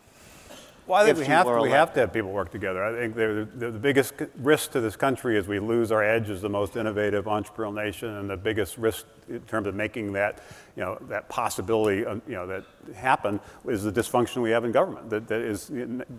Well, 0.86 1.00
I 1.00 1.04
think 1.06 1.18
we 1.18 1.26
have, 1.26 1.46
to, 1.46 1.60
we 1.60 1.70
have 1.70 1.94
to 1.94 2.00
have 2.00 2.12
people 2.12 2.32
work 2.32 2.50
together. 2.50 2.82
I 2.82 2.92
think 2.92 3.14
the, 3.14 3.48
the, 3.54 3.70
the, 3.70 3.78
biggest 3.78 4.14
risk 4.38 4.72
to 4.72 4.80
this 4.80 4.96
country 4.96 5.38
is 5.38 5.46
we 5.46 5.60
lose 5.60 5.92
our 5.92 6.02
edge 6.02 6.28
as 6.30 6.42
the 6.42 6.48
most 6.48 6.76
innovative 6.76 7.26
entrepreneurial 7.26 7.72
nation, 7.72 8.08
and 8.16 8.28
the 8.28 8.36
biggest 8.36 8.76
risk 8.76 9.06
in 9.28 9.40
terms 9.42 9.68
of 9.68 9.76
making 9.76 10.12
that, 10.14 10.42
you 10.80 10.86
know, 10.86 10.98
that 11.08 11.28
possibility, 11.28 11.98
you 11.98 12.22
know, 12.28 12.46
that 12.46 12.64
happen 12.94 13.38
is 13.68 13.82
the 13.82 13.92
dysfunction 13.92 14.40
we 14.40 14.50
have 14.50 14.64
in 14.64 14.72
government 14.72 15.10
that, 15.10 15.28
that 15.28 15.42
is 15.42 15.70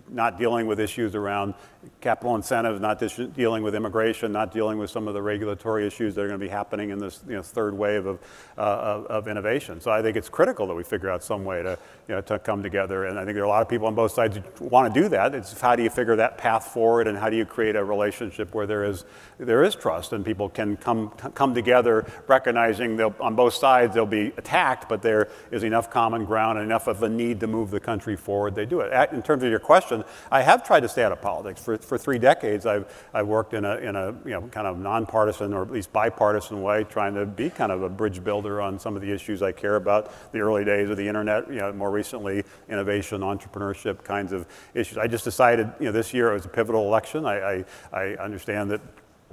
not 0.08 0.38
dealing 0.38 0.68
with 0.68 0.80
issues 0.80 1.16
around 1.16 1.56
capital 2.00 2.36
incentives, 2.36 2.80
not 2.80 3.00
dealing 3.34 3.64
with 3.64 3.74
immigration, 3.74 4.32
not 4.32 4.52
dealing 4.52 4.78
with 4.78 4.92
some 4.92 5.08
of 5.08 5.16
the 5.16 5.22
regulatory 5.22 5.88
issues 5.88 6.14
that 6.14 6.22
are 6.22 6.28
going 6.28 6.40
to 6.40 6.46
be 6.46 6.50
happening 6.50 6.92
in 6.92 7.00
this 7.00 7.22
you 7.28 7.34
know, 7.34 7.42
third 7.42 7.74
wave 7.74 8.06
of, 8.06 8.20
uh, 8.56 8.62
of, 8.62 9.06
of, 9.08 9.28
innovation. 9.28 9.82
So 9.82 9.90
I 9.90 10.04
think 10.04 10.16
it's 10.16 10.30
critical 10.30 10.68
that 10.68 10.76
we 10.76 10.84
figure 10.84 11.10
out 11.10 11.24
some 11.24 11.44
way 11.44 11.64
to, 11.64 11.80
you 12.08 12.14
know, 12.14 12.22
to 12.22 12.38
come 12.38 12.62
together. 12.62 13.06
And 13.06 13.18
I 13.18 13.26
think 13.26 13.34
there 13.34 13.44
are 13.44 13.48
a 13.48 13.50
lot 13.50 13.64
of 13.64 13.70
people 13.70 13.88
on 13.88 13.96
both 13.96 14.12
sides 14.12 14.38
who 14.38 14.66
want 14.66 14.94
to 14.94 15.02
do 15.02 15.10
that. 15.10 15.34
It's 15.34 15.60
how 15.60 15.76
do 15.76 15.82
you 15.82 15.90
figure 15.90 16.18
that 16.18 16.38
path 16.38 16.68
forward 16.68 17.08
and 17.08 17.18
how 17.18 17.32
do 17.32 17.36
you 17.36 17.46
create 17.46 17.76
a 17.76 17.84
relationship 17.84 18.54
where 18.54 18.68
there 18.68 18.84
is, 18.84 19.06
there 19.40 19.64
is 19.64 19.74
trust 19.74 20.14
and 20.14 20.24
people 20.24 20.50
can 20.50 20.78
come, 20.78 21.10
come 21.10 21.56
together 21.56 22.06
recognizing 22.28 23.02
on 23.02 23.36
both 23.36 23.56
sides 23.56 23.96
they'll 23.96 24.06
be 24.06 24.32
attacked, 24.52 24.90
but 24.90 25.02
there 25.02 25.30
is 25.50 25.64
enough 25.64 25.90
common 25.90 26.26
ground 26.26 26.58
and 26.58 26.66
enough 26.66 26.88
of 26.88 27.02
a 27.04 27.10
need 27.10 27.40
to 27.40 27.48
move 27.48 27.72
the 27.72 27.80
country 27.80 28.18
forward. 28.18 28.54
They 28.54 28.66
do 28.66 28.82
it. 28.82 28.92
In 29.14 29.22
terms 29.22 29.44
of 29.44 29.50
your 29.50 29.60
question, 29.60 30.04
I 30.30 30.42
have 30.42 30.66
tried 30.66 30.82
to 30.82 30.90
stay 30.90 31.04
out 31.04 31.12
of 31.12 31.22
politics. 31.22 31.64
For, 31.64 31.78
for 31.78 31.98
three 31.98 32.20
decades, 32.20 32.66
I've, 32.66 32.86
I've 33.14 33.28
worked 33.28 33.54
in 33.54 33.64
a, 33.64 33.78
in 33.78 33.96
a 33.96 34.14
you 34.26 34.32
know, 34.32 34.42
kind 34.50 34.68
of 34.68 34.78
nonpartisan 34.78 35.54
or 35.54 35.62
at 35.62 35.72
least 35.72 35.94
bipartisan 35.94 36.62
way, 36.62 36.84
trying 36.84 37.16
to 37.16 37.26
be 37.26 37.50
kind 37.50 37.72
of 37.72 37.84
a 37.84 37.90
bridge 37.90 38.24
builder 38.24 38.62
on 38.62 38.78
some 38.78 38.96
of 38.96 39.02
the 39.02 39.12
issues 39.12 39.42
I 39.42 39.54
care 39.54 39.78
about, 39.78 40.12
the 40.34 40.40
early 40.40 40.66
days 40.66 40.90
of 40.90 40.98
the 40.98 41.08
internet, 41.08 41.48
you 41.48 41.60
know, 41.60 41.72
more 41.72 41.92
recently, 41.92 42.44
innovation, 42.70 43.22
entrepreneurship 43.22 44.04
kinds 44.04 44.34
of 44.34 44.46
issues. 44.74 44.98
I 44.98 45.08
just 45.08 45.24
decided, 45.24 45.72
you 45.80 45.86
know, 45.86 45.92
this 45.94 46.14
year 46.14 46.32
it 46.32 46.34
was 46.34 46.46
a 46.46 46.50
pivotal 46.50 46.84
election. 46.88 47.26
I, 47.26 47.38
I, 47.40 47.66
I 47.94 48.06
understand 48.16 48.72
that 48.72 48.82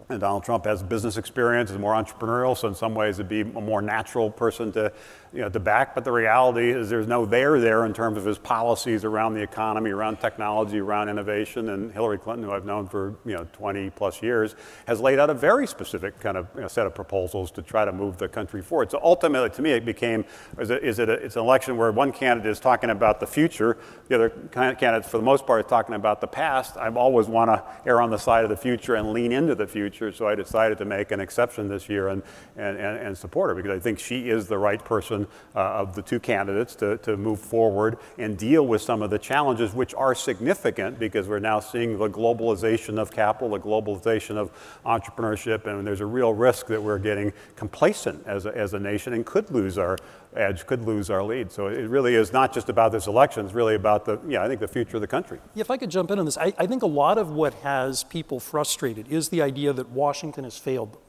and 0.09 0.21
Donald 0.21 0.43
Trump 0.43 0.65
has 0.65 0.83
business 0.83 1.17
experience, 1.17 1.71
is 1.71 1.79
more 1.79 1.93
entrepreneurial, 1.93 2.57
so 2.57 2.69
in 2.69 2.75
some 2.75 2.95
ways 2.95 3.19
it'd 3.19 3.29
be 3.29 3.43
a 3.43 3.45
more 3.45 3.83
natural 3.83 4.31
person 4.31 4.73
to 4.73 4.93
you 5.33 5.43
know, 5.43 5.49
to 5.49 5.61
back, 5.61 5.95
but 5.95 6.05
the 6.05 6.13
reality 6.13 6.71
is 6.71 6.89
there's 6.89 7.07
no 7.07 7.27
there 7.27 7.61
there 7.61 7.85
in 7.85 7.93
terms 7.93 8.17
of 8.17 8.25
his 8.25 8.39
policies 8.39 9.05
around 9.05 9.35
the 9.35 9.43
economy, 9.43 9.91
around 9.91 10.19
technology, 10.21 10.79
around 10.79 11.09
innovation. 11.09 11.69
And 11.69 11.93
Hillary 11.93 12.19
Clinton, 12.19 12.45
who 12.45 12.53
I've 12.53 12.65
known 12.65 12.89
for 12.89 13.15
you 13.27 13.35
know 13.35 13.47
20 13.53 13.91
plus 13.91 14.23
years, 14.23 14.55
has 14.87 15.01
laid 15.01 15.19
out 15.19 15.29
a 15.29 15.35
very 15.35 15.67
specific 15.67 16.19
kind 16.21 16.37
of 16.37 16.49
you 16.55 16.63
know, 16.63 16.69
set 16.69 16.87
of 16.87 16.95
proposals 16.95 17.51
to 17.53 17.63
try 17.63 17.85
to 17.85 17.93
move 17.93 18.17
the 18.17 18.29
country 18.29 18.63
forward. 18.63 18.91
So 18.91 19.01
ultimately, 19.03 19.51
to 19.51 19.63
me, 19.63 19.73
it 19.73 19.85
became 19.85 20.25
is 20.59 20.71
it, 20.71 20.83
is 20.83 20.99
it 20.99 21.09
a, 21.09 21.13
it's 21.13 21.37
an 21.37 21.43
election 21.43 21.77
where 21.77 21.93
one 21.93 22.13
candidate 22.13 22.51
is 22.51 22.61
talking 22.61 22.91
about 22.91 23.21
the 23.21 23.27
future, 23.27 23.77
the 24.09 24.15
other 24.15 24.31
candidate, 24.31 25.05
for 25.05 25.19
the 25.19 25.25
most 25.25 25.47
part, 25.47 25.65
is 25.65 25.69
talking 25.69 25.95
about 25.95 26.21
the 26.23 26.27
past. 26.27 26.77
I 26.79 26.89
always 26.89 27.27
want 27.27 27.51
to 27.51 27.63
err 27.85 28.01
on 28.01 28.11
the 28.11 28.19
side 28.19 28.45
of 28.45 28.51
the 28.51 28.57
future 28.57 28.95
and 28.95 29.13
lean 29.13 29.33
into 29.33 29.55
the 29.55 29.67
future. 29.67 29.98
So 30.13 30.29
I 30.29 30.35
decided 30.35 30.79
to 30.79 30.85
make 30.85 31.11
an 31.11 31.21
exception 31.21 31.69
this 31.69 31.89
year 31.89 32.09
and 32.09 32.23
and, 32.57 32.77
and, 32.77 32.99
and 32.99 33.17
support 33.17 33.51
her 33.51 33.55
because 33.55 33.71
I 33.71 33.81
think 33.81 33.99
she 33.99 34.29
is 34.29 34.49
the 34.49 34.59
right 34.59 34.85
person 34.85 35.27
uh, 35.55 35.61
of 35.61 35.95
the 35.95 36.03
two 36.03 36.21
candidates 36.21 36.75
to, 36.77 36.99
to 36.99 37.17
move 37.17 37.41
forward 37.41 37.99
and 38.19 38.37
deal 38.37 38.67
with 38.67 38.83
some 38.83 39.03
of 39.03 39.11
the 39.11 39.19
challenges 39.19 39.73
which 39.75 39.95
are 39.95 40.15
significant 40.15 40.99
because 40.99 41.29
we're 41.29 41.39
now 41.39 41.61
seeing 41.61 41.99
the 41.99 42.09
globalization 42.09 42.99
of 42.99 43.11
capital, 43.11 43.51
the 43.51 43.61
globalization 43.61 44.37
of 44.37 44.51
entrepreneurship, 44.85 45.67
and 45.67 45.87
there's 45.87 46.01
a 46.01 46.07
real 46.07 46.33
risk 46.33 46.67
that 46.67 46.83
we're 46.83 46.99
getting 46.99 47.33
complacent 47.57 48.27
as 48.27 48.47
a, 48.47 48.57
as 48.57 48.75
a 48.75 48.79
nation 48.79 49.13
and 49.13 49.25
could 49.25 49.51
lose 49.51 49.79
our 49.79 49.97
edge, 50.35 50.67
could 50.67 50.85
lose 50.85 51.11
our 51.11 51.23
lead. 51.23 51.51
So 51.51 51.69
it 51.69 51.89
really 51.89 52.15
is 52.15 52.33
not 52.33 52.53
just 52.53 52.69
about 52.69 52.93
this 52.93 53.07
election, 53.07 53.45
it's 53.45 53.55
really 53.55 53.75
about 53.75 54.05
the, 54.05 54.19
yeah, 54.29 54.43
I 54.43 54.49
think 54.49 54.61
the 54.61 54.69
future 54.69 54.97
of 54.97 55.01
the 55.01 55.07
country. 55.07 55.39
If 55.57 55.71
I 55.71 55.77
could 55.77 55.91
jump 55.91 56.11
in 56.11 56.19
on 56.19 56.25
this, 56.25 56.39
I, 56.39 56.53
I 56.59 56.67
think 56.67 56.83
a 56.83 56.87
lot 56.87 57.19
of 57.19 57.31
what 57.31 57.55
has 57.55 58.05
people 58.05 58.41
frustrated 58.41 59.09
is 59.09 59.29
the 59.31 59.43
idea 59.43 59.73
that 59.73 59.89
Washington 59.91 60.45
has 60.45 60.59
failed 60.59 60.93
them. 60.93 61.01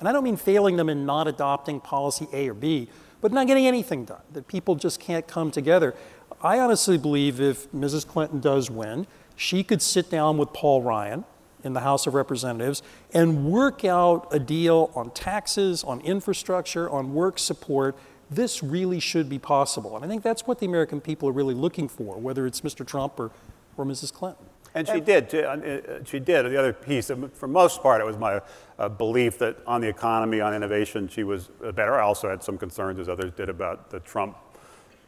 And 0.00 0.08
I 0.08 0.12
don't 0.12 0.24
mean 0.24 0.36
failing 0.36 0.76
them 0.76 0.88
in 0.88 1.06
not 1.06 1.28
adopting 1.28 1.80
policy 1.80 2.26
A 2.32 2.48
or 2.48 2.54
B, 2.54 2.88
but 3.20 3.32
not 3.32 3.46
getting 3.46 3.66
anything 3.66 4.04
done, 4.04 4.20
that 4.32 4.48
people 4.48 4.74
just 4.74 5.00
can't 5.00 5.26
come 5.26 5.50
together. 5.50 5.94
I 6.42 6.58
honestly 6.58 6.98
believe 6.98 7.40
if 7.40 7.70
Mrs. 7.72 8.06
Clinton 8.06 8.40
does 8.40 8.70
win, 8.70 9.06
she 9.36 9.64
could 9.64 9.80
sit 9.80 10.10
down 10.10 10.36
with 10.36 10.52
Paul 10.52 10.82
Ryan 10.82 11.24
in 11.62 11.72
the 11.72 11.80
House 11.80 12.06
of 12.06 12.14
Representatives 12.14 12.82
and 13.12 13.46
work 13.46 13.84
out 13.84 14.28
a 14.30 14.38
deal 14.38 14.90
on 14.94 15.10
taxes, 15.10 15.82
on 15.82 16.00
infrastructure, 16.02 16.90
on 16.90 17.14
work 17.14 17.38
support. 17.38 17.96
This 18.30 18.62
really 18.62 19.00
should 19.00 19.28
be 19.28 19.38
possible. 19.38 19.96
And 19.96 20.04
I 20.04 20.08
think 20.08 20.22
that's 20.22 20.46
what 20.46 20.58
the 20.58 20.66
American 20.66 21.00
people 21.00 21.28
are 21.28 21.32
really 21.32 21.54
looking 21.54 21.88
for, 21.88 22.16
whether 22.16 22.46
it's 22.46 22.62
Mr. 22.62 22.86
Trump 22.86 23.18
or, 23.20 23.30
or 23.76 23.84
Mrs. 23.84 24.12
Clinton. 24.12 24.46
And 24.74 24.88
she 24.88 25.00
did. 25.00 25.32
Uh, 25.32 26.02
she 26.04 26.18
did. 26.18 26.42
The 26.46 26.58
other 26.58 26.72
piece, 26.72 27.10
for 27.34 27.46
most 27.46 27.80
part, 27.80 28.00
it 28.00 28.04
was 28.04 28.16
my 28.16 28.40
uh, 28.78 28.88
belief 28.88 29.38
that 29.38 29.56
on 29.68 29.80
the 29.80 29.88
economy, 29.88 30.40
on 30.40 30.52
innovation, 30.52 31.06
she 31.06 31.22
was 31.22 31.48
better. 31.74 31.94
I 31.94 32.02
also 32.02 32.28
had 32.28 32.42
some 32.42 32.58
concerns, 32.58 32.98
as 32.98 33.08
others 33.08 33.30
did, 33.36 33.48
about 33.48 33.90
the 33.90 34.00
Trump 34.00 34.36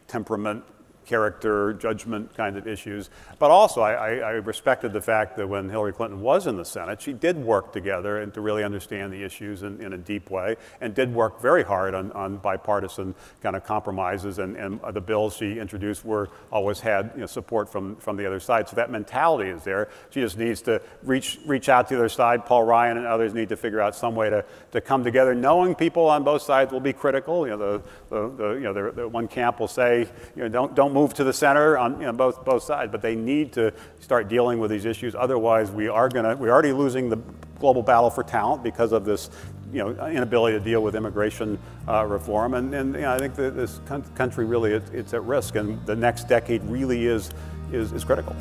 temperament 0.06 0.62
character, 1.06 1.72
judgment 1.72 2.34
kind 2.36 2.56
of 2.56 2.66
issues. 2.66 3.10
But 3.38 3.50
also, 3.50 3.80
I, 3.80 4.16
I, 4.16 4.30
respected 4.32 4.92
the 4.92 5.00
fact 5.00 5.36
that 5.36 5.48
when 5.48 5.68
Hillary 5.68 5.92
Clinton 5.92 6.20
was 6.20 6.46
in 6.46 6.56
the 6.56 6.64
Senate, 6.64 7.00
she 7.00 7.12
did 7.12 7.36
work 7.36 7.72
together 7.72 8.18
and 8.18 8.34
to 8.34 8.40
really 8.40 8.64
understand 8.64 9.12
the 9.12 9.22
issues 9.22 9.62
in, 9.62 9.80
in 9.80 9.92
a 9.92 9.98
deep 9.98 10.30
way, 10.30 10.56
and 10.80 10.94
did 10.94 11.14
work 11.14 11.40
very 11.40 11.62
hard 11.62 11.94
on, 11.94 12.12
on 12.12 12.36
bipartisan 12.38 13.14
kind 13.42 13.56
of 13.56 13.64
compromises. 13.64 14.38
And, 14.38 14.56
and 14.56 14.80
uh, 14.82 14.90
the 14.90 15.00
bills 15.00 15.36
she 15.36 15.58
introduced 15.58 16.04
were 16.04 16.28
always 16.50 16.80
had 16.80 17.12
you 17.14 17.20
know, 17.20 17.26
support 17.26 17.70
from, 17.70 17.96
from 17.96 18.16
the 18.16 18.26
other 18.26 18.40
side. 18.40 18.68
So 18.68 18.76
that 18.76 18.90
mentality 18.90 19.50
is 19.50 19.62
there. 19.64 19.88
She 20.10 20.20
just 20.20 20.38
needs 20.38 20.60
to 20.62 20.82
reach 21.02 21.38
reach 21.46 21.68
out 21.68 21.88
to 21.88 21.94
the 21.94 22.00
other 22.00 22.08
side. 22.08 22.46
Paul 22.46 22.64
Ryan 22.64 22.98
and 22.98 23.06
others 23.06 23.32
need 23.32 23.48
to 23.50 23.56
figure 23.56 23.80
out 23.80 23.94
some 23.94 24.14
way 24.14 24.30
to, 24.30 24.44
to 24.72 24.80
come 24.80 25.04
together, 25.04 25.34
knowing 25.34 25.74
people 25.74 26.06
on 26.08 26.24
both 26.24 26.42
sides 26.42 26.72
will 26.72 26.80
be 26.80 26.92
critical. 26.92 27.46
You 27.46 27.56
know, 27.56 27.78
the, 27.78 27.82
the, 28.08 28.28
the 28.36 28.48
you 28.54 28.60
know, 28.60 28.72
the, 28.72 28.92
the 28.92 29.08
one 29.08 29.28
camp 29.28 29.60
will 29.60 29.68
say, 29.68 30.08
you 30.34 30.42
know, 30.42 30.48
don't 30.48 30.74
don't 30.74 30.95
move 30.96 31.12
to 31.12 31.24
the 31.24 31.32
center 31.32 31.76
on 31.76 32.00
you 32.00 32.06
know, 32.06 32.12
both, 32.12 32.42
both 32.42 32.62
sides, 32.62 32.90
but 32.90 33.02
they 33.02 33.14
need 33.14 33.52
to 33.52 33.70
start 34.00 34.28
dealing 34.28 34.58
with 34.58 34.70
these 34.70 34.86
issues. 34.86 35.14
Otherwise, 35.14 35.70
we 35.70 35.88
are 35.88 36.08
going 36.08 36.24
to, 36.24 36.34
we're 36.34 36.50
already 36.50 36.72
losing 36.72 37.10
the 37.10 37.18
global 37.60 37.82
battle 37.82 38.08
for 38.08 38.22
talent 38.22 38.62
because 38.62 38.92
of 38.92 39.04
this 39.04 39.28
you 39.74 39.80
know, 39.80 40.06
inability 40.06 40.58
to 40.58 40.64
deal 40.64 40.82
with 40.82 40.94
immigration 40.94 41.58
uh, 41.86 42.06
reform. 42.06 42.54
And, 42.54 42.74
and 42.74 42.94
you 42.94 43.02
know, 43.02 43.12
I 43.12 43.18
think 43.18 43.34
that 43.34 43.54
this 43.54 43.78
country 44.14 44.46
really, 44.46 44.72
it, 44.72 44.84
it's 44.94 45.12
at 45.12 45.22
risk, 45.24 45.56
and 45.56 45.84
the 45.84 45.94
next 45.94 46.28
decade 46.28 46.62
really 46.64 47.04
is, 47.04 47.30
is, 47.72 47.92
is 47.92 48.02
critical. 48.02 48.34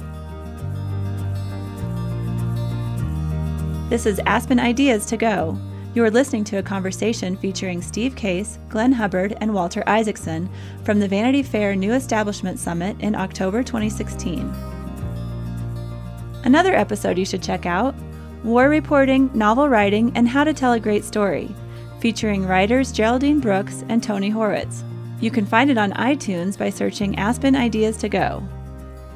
This 3.90 4.06
is 4.06 4.20
Aspen 4.20 4.62
Ideas 4.62 5.06
to 5.08 5.18
Go. 5.18 5.60
You 5.96 6.04
are 6.04 6.12
listening 6.12 6.44
to 6.46 6.58
a 6.58 6.62
conversation 6.62 7.38
featuring 7.38 7.82
Steve 7.82 8.18
Case, 8.18 8.60
Glenn 8.68 8.92
Hubbard, 8.92 9.38
and 9.40 9.54
Walter 9.54 9.82
Isaacson 9.88 10.50
from 10.84 11.00
the 11.00 11.08
Vanity 11.08 11.42
Fair 11.42 11.74
New 11.74 11.94
Establishment 11.94 12.60
Summit 12.60 12.98
in 13.00 13.16
October 13.16 13.64
2016. 13.64 14.42
Another 16.44 16.76
episode 16.76 17.18
you 17.18 17.24
should 17.24 17.42
check 17.42 17.66
out 17.66 17.96
War 18.44 18.68
Reporting, 18.68 19.32
Novel 19.34 19.70
Writing, 19.70 20.12
and 20.16 20.28
How 20.28 20.44
to 20.44 20.54
Tell 20.54 20.74
a 20.74 20.82
Great 20.82 21.06
Story, 21.06 21.56
featuring 22.02 22.46
writers 22.46 22.92
Geraldine 22.92 23.40
Brooks 23.40 23.86
and 23.88 24.04
Tony 24.04 24.30
Horwitz. 24.30 24.84
You 25.22 25.32
can 25.32 25.46
find 25.46 25.72
it 25.72 25.78
on 25.78 25.94
iTunes 25.94 26.58
by 26.58 26.72
searching 26.72 27.18
Aspen 27.18 27.56
Ideas 27.56 27.96
to 28.00 28.10
Go. 28.10 28.46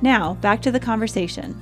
Now, 0.02 0.36
back 0.36 0.62
to 0.62 0.72
the 0.72 0.80
conversation. 0.80 1.62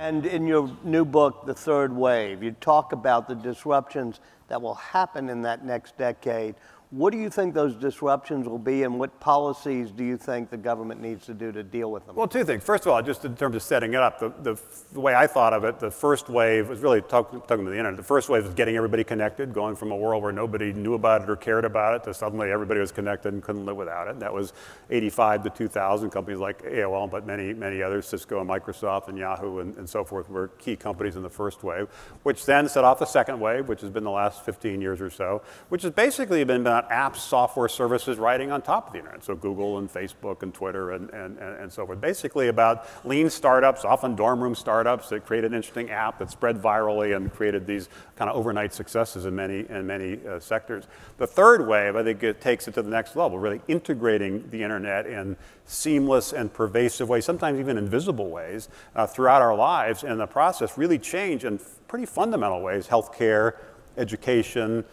And 0.00 0.24
in 0.24 0.46
your 0.46 0.74
new 0.82 1.04
book, 1.04 1.44
The 1.44 1.52
Third 1.52 1.94
Wave, 1.94 2.42
you 2.42 2.52
talk 2.52 2.94
about 2.94 3.28
the 3.28 3.34
disruptions 3.34 4.20
that 4.48 4.62
will 4.62 4.76
happen 4.76 5.28
in 5.28 5.42
that 5.42 5.62
next 5.62 5.98
decade. 5.98 6.54
What 6.90 7.12
do 7.12 7.18
you 7.18 7.30
think 7.30 7.54
those 7.54 7.76
disruptions 7.76 8.48
will 8.48 8.58
be, 8.58 8.82
and 8.82 8.98
what 8.98 9.20
policies 9.20 9.92
do 9.92 10.02
you 10.02 10.16
think 10.16 10.50
the 10.50 10.56
government 10.56 11.00
needs 11.00 11.24
to 11.26 11.34
do 11.34 11.52
to 11.52 11.62
deal 11.62 11.92
with 11.92 12.04
them? 12.04 12.16
Well, 12.16 12.26
two 12.26 12.44
things. 12.44 12.64
First 12.64 12.84
of 12.84 12.90
all, 12.90 13.00
just 13.00 13.24
in 13.24 13.36
terms 13.36 13.54
of 13.54 13.62
setting 13.62 13.94
it 13.94 14.00
up, 14.00 14.18
the, 14.18 14.30
the, 14.42 14.60
the 14.92 14.98
way 14.98 15.14
I 15.14 15.28
thought 15.28 15.52
of 15.52 15.62
it, 15.62 15.78
the 15.78 15.92
first 15.92 16.28
wave 16.28 16.68
was 16.68 16.80
really 16.80 17.00
talk, 17.00 17.30
talking 17.46 17.64
to 17.64 17.70
the 17.70 17.76
internet. 17.78 17.96
The 17.96 18.02
first 18.02 18.28
wave 18.28 18.44
was 18.44 18.54
getting 18.54 18.74
everybody 18.74 19.04
connected, 19.04 19.54
going 19.54 19.76
from 19.76 19.92
a 19.92 19.96
world 19.96 20.20
where 20.20 20.32
nobody 20.32 20.72
knew 20.72 20.94
about 20.94 21.22
it 21.22 21.30
or 21.30 21.36
cared 21.36 21.64
about 21.64 21.94
it 21.94 22.02
to 22.04 22.12
suddenly 22.12 22.50
everybody 22.50 22.80
was 22.80 22.90
connected 22.90 23.34
and 23.34 23.40
couldn't 23.40 23.66
live 23.66 23.76
without 23.76 24.08
it. 24.08 24.18
That 24.18 24.34
was 24.34 24.52
85 24.90 25.44
to 25.44 25.50
2000. 25.50 26.10
Companies 26.10 26.40
like 26.40 26.60
AOL, 26.64 27.08
but 27.08 27.24
many, 27.24 27.54
many 27.54 27.84
others, 27.84 28.08
Cisco 28.08 28.40
and 28.40 28.50
Microsoft 28.50 29.06
and 29.06 29.16
Yahoo 29.16 29.60
and, 29.60 29.76
and 29.76 29.88
so 29.88 30.02
forth, 30.02 30.28
were 30.28 30.48
key 30.58 30.74
companies 30.74 31.14
in 31.14 31.22
the 31.22 31.30
first 31.30 31.62
wave, 31.62 31.86
which 32.24 32.44
then 32.46 32.68
set 32.68 32.82
off 32.82 32.98
the 32.98 33.06
second 33.06 33.38
wave, 33.38 33.68
which 33.68 33.80
has 33.80 33.90
been 33.90 34.02
the 34.02 34.10
last 34.10 34.44
15 34.44 34.80
years 34.80 35.00
or 35.00 35.08
so, 35.08 35.40
which 35.68 35.82
has 35.82 35.92
basically 35.92 36.42
been 36.42 36.64
apps, 36.88 37.16
software 37.16 37.68
services 37.68 38.18
writing 38.18 38.50
on 38.50 38.62
top 38.62 38.86
of 38.86 38.92
the 38.92 38.98
internet. 39.00 39.24
So 39.24 39.34
Google 39.34 39.78
and 39.78 39.92
Facebook 39.92 40.42
and 40.42 40.54
Twitter 40.54 40.92
and, 40.92 41.10
and, 41.10 41.38
and 41.38 41.72
so 41.72 41.84
forth. 41.84 42.00
Basically 42.00 42.48
about 42.48 42.86
lean 43.04 43.28
startups, 43.28 43.84
often 43.84 44.14
dorm 44.14 44.40
room 44.40 44.54
startups 44.54 45.08
that 45.10 45.26
created 45.26 45.50
an 45.50 45.56
interesting 45.56 45.90
app 45.90 46.18
that 46.18 46.30
spread 46.30 46.56
virally 46.56 47.16
and 47.16 47.32
created 47.32 47.66
these 47.66 47.88
kind 48.16 48.30
of 48.30 48.36
overnight 48.36 48.72
successes 48.72 49.26
in 49.26 49.34
many, 49.34 49.66
in 49.68 49.86
many 49.86 50.18
uh, 50.26 50.38
sectors. 50.40 50.86
The 51.18 51.26
third 51.26 51.66
wave, 51.66 51.96
I 51.96 52.02
think 52.02 52.22
it 52.22 52.40
takes 52.40 52.68
it 52.68 52.74
to 52.74 52.82
the 52.82 52.90
next 52.90 53.16
level, 53.16 53.38
really 53.38 53.60
integrating 53.68 54.48
the 54.50 54.62
internet 54.62 55.06
in 55.06 55.36
seamless 55.66 56.32
and 56.32 56.52
pervasive 56.52 57.08
ways, 57.08 57.24
sometimes 57.24 57.60
even 57.60 57.78
invisible 57.78 58.28
ways, 58.28 58.68
uh, 58.96 59.06
throughout 59.06 59.42
our 59.42 59.54
lives, 59.54 60.04
and 60.04 60.18
the 60.20 60.26
process 60.26 60.76
really 60.76 60.98
change 60.98 61.44
in 61.44 61.60
pretty 61.88 62.06
fundamental 62.06 62.60
ways, 62.62 62.88
healthcare, 62.88 63.54
education, 63.96 64.84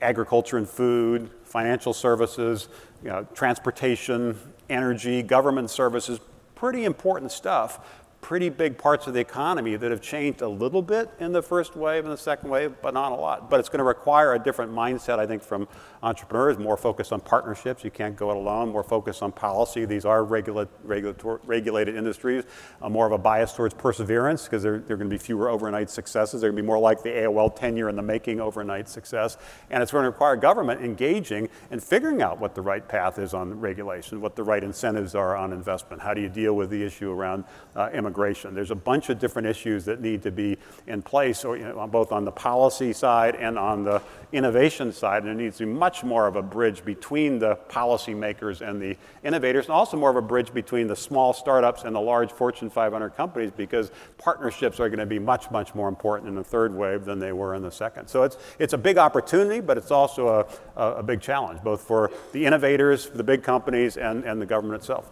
agriculture 0.00 0.58
and 0.58 0.68
food, 0.68 1.30
financial 1.44 1.92
services, 1.92 2.68
you 3.02 3.10
know, 3.10 3.26
transportation, 3.34 4.38
energy, 4.68 5.22
government 5.22 5.70
services, 5.70 6.20
pretty 6.54 6.84
important 6.84 7.32
stuff 7.32 7.80
pretty 8.20 8.48
big 8.48 8.76
parts 8.76 9.06
of 9.06 9.14
the 9.14 9.20
economy 9.20 9.76
that 9.76 9.90
have 9.90 10.00
changed 10.00 10.42
a 10.42 10.48
little 10.48 10.82
bit 10.82 11.08
in 11.20 11.32
the 11.32 11.42
first 11.42 11.76
wave 11.76 12.04
and 12.04 12.12
the 12.12 12.18
second 12.18 12.50
wave, 12.50 12.74
but 12.82 12.92
not 12.92 13.12
a 13.12 13.14
lot. 13.14 13.48
But 13.48 13.60
it's 13.60 13.68
going 13.68 13.78
to 13.78 13.84
require 13.84 14.34
a 14.34 14.38
different 14.38 14.72
mindset, 14.72 15.18
I 15.18 15.26
think, 15.26 15.42
from 15.42 15.68
entrepreneurs, 16.02 16.58
more 16.58 16.76
focused 16.76 17.12
on 17.12 17.20
partnerships. 17.20 17.84
You 17.84 17.90
can't 17.90 18.16
go 18.16 18.30
it 18.30 18.36
alone, 18.36 18.70
more 18.70 18.84
focused 18.84 19.22
on 19.22 19.32
policy. 19.32 19.84
These 19.84 20.04
are 20.04 20.24
regula- 20.24 20.68
regulated 20.84 21.96
industries, 21.96 22.44
uh, 22.80 22.88
more 22.88 23.06
of 23.06 23.12
a 23.12 23.18
bias 23.18 23.52
towards 23.52 23.74
perseverance 23.74 24.44
because 24.44 24.62
there, 24.62 24.78
there 24.78 24.94
are 24.94 24.98
going 24.98 25.10
to 25.10 25.14
be 25.14 25.18
fewer 25.18 25.48
overnight 25.48 25.90
successes. 25.90 26.40
They're 26.40 26.50
going 26.50 26.58
to 26.58 26.62
be 26.62 26.66
more 26.66 26.78
like 26.78 27.02
the 27.02 27.10
AOL 27.10 27.54
10 27.54 27.76
year 27.76 27.88
in 27.88 27.96
the 27.96 28.02
making 28.02 28.40
overnight 28.40 28.88
success. 28.88 29.36
And 29.70 29.82
it's 29.82 29.92
going 29.92 30.04
to 30.04 30.10
require 30.10 30.36
government 30.36 30.82
engaging 30.82 31.48
and 31.70 31.82
figuring 31.82 32.22
out 32.22 32.38
what 32.38 32.54
the 32.54 32.62
right 32.62 32.86
path 32.86 33.18
is 33.18 33.34
on 33.34 33.58
regulation, 33.58 34.20
what 34.20 34.36
the 34.36 34.44
right 34.44 34.62
incentives 34.62 35.14
are 35.14 35.36
on 35.36 35.52
investment. 35.52 36.02
How 36.02 36.14
do 36.14 36.20
you 36.20 36.28
deal 36.28 36.54
with 36.54 36.70
the 36.70 36.82
issue 36.82 37.10
around 37.10 37.44
uh, 37.74 37.90
immigration? 37.92 38.54
There's 38.54 38.70
a 38.70 38.76
bunch 38.76 39.10
of 39.10 39.18
different 39.18 39.48
issues 39.48 39.84
that 39.86 40.00
need 40.00 40.22
to 40.22 40.30
be 40.30 40.58
in 40.86 41.02
place, 41.02 41.44
or, 41.44 41.56
you 41.56 41.64
know, 41.64 41.86
both 41.86 42.12
on 42.12 42.24
the 42.24 42.32
policy 42.32 42.92
side 42.92 43.34
and 43.34 43.58
on 43.58 43.84
the 43.84 44.02
innovation 44.32 44.92
side. 44.92 45.22
And 45.22 45.28
there 45.28 45.34
needs 45.34 45.58
to 45.58 45.66
be 45.66 45.72
much 45.72 45.87
more 46.02 46.26
of 46.26 46.36
a 46.36 46.42
bridge 46.42 46.84
between 46.84 47.38
the 47.38 47.56
policymakers 47.68 48.60
and 48.60 48.80
the 48.80 48.96
innovators, 49.24 49.66
and 49.66 49.72
also 49.72 49.96
more 49.96 50.10
of 50.10 50.16
a 50.16 50.22
bridge 50.22 50.52
between 50.52 50.86
the 50.86 50.96
small 50.96 51.32
startups 51.32 51.84
and 51.84 51.94
the 51.94 52.00
large 52.00 52.30
Fortune 52.30 52.70
500 52.70 53.10
companies, 53.10 53.50
because 53.56 53.90
partnerships 54.18 54.80
are 54.80 54.88
going 54.88 54.98
to 54.98 55.06
be 55.06 55.18
much, 55.18 55.50
much 55.50 55.74
more 55.74 55.88
important 55.88 56.28
in 56.28 56.34
the 56.34 56.44
third 56.44 56.74
wave 56.74 57.04
than 57.04 57.18
they 57.18 57.32
were 57.32 57.54
in 57.54 57.62
the 57.62 57.70
second. 57.70 58.08
So 58.08 58.22
it's, 58.22 58.36
it's 58.58 58.72
a 58.72 58.78
big 58.78 58.98
opportunity, 58.98 59.60
but 59.60 59.78
it's 59.78 59.90
also 59.90 60.28
a, 60.28 60.80
a, 60.80 60.92
a 60.96 61.02
big 61.02 61.20
challenge, 61.20 61.62
both 61.62 61.80
for 61.80 62.10
the 62.32 62.44
innovators, 62.44 63.10
the 63.10 63.24
big 63.24 63.42
companies, 63.42 63.96
and, 63.96 64.24
and 64.24 64.40
the 64.40 64.46
government 64.46 64.80
itself. 64.80 65.10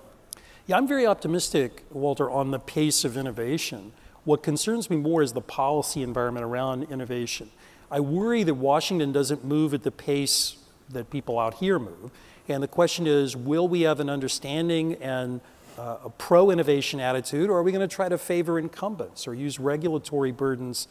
Yeah, 0.66 0.76
I'm 0.76 0.88
very 0.88 1.06
optimistic, 1.06 1.84
Walter, 1.90 2.28
on 2.28 2.50
the 2.50 2.58
pace 2.58 3.04
of 3.04 3.16
innovation. 3.16 3.92
What 4.24 4.42
concerns 4.42 4.90
me 4.90 4.96
more 4.96 5.22
is 5.22 5.32
the 5.32 5.40
policy 5.40 6.02
environment 6.02 6.44
around 6.44 6.90
innovation. 6.90 7.50
I 7.90 8.00
worry 8.00 8.42
that 8.42 8.54
Washington 8.54 9.12
doesn't 9.12 9.44
move 9.44 9.72
at 9.72 9.84
the 9.84 9.92
pace 9.92 10.56
that 10.90 11.10
people 11.10 11.38
out 11.38 11.54
here 11.54 11.78
move. 11.78 12.10
And 12.48 12.62
the 12.62 12.68
question 12.68 13.06
is 13.06 13.36
will 13.36 13.68
we 13.68 13.82
have 13.82 14.00
an 14.00 14.08
understanding 14.08 14.94
and 14.94 15.40
uh, 15.78 15.98
a 16.04 16.10
pro 16.10 16.50
innovation 16.50 17.00
attitude, 17.00 17.50
or 17.50 17.58
are 17.58 17.62
we 17.62 17.72
going 17.72 17.86
to 17.86 17.94
try 17.94 18.08
to 18.08 18.16
favor 18.16 18.58
incumbents 18.58 19.28
or 19.28 19.34
use 19.34 19.58
regulatory 19.58 20.32
burdens 20.32 20.88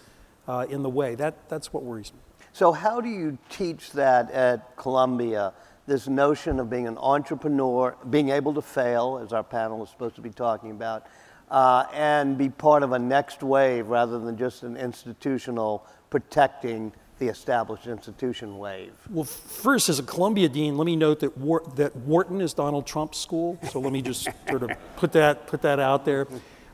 uh, 0.47 0.65
in 0.69 0.83
the 0.83 0.89
way? 0.89 1.15
That, 1.15 1.49
that's 1.49 1.73
what 1.73 1.83
worries 1.83 2.13
me. 2.13 2.19
So, 2.53 2.71
how 2.71 3.01
do 3.01 3.09
you 3.09 3.37
teach 3.49 3.91
that 3.91 4.31
at 4.31 4.75
Columbia? 4.77 5.53
this 5.87 6.07
notion 6.07 6.59
of 6.59 6.69
being 6.69 6.87
an 6.87 6.97
entrepreneur, 6.97 7.95
being 8.09 8.29
able 8.29 8.53
to 8.53 8.61
fail, 8.61 9.19
as 9.23 9.33
our 9.33 9.43
panel 9.43 9.83
is 9.83 9.89
supposed 9.89 10.15
to 10.15 10.21
be 10.21 10.31
talking 10.31 10.71
about, 10.71 11.05
uh, 11.51 11.85
and 11.93 12.37
be 12.37 12.49
part 12.49 12.81
of 12.81 12.91
a 12.91 12.99
next 12.99 13.43
wave 13.43 13.87
rather 13.87 14.19
than 14.19 14.37
just 14.37 14.63
an 14.63 14.75
institutional 14.77 15.85
protecting 16.09 16.91
the 17.19 17.27
established 17.27 17.87
institution 17.87 18.57
wave? 18.57 18.93
Well, 19.09 19.23
first, 19.23 19.89
as 19.89 19.99
a 19.99 20.03
Columbia 20.03 20.49
dean, 20.49 20.77
let 20.77 20.85
me 20.85 20.95
note 20.95 21.21
that, 21.21 21.37
War- 21.37 21.63
that 21.75 21.95
Wharton 21.95 22.41
is 22.41 22.53
Donald 22.53 22.85
Trump's 22.85 23.17
school. 23.17 23.59
So 23.71 23.79
let 23.79 23.93
me 23.93 24.01
just 24.01 24.27
sort 24.49 24.63
of 24.63 24.71
put 24.97 25.11
that, 25.13 25.47
put 25.47 25.61
that 25.61 25.79
out 25.79 26.05
there. 26.05 26.27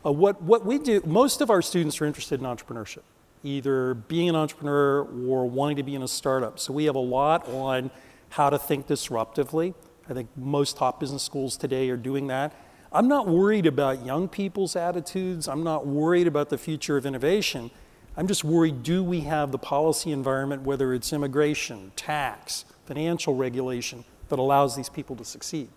Uh, 0.06 0.12
what, 0.12 0.42
what 0.42 0.66
we 0.66 0.80
do, 0.80 1.02
most 1.06 1.42
of 1.42 1.50
our 1.50 1.62
students 1.62 2.02
are 2.02 2.06
interested 2.06 2.40
in 2.40 2.46
entrepreneurship, 2.46 3.04
either 3.44 3.94
being 3.94 4.30
an 4.30 4.36
entrepreneur 4.36 5.04
or 5.28 5.48
wanting 5.48 5.78
to 5.78 5.84
be 5.84 5.94
in 5.94 6.02
a 6.02 6.08
startup. 6.08 6.60
So 6.60 6.74
we 6.74 6.86
have 6.86 6.96
a 6.96 7.00
lot 7.00 7.48
on 7.48 7.92
how 8.30 8.50
to 8.50 8.58
think 8.58 8.88
disruptively. 8.88 9.76
I 10.10 10.14
think 10.14 10.30
most 10.36 10.78
top 10.78 11.00
business 11.00 11.22
schools 11.22 11.56
today 11.56 11.90
are 11.90 11.98
doing 11.98 12.28
that. 12.28 12.54
I'm 12.92 13.08
not 13.08 13.28
worried 13.28 13.68
about 13.68 14.06
young 14.06 14.28
people's 14.28 14.76
attitudes. 14.76 15.48
I'm 15.48 15.64
not 15.64 15.88
worried 15.88 16.28
about 16.28 16.50
the 16.50 16.58
future 16.58 16.98
of 16.98 17.06
innovation. 17.06 17.72
I'm 18.18 18.28
just 18.28 18.44
worried 18.44 18.84
do 18.84 19.04
we 19.04 19.22
have 19.22 19.52
the 19.52 19.58
policy 19.58 20.12
environment, 20.12 20.64
whether 20.64 20.94
it's 20.94 21.14
immigration, 21.14 21.92
tax, 21.96 22.66
financial 22.86 23.36
regulation, 23.36 24.04
that 24.30 24.40
allows 24.40 24.76
these 24.76 24.90
people 24.90 25.16
to 25.16 25.26
succeed? 25.26 25.70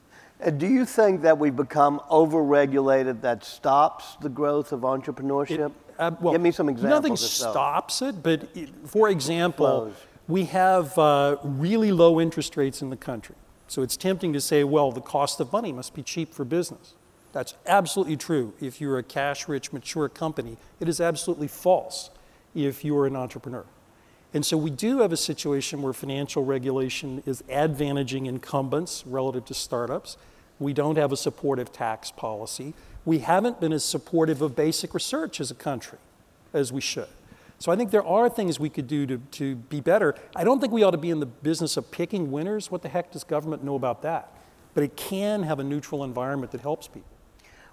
Uh, 0.44 0.50
do 0.50 0.66
you 0.66 0.84
think 0.84 1.22
that 1.22 1.38
we've 1.38 1.54
become 1.54 2.00
overregulated 2.10 3.20
that 3.20 3.44
stops 3.44 4.16
the 4.20 4.28
growth 4.28 4.72
of 4.72 4.80
entrepreneurship? 4.80 5.66
It, 5.66 5.72
uh, 5.98 6.10
well, 6.20 6.32
Give 6.32 6.40
me 6.40 6.50
some 6.50 6.68
examples. 6.68 7.02
Nothing 7.02 7.16
stops 7.16 8.02
it, 8.02 8.20
but 8.20 8.48
it, 8.56 8.70
for 8.84 9.08
example, 9.08 9.92
we 10.26 10.46
have 10.46 10.98
uh, 10.98 11.36
really 11.44 11.92
low 11.92 12.20
interest 12.20 12.56
rates 12.56 12.82
in 12.82 12.90
the 12.90 12.96
country. 12.96 13.36
So 13.68 13.82
it's 13.82 13.96
tempting 13.96 14.32
to 14.32 14.40
say, 14.40 14.64
well, 14.64 14.90
the 14.90 15.00
cost 15.00 15.38
of 15.38 15.52
money 15.52 15.72
must 15.72 15.94
be 15.94 16.02
cheap 16.02 16.34
for 16.34 16.44
business. 16.44 16.94
That's 17.32 17.54
absolutely 17.66 18.16
true 18.16 18.54
if 18.60 18.80
you're 18.80 18.98
a 18.98 19.02
cash 19.02 19.48
rich, 19.48 19.72
mature 19.72 20.08
company. 20.08 20.56
It 20.80 20.88
is 20.88 21.00
absolutely 21.00 21.48
false 21.48 22.10
if 22.54 22.84
you're 22.84 23.06
an 23.06 23.16
entrepreneur. 23.16 23.64
And 24.32 24.44
so 24.44 24.56
we 24.56 24.70
do 24.70 25.00
have 25.00 25.12
a 25.12 25.16
situation 25.16 25.80
where 25.80 25.92
financial 25.92 26.44
regulation 26.44 27.22
is 27.24 27.42
advantaging 27.42 28.26
incumbents 28.26 29.04
relative 29.06 29.44
to 29.46 29.54
startups. 29.54 30.16
We 30.58 30.72
don't 30.72 30.96
have 30.96 31.12
a 31.12 31.16
supportive 31.16 31.72
tax 31.72 32.10
policy. 32.10 32.74
We 33.04 33.18
haven't 33.20 33.60
been 33.60 33.72
as 33.72 33.84
supportive 33.84 34.42
of 34.42 34.56
basic 34.56 34.92
research 34.92 35.40
as 35.40 35.50
a 35.50 35.54
country 35.54 35.98
as 36.52 36.72
we 36.72 36.80
should. 36.80 37.08
So 37.58 37.70
I 37.70 37.76
think 37.76 37.92
there 37.92 38.04
are 38.04 38.28
things 38.28 38.58
we 38.58 38.68
could 38.68 38.88
do 38.88 39.06
to, 39.06 39.18
to 39.32 39.54
be 39.56 39.80
better. 39.80 40.16
I 40.34 40.42
don't 40.42 40.60
think 40.60 40.72
we 40.72 40.82
ought 40.82 40.90
to 40.90 40.98
be 40.98 41.10
in 41.10 41.20
the 41.20 41.26
business 41.26 41.76
of 41.76 41.90
picking 41.90 42.30
winners. 42.30 42.70
What 42.70 42.82
the 42.82 42.88
heck 42.88 43.12
does 43.12 43.24
government 43.24 43.62
know 43.62 43.76
about 43.76 44.02
that? 44.02 44.32
But 44.74 44.82
it 44.82 44.96
can 44.96 45.44
have 45.44 45.60
a 45.60 45.64
neutral 45.64 46.02
environment 46.02 46.50
that 46.52 46.60
helps 46.60 46.88
people. 46.88 47.08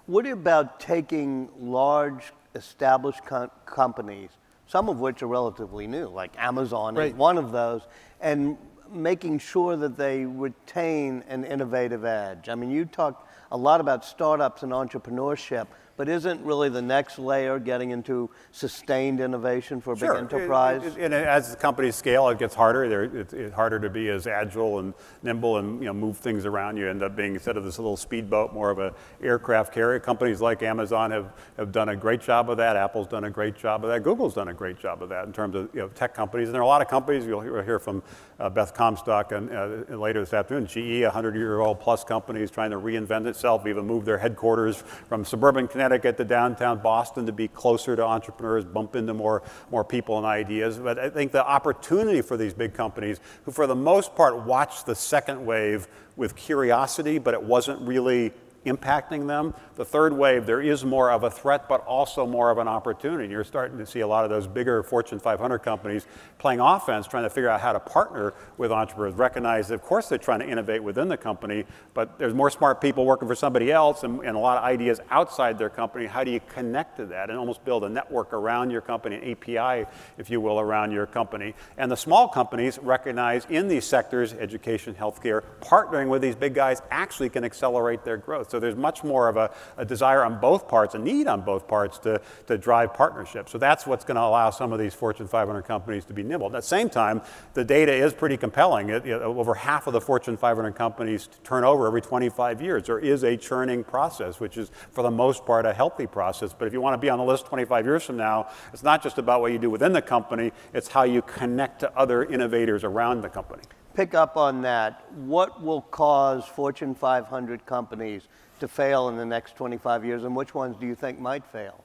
What 0.06 0.26
about 0.26 0.78
taking 0.78 1.48
large 1.58 2.32
established 2.54 3.24
com- 3.24 3.50
companies 3.66 4.30
some 4.66 4.88
of 4.88 5.00
which 5.00 5.22
are 5.22 5.26
relatively 5.26 5.86
new, 5.86 6.08
like 6.08 6.32
Amazon 6.38 6.94
right. 6.94 7.12
is 7.12 7.16
one 7.16 7.38
of 7.38 7.52
those, 7.52 7.82
and 8.20 8.56
making 8.90 9.38
sure 9.38 9.76
that 9.76 9.96
they 9.96 10.24
retain 10.24 11.24
an 11.28 11.44
innovative 11.44 12.04
edge. 12.04 12.48
I 12.48 12.54
mean, 12.54 12.70
you 12.70 12.84
talked 12.84 13.28
a 13.50 13.56
lot 13.56 13.80
about 13.80 14.04
startups 14.04 14.62
and 14.62 14.72
entrepreneurship 14.72 15.66
but 15.96 16.08
isn't 16.08 16.44
really 16.44 16.68
the 16.68 16.82
next 16.82 17.18
layer 17.18 17.58
getting 17.58 17.90
into 17.90 18.30
sustained 18.50 19.20
innovation 19.20 19.80
for 19.80 19.96
sure. 19.96 20.14
big 20.14 20.22
enterprise? 20.22 20.82
It, 20.84 20.96
it, 20.96 21.04
and 21.04 21.14
as 21.14 21.54
companies 21.56 21.96
scale, 21.96 22.28
it 22.28 22.38
gets 22.38 22.54
harder. 22.54 23.04
It's, 23.04 23.32
it's 23.32 23.54
harder 23.54 23.78
to 23.80 23.90
be 23.90 24.08
as 24.08 24.26
agile 24.26 24.78
and 24.78 24.94
nimble 25.22 25.58
and 25.58 25.80
you 25.80 25.86
know, 25.86 25.92
move 25.92 26.16
things 26.16 26.46
around. 26.46 26.76
You 26.76 26.88
end 26.88 27.02
up 27.02 27.14
being, 27.16 27.34
instead 27.34 27.56
of 27.56 27.64
this 27.64 27.78
little 27.78 27.96
speedboat, 27.96 28.52
more 28.52 28.70
of 28.70 28.78
an 28.78 28.92
aircraft 29.22 29.72
carrier. 29.72 30.00
Companies 30.00 30.40
like 30.40 30.62
Amazon 30.62 31.10
have, 31.10 31.32
have 31.56 31.72
done 31.72 31.90
a 31.90 31.96
great 31.96 32.20
job 32.20 32.48
of 32.50 32.56
that. 32.56 32.76
Apple's 32.76 33.08
done 33.08 33.24
a 33.24 33.30
great 33.30 33.56
job 33.56 33.84
of 33.84 33.90
that. 33.90 34.02
Google's 34.02 34.34
done 34.34 34.48
a 34.48 34.54
great 34.54 34.78
job 34.78 35.02
of 35.02 35.08
that 35.10 35.26
in 35.26 35.32
terms 35.32 35.54
of 35.54 35.68
you 35.74 35.80
know, 35.80 35.88
tech 35.88 36.14
companies. 36.14 36.48
And 36.48 36.54
there 36.54 36.62
are 36.62 36.64
a 36.64 36.68
lot 36.68 36.82
of 36.82 36.88
companies, 36.88 37.26
you'll 37.26 37.40
hear, 37.40 37.62
hear 37.62 37.78
from 37.78 38.02
uh, 38.40 38.48
Beth 38.48 38.74
Comstock 38.74 39.32
and, 39.32 39.50
uh, 39.52 39.96
later 39.96 40.20
this 40.20 40.32
afternoon, 40.32 40.66
GE, 40.66 41.02
a 41.02 41.10
100-year-old 41.10 41.80
plus 41.80 42.02
company, 42.02 42.40
is 42.40 42.50
trying 42.50 42.70
to 42.70 42.78
reinvent 42.78 43.26
itself, 43.26 43.66
even 43.66 43.86
move 43.86 44.04
their 44.04 44.18
headquarters 44.18 44.82
from 45.08 45.24
suburban 45.24 45.68
Connecticut 45.68 45.81
Connecticut 45.82 46.16
to 46.16 46.24
downtown 46.24 46.78
Boston 46.78 47.26
to 47.26 47.32
be 47.32 47.48
closer 47.48 47.96
to 47.96 48.04
entrepreneurs, 48.04 48.64
bump 48.64 48.94
into 48.94 49.12
more, 49.12 49.42
more 49.72 49.82
people 49.82 50.16
and 50.16 50.24
ideas. 50.24 50.78
But 50.78 50.96
I 50.96 51.10
think 51.10 51.32
the 51.32 51.44
opportunity 51.44 52.22
for 52.22 52.36
these 52.36 52.54
big 52.54 52.72
companies, 52.72 53.18
who 53.44 53.50
for 53.50 53.66
the 53.66 53.74
most 53.74 54.14
part 54.14 54.46
watched 54.46 54.86
the 54.86 54.94
second 54.94 55.44
wave 55.44 55.88
with 56.14 56.36
curiosity, 56.36 57.18
but 57.18 57.34
it 57.34 57.42
wasn't 57.42 57.80
really 57.82 58.32
impacting 58.64 59.26
them. 59.26 59.54
The 59.82 59.86
third 59.86 60.12
wave, 60.12 60.46
there 60.46 60.60
is 60.60 60.84
more 60.84 61.10
of 61.10 61.24
a 61.24 61.30
threat, 61.30 61.68
but 61.68 61.84
also 61.86 62.24
more 62.24 62.50
of 62.50 62.58
an 62.58 62.68
opportunity. 62.68 63.28
You're 63.28 63.42
starting 63.42 63.78
to 63.78 63.84
see 63.84 63.98
a 63.98 64.06
lot 64.06 64.22
of 64.22 64.30
those 64.30 64.46
bigger 64.46 64.80
Fortune 64.84 65.18
500 65.18 65.58
companies 65.58 66.06
playing 66.38 66.60
offense, 66.60 67.08
trying 67.08 67.24
to 67.24 67.30
figure 67.30 67.48
out 67.48 67.60
how 67.60 67.72
to 67.72 67.80
partner 67.80 68.32
with 68.58 68.70
entrepreneurs, 68.70 69.14
recognize 69.14 69.66
that, 69.66 69.74
of 69.74 69.82
course, 69.82 70.08
they're 70.08 70.18
trying 70.18 70.38
to 70.38 70.48
innovate 70.48 70.84
within 70.84 71.08
the 71.08 71.16
company, 71.16 71.64
but 71.94 72.16
there's 72.16 72.32
more 72.32 72.48
smart 72.48 72.80
people 72.80 73.04
working 73.04 73.26
for 73.26 73.34
somebody 73.34 73.72
else 73.72 74.04
and, 74.04 74.20
and 74.20 74.36
a 74.36 74.38
lot 74.38 74.56
of 74.56 74.62
ideas 74.62 75.00
outside 75.10 75.58
their 75.58 75.68
company. 75.68 76.06
How 76.06 76.22
do 76.22 76.30
you 76.30 76.38
connect 76.54 76.98
to 76.98 77.06
that 77.06 77.28
and 77.28 77.36
almost 77.36 77.64
build 77.64 77.82
a 77.82 77.88
network 77.88 78.32
around 78.32 78.70
your 78.70 78.82
company, 78.82 79.16
an 79.16 79.32
API, 79.32 79.90
if 80.16 80.30
you 80.30 80.40
will, 80.40 80.60
around 80.60 80.92
your 80.92 81.06
company? 81.06 81.56
And 81.76 81.90
the 81.90 81.96
small 81.96 82.28
companies 82.28 82.78
recognize 82.80 83.46
in 83.50 83.66
these 83.66 83.84
sectors, 83.84 84.32
education, 84.32 84.94
healthcare, 84.94 85.42
partnering 85.60 86.06
with 86.06 86.22
these 86.22 86.36
big 86.36 86.54
guys 86.54 86.82
actually 86.92 87.30
can 87.30 87.42
accelerate 87.42 88.04
their 88.04 88.16
growth. 88.16 88.48
So 88.48 88.60
there's 88.60 88.76
much 88.76 89.02
more 89.02 89.28
of 89.28 89.36
a, 89.36 89.50
a 89.76 89.84
desire 89.84 90.24
on 90.24 90.40
both 90.40 90.68
parts, 90.68 90.94
a 90.94 90.98
need 90.98 91.26
on 91.26 91.42
both 91.42 91.66
parts 91.68 91.98
to, 92.00 92.20
to 92.46 92.58
drive 92.58 92.94
partnerships. 92.94 93.52
So 93.52 93.58
that's 93.58 93.86
what's 93.86 94.04
going 94.04 94.16
to 94.16 94.22
allow 94.22 94.50
some 94.50 94.72
of 94.72 94.78
these 94.78 94.94
Fortune 94.94 95.26
500 95.26 95.62
companies 95.62 96.04
to 96.06 96.12
be 96.12 96.22
nimble. 96.22 96.46
At 96.46 96.52
the 96.52 96.62
same 96.62 96.88
time, 96.88 97.22
the 97.54 97.64
data 97.64 97.92
is 97.92 98.12
pretty 98.12 98.36
compelling. 98.36 98.90
It, 98.90 99.06
you 99.06 99.18
know, 99.18 99.38
over 99.38 99.54
half 99.54 99.86
of 99.86 99.92
the 99.92 100.00
Fortune 100.00 100.36
500 100.36 100.72
companies 100.74 101.28
turn 101.44 101.64
over 101.64 101.86
every 101.86 102.00
25 102.00 102.62
years. 102.62 102.84
There 102.84 102.98
is 102.98 103.22
a 103.24 103.36
churning 103.36 103.84
process, 103.84 104.40
which 104.40 104.56
is 104.56 104.70
for 104.90 105.02
the 105.02 105.10
most 105.10 105.44
part 105.44 105.66
a 105.66 105.72
healthy 105.72 106.06
process. 106.06 106.52
But 106.52 106.66
if 106.66 106.72
you 106.72 106.80
want 106.80 106.94
to 106.94 106.98
be 106.98 107.10
on 107.10 107.18
the 107.18 107.24
list 107.24 107.46
25 107.46 107.84
years 107.84 108.04
from 108.04 108.16
now, 108.16 108.48
it's 108.72 108.82
not 108.82 109.02
just 109.02 109.18
about 109.18 109.40
what 109.40 109.52
you 109.52 109.58
do 109.58 109.70
within 109.70 109.92
the 109.92 110.02
company, 110.02 110.52
it's 110.72 110.88
how 110.88 111.04
you 111.04 111.22
connect 111.22 111.80
to 111.80 111.96
other 111.96 112.24
innovators 112.24 112.84
around 112.84 113.22
the 113.22 113.28
company 113.28 113.62
pick 113.94 114.14
up 114.14 114.36
on 114.36 114.62
that. 114.62 115.04
What 115.12 115.62
will 115.62 115.82
cause 115.82 116.46
Fortune 116.46 116.94
500 116.94 117.66
companies 117.66 118.28
to 118.62 118.68
fail 118.68 119.08
in 119.08 119.16
the 119.16 119.26
next 119.26 119.56
25 119.56 120.04
years, 120.04 120.22
and 120.22 120.34
which 120.34 120.54
ones 120.54 120.76
do 120.78 120.86
you 120.86 120.94
think 120.94 121.18
might 121.18 121.44
fail? 121.44 121.84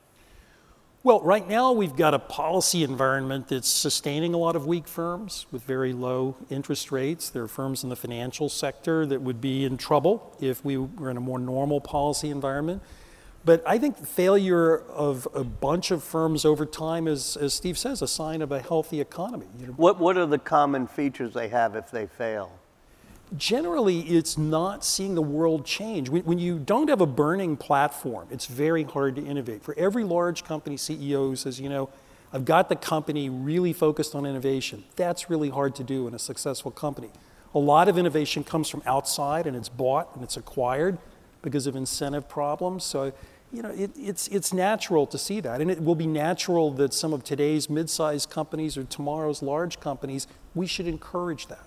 Well, 1.04 1.22
right 1.22 1.48
now 1.48 1.72
we've 1.72 1.96
got 1.96 2.14
a 2.14 2.20
policy 2.20 2.84
environment 2.84 3.48
that's 3.48 3.68
sustaining 3.68 4.36
a 4.36 4.38
lot 4.38 4.56
of 4.56 4.68
weak 4.68 4.88
firms 4.88 5.48
with 5.52 5.64
very 5.64 5.92
low 5.92 6.36
interest 6.50 6.92
rates. 6.92 7.30
There 7.30 7.44
are 7.44 7.48
firms 7.48 7.84
in 7.84 7.90
the 7.90 7.96
financial 7.96 8.48
sector 8.48 9.08
that 9.08 9.22
would 9.22 9.42
be 9.42 9.66
in 9.66 9.78
trouble 9.78 10.36
if 10.40 10.64
we 10.64 10.78
were 10.78 11.10
in 11.10 11.18
a 11.18 11.22
more 11.22 11.40
normal 11.40 11.82
policy 11.82 12.30
environment. 12.30 12.84
But 13.44 13.64
I 13.66 13.80
think 13.80 13.98
the 13.98 14.06
failure 14.06 14.78
of 14.78 15.28
a 15.34 15.44
bunch 15.44 15.90
of 15.90 16.04
firms 16.04 16.46
over 16.46 16.66
time 16.66 17.08
is, 17.08 17.38
as 17.38 17.54
Steve 17.54 17.78
says, 17.78 18.02
a 18.04 18.08
sign 18.08 18.42
of 18.44 18.52
a 18.52 18.62
healthy 18.62 19.02
economy. 19.02 19.46
What, 19.78 20.00
what 20.00 20.16
are 20.18 20.26
the 20.28 20.40
common 20.40 20.86
features 20.86 21.34
they 21.34 21.48
have 21.48 21.76
if 21.76 21.90
they 21.90 22.06
fail? 22.06 22.52
Generally, 23.36 24.02
it's 24.02 24.38
not 24.38 24.86
seeing 24.86 25.16
the 25.16 25.22
world 25.22 25.66
change. 25.66 26.10
When 26.10 26.40
you 26.40 26.60
don't 26.60 26.88
have 26.88 27.02
a 27.02 27.06
burning 27.06 27.58
platform, 27.58 28.28
it's 28.32 28.46
very 28.46 28.84
hard 28.84 29.16
to 29.18 29.26
innovate. 29.26 29.64
For 29.64 29.76
every 29.78 30.06
large 30.06 30.46
company 30.46 30.78
CEO 30.78 31.30
who 31.30 31.36
says, 31.36 31.60
you 31.60 31.68
know, 31.68 31.90
I've 32.32 32.46
got 32.46 32.70
the 32.70 32.76
company 32.76 33.30
really 33.30 33.74
focused 33.74 34.16
on 34.16 34.26
innovation, 34.26 34.86
that's 34.96 35.30
really 35.30 35.50
hard 35.50 35.76
to 35.76 35.84
do 35.84 36.08
in 36.08 36.14
a 36.14 36.20
successful 36.20 36.72
company. 36.72 37.10
A 37.54 37.60
lot 37.60 37.90
of 37.90 37.98
innovation 37.98 38.44
comes 38.44 38.70
from 38.70 38.82
outside 38.86 39.48
and 39.48 39.56
it's 39.56 39.70
bought 39.70 40.14
and 40.16 40.24
it's 40.24 40.38
acquired 40.38 40.98
because 41.42 41.68
of 41.68 41.76
incentive 41.76 42.30
problems. 42.30 42.84
So 42.84 43.14
you 43.52 43.62
know, 43.62 43.70
it, 43.70 43.92
it's, 43.96 44.28
it's 44.28 44.54
natural 44.54 45.08
to 45.08 45.18
see 45.18 45.40
that. 45.40 45.62
And 45.62 45.72
it 45.72 45.82
will 45.82 45.96
be 45.96 46.08
natural 46.08 46.72
that 46.72 46.94
some 46.94 47.14
of 47.14 47.24
today's 47.24 47.70
mid 47.70 47.90
sized 47.90 48.30
companies 48.30 48.78
or 48.78 48.84
tomorrow's 48.84 49.42
large 49.42 49.80
companies, 49.80 50.28
we 50.54 50.68
should 50.68 50.88
encourage 50.88 51.48
that. 51.48 51.66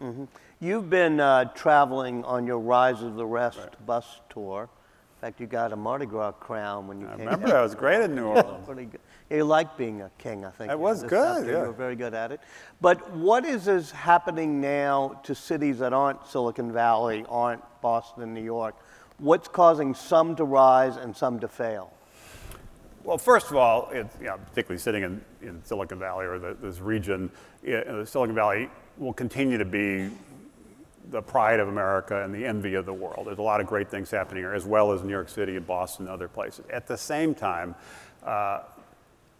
Mm-hmm. 0.00 0.24
You've 0.60 0.90
been 0.90 1.20
uh, 1.20 1.46
traveling 1.54 2.24
on 2.24 2.46
your 2.46 2.58
Rise 2.58 3.02
of 3.02 3.14
the 3.14 3.26
Rest 3.26 3.58
right. 3.58 3.86
bus 3.86 4.20
tour. 4.28 4.62
In 4.62 5.20
fact, 5.20 5.40
you 5.40 5.46
got 5.46 5.72
a 5.72 5.76
Mardi 5.76 6.06
Gras 6.06 6.32
crown 6.32 6.86
when 6.86 7.00
you 7.00 7.06
I 7.06 7.10
came. 7.10 7.20
remember 7.20 7.48
that 7.48 7.60
was 7.60 7.74
great 7.74 8.02
in 8.02 8.14
New 8.14 8.26
Orleans. 8.26 8.66
Pretty 8.66 8.84
good. 8.86 9.00
You 9.30 9.44
like 9.44 9.76
being 9.76 10.02
a 10.02 10.10
king, 10.18 10.44
I 10.44 10.50
think. 10.50 10.70
It 10.70 10.78
was 10.78 11.02
good. 11.02 11.46
Yeah. 11.46 11.52
You 11.52 11.58
were 11.66 11.72
very 11.72 11.96
good 11.96 12.14
at 12.14 12.32
it. 12.32 12.40
But 12.80 13.10
what 13.12 13.44
is, 13.44 13.68
is 13.68 13.90
happening 13.90 14.60
now 14.60 15.20
to 15.24 15.34
cities 15.34 15.78
that 15.80 15.92
aren't 15.92 16.26
Silicon 16.26 16.72
Valley, 16.72 17.24
aren't 17.28 17.62
Boston, 17.80 18.32
New 18.32 18.42
York? 18.42 18.74
what's 19.18 19.48
causing 19.48 19.94
some 19.94 20.36
to 20.36 20.44
rise 20.44 20.96
and 20.96 21.16
some 21.16 21.40
to 21.40 21.48
fail? 21.48 21.92
Well, 23.04 23.18
first 23.18 23.50
of 23.50 23.56
all, 23.56 23.88
it, 23.90 24.06
you 24.20 24.26
know, 24.26 24.36
particularly 24.36 24.78
sitting 24.78 25.02
in, 25.02 25.24
in 25.42 25.64
Silicon 25.64 25.98
Valley 25.98 26.26
or 26.26 26.38
the, 26.38 26.56
this 26.60 26.80
region, 26.80 27.30
it, 27.62 27.86
the 27.86 28.06
Silicon 28.06 28.34
Valley 28.34 28.68
will 28.96 29.12
continue 29.12 29.58
to 29.58 29.64
be 29.64 30.10
the 31.10 31.22
pride 31.22 31.60
of 31.60 31.68
America 31.68 32.22
and 32.22 32.34
the 32.34 32.44
envy 32.44 32.74
of 32.74 32.86
the 32.86 32.92
world. 32.92 33.26
There's 33.26 33.38
a 33.38 33.42
lot 33.42 33.60
of 33.60 33.66
great 33.66 33.90
things 33.90 34.10
happening 34.10 34.42
here, 34.42 34.54
as 34.54 34.66
well 34.66 34.92
as 34.92 35.02
New 35.02 35.12
York 35.12 35.28
City 35.28 35.56
and 35.56 35.66
Boston 35.66 36.06
and 36.06 36.12
other 36.12 36.28
places. 36.28 36.64
At 36.70 36.86
the 36.86 36.96
same 36.96 37.34
time, 37.34 37.74
uh, 38.24 38.60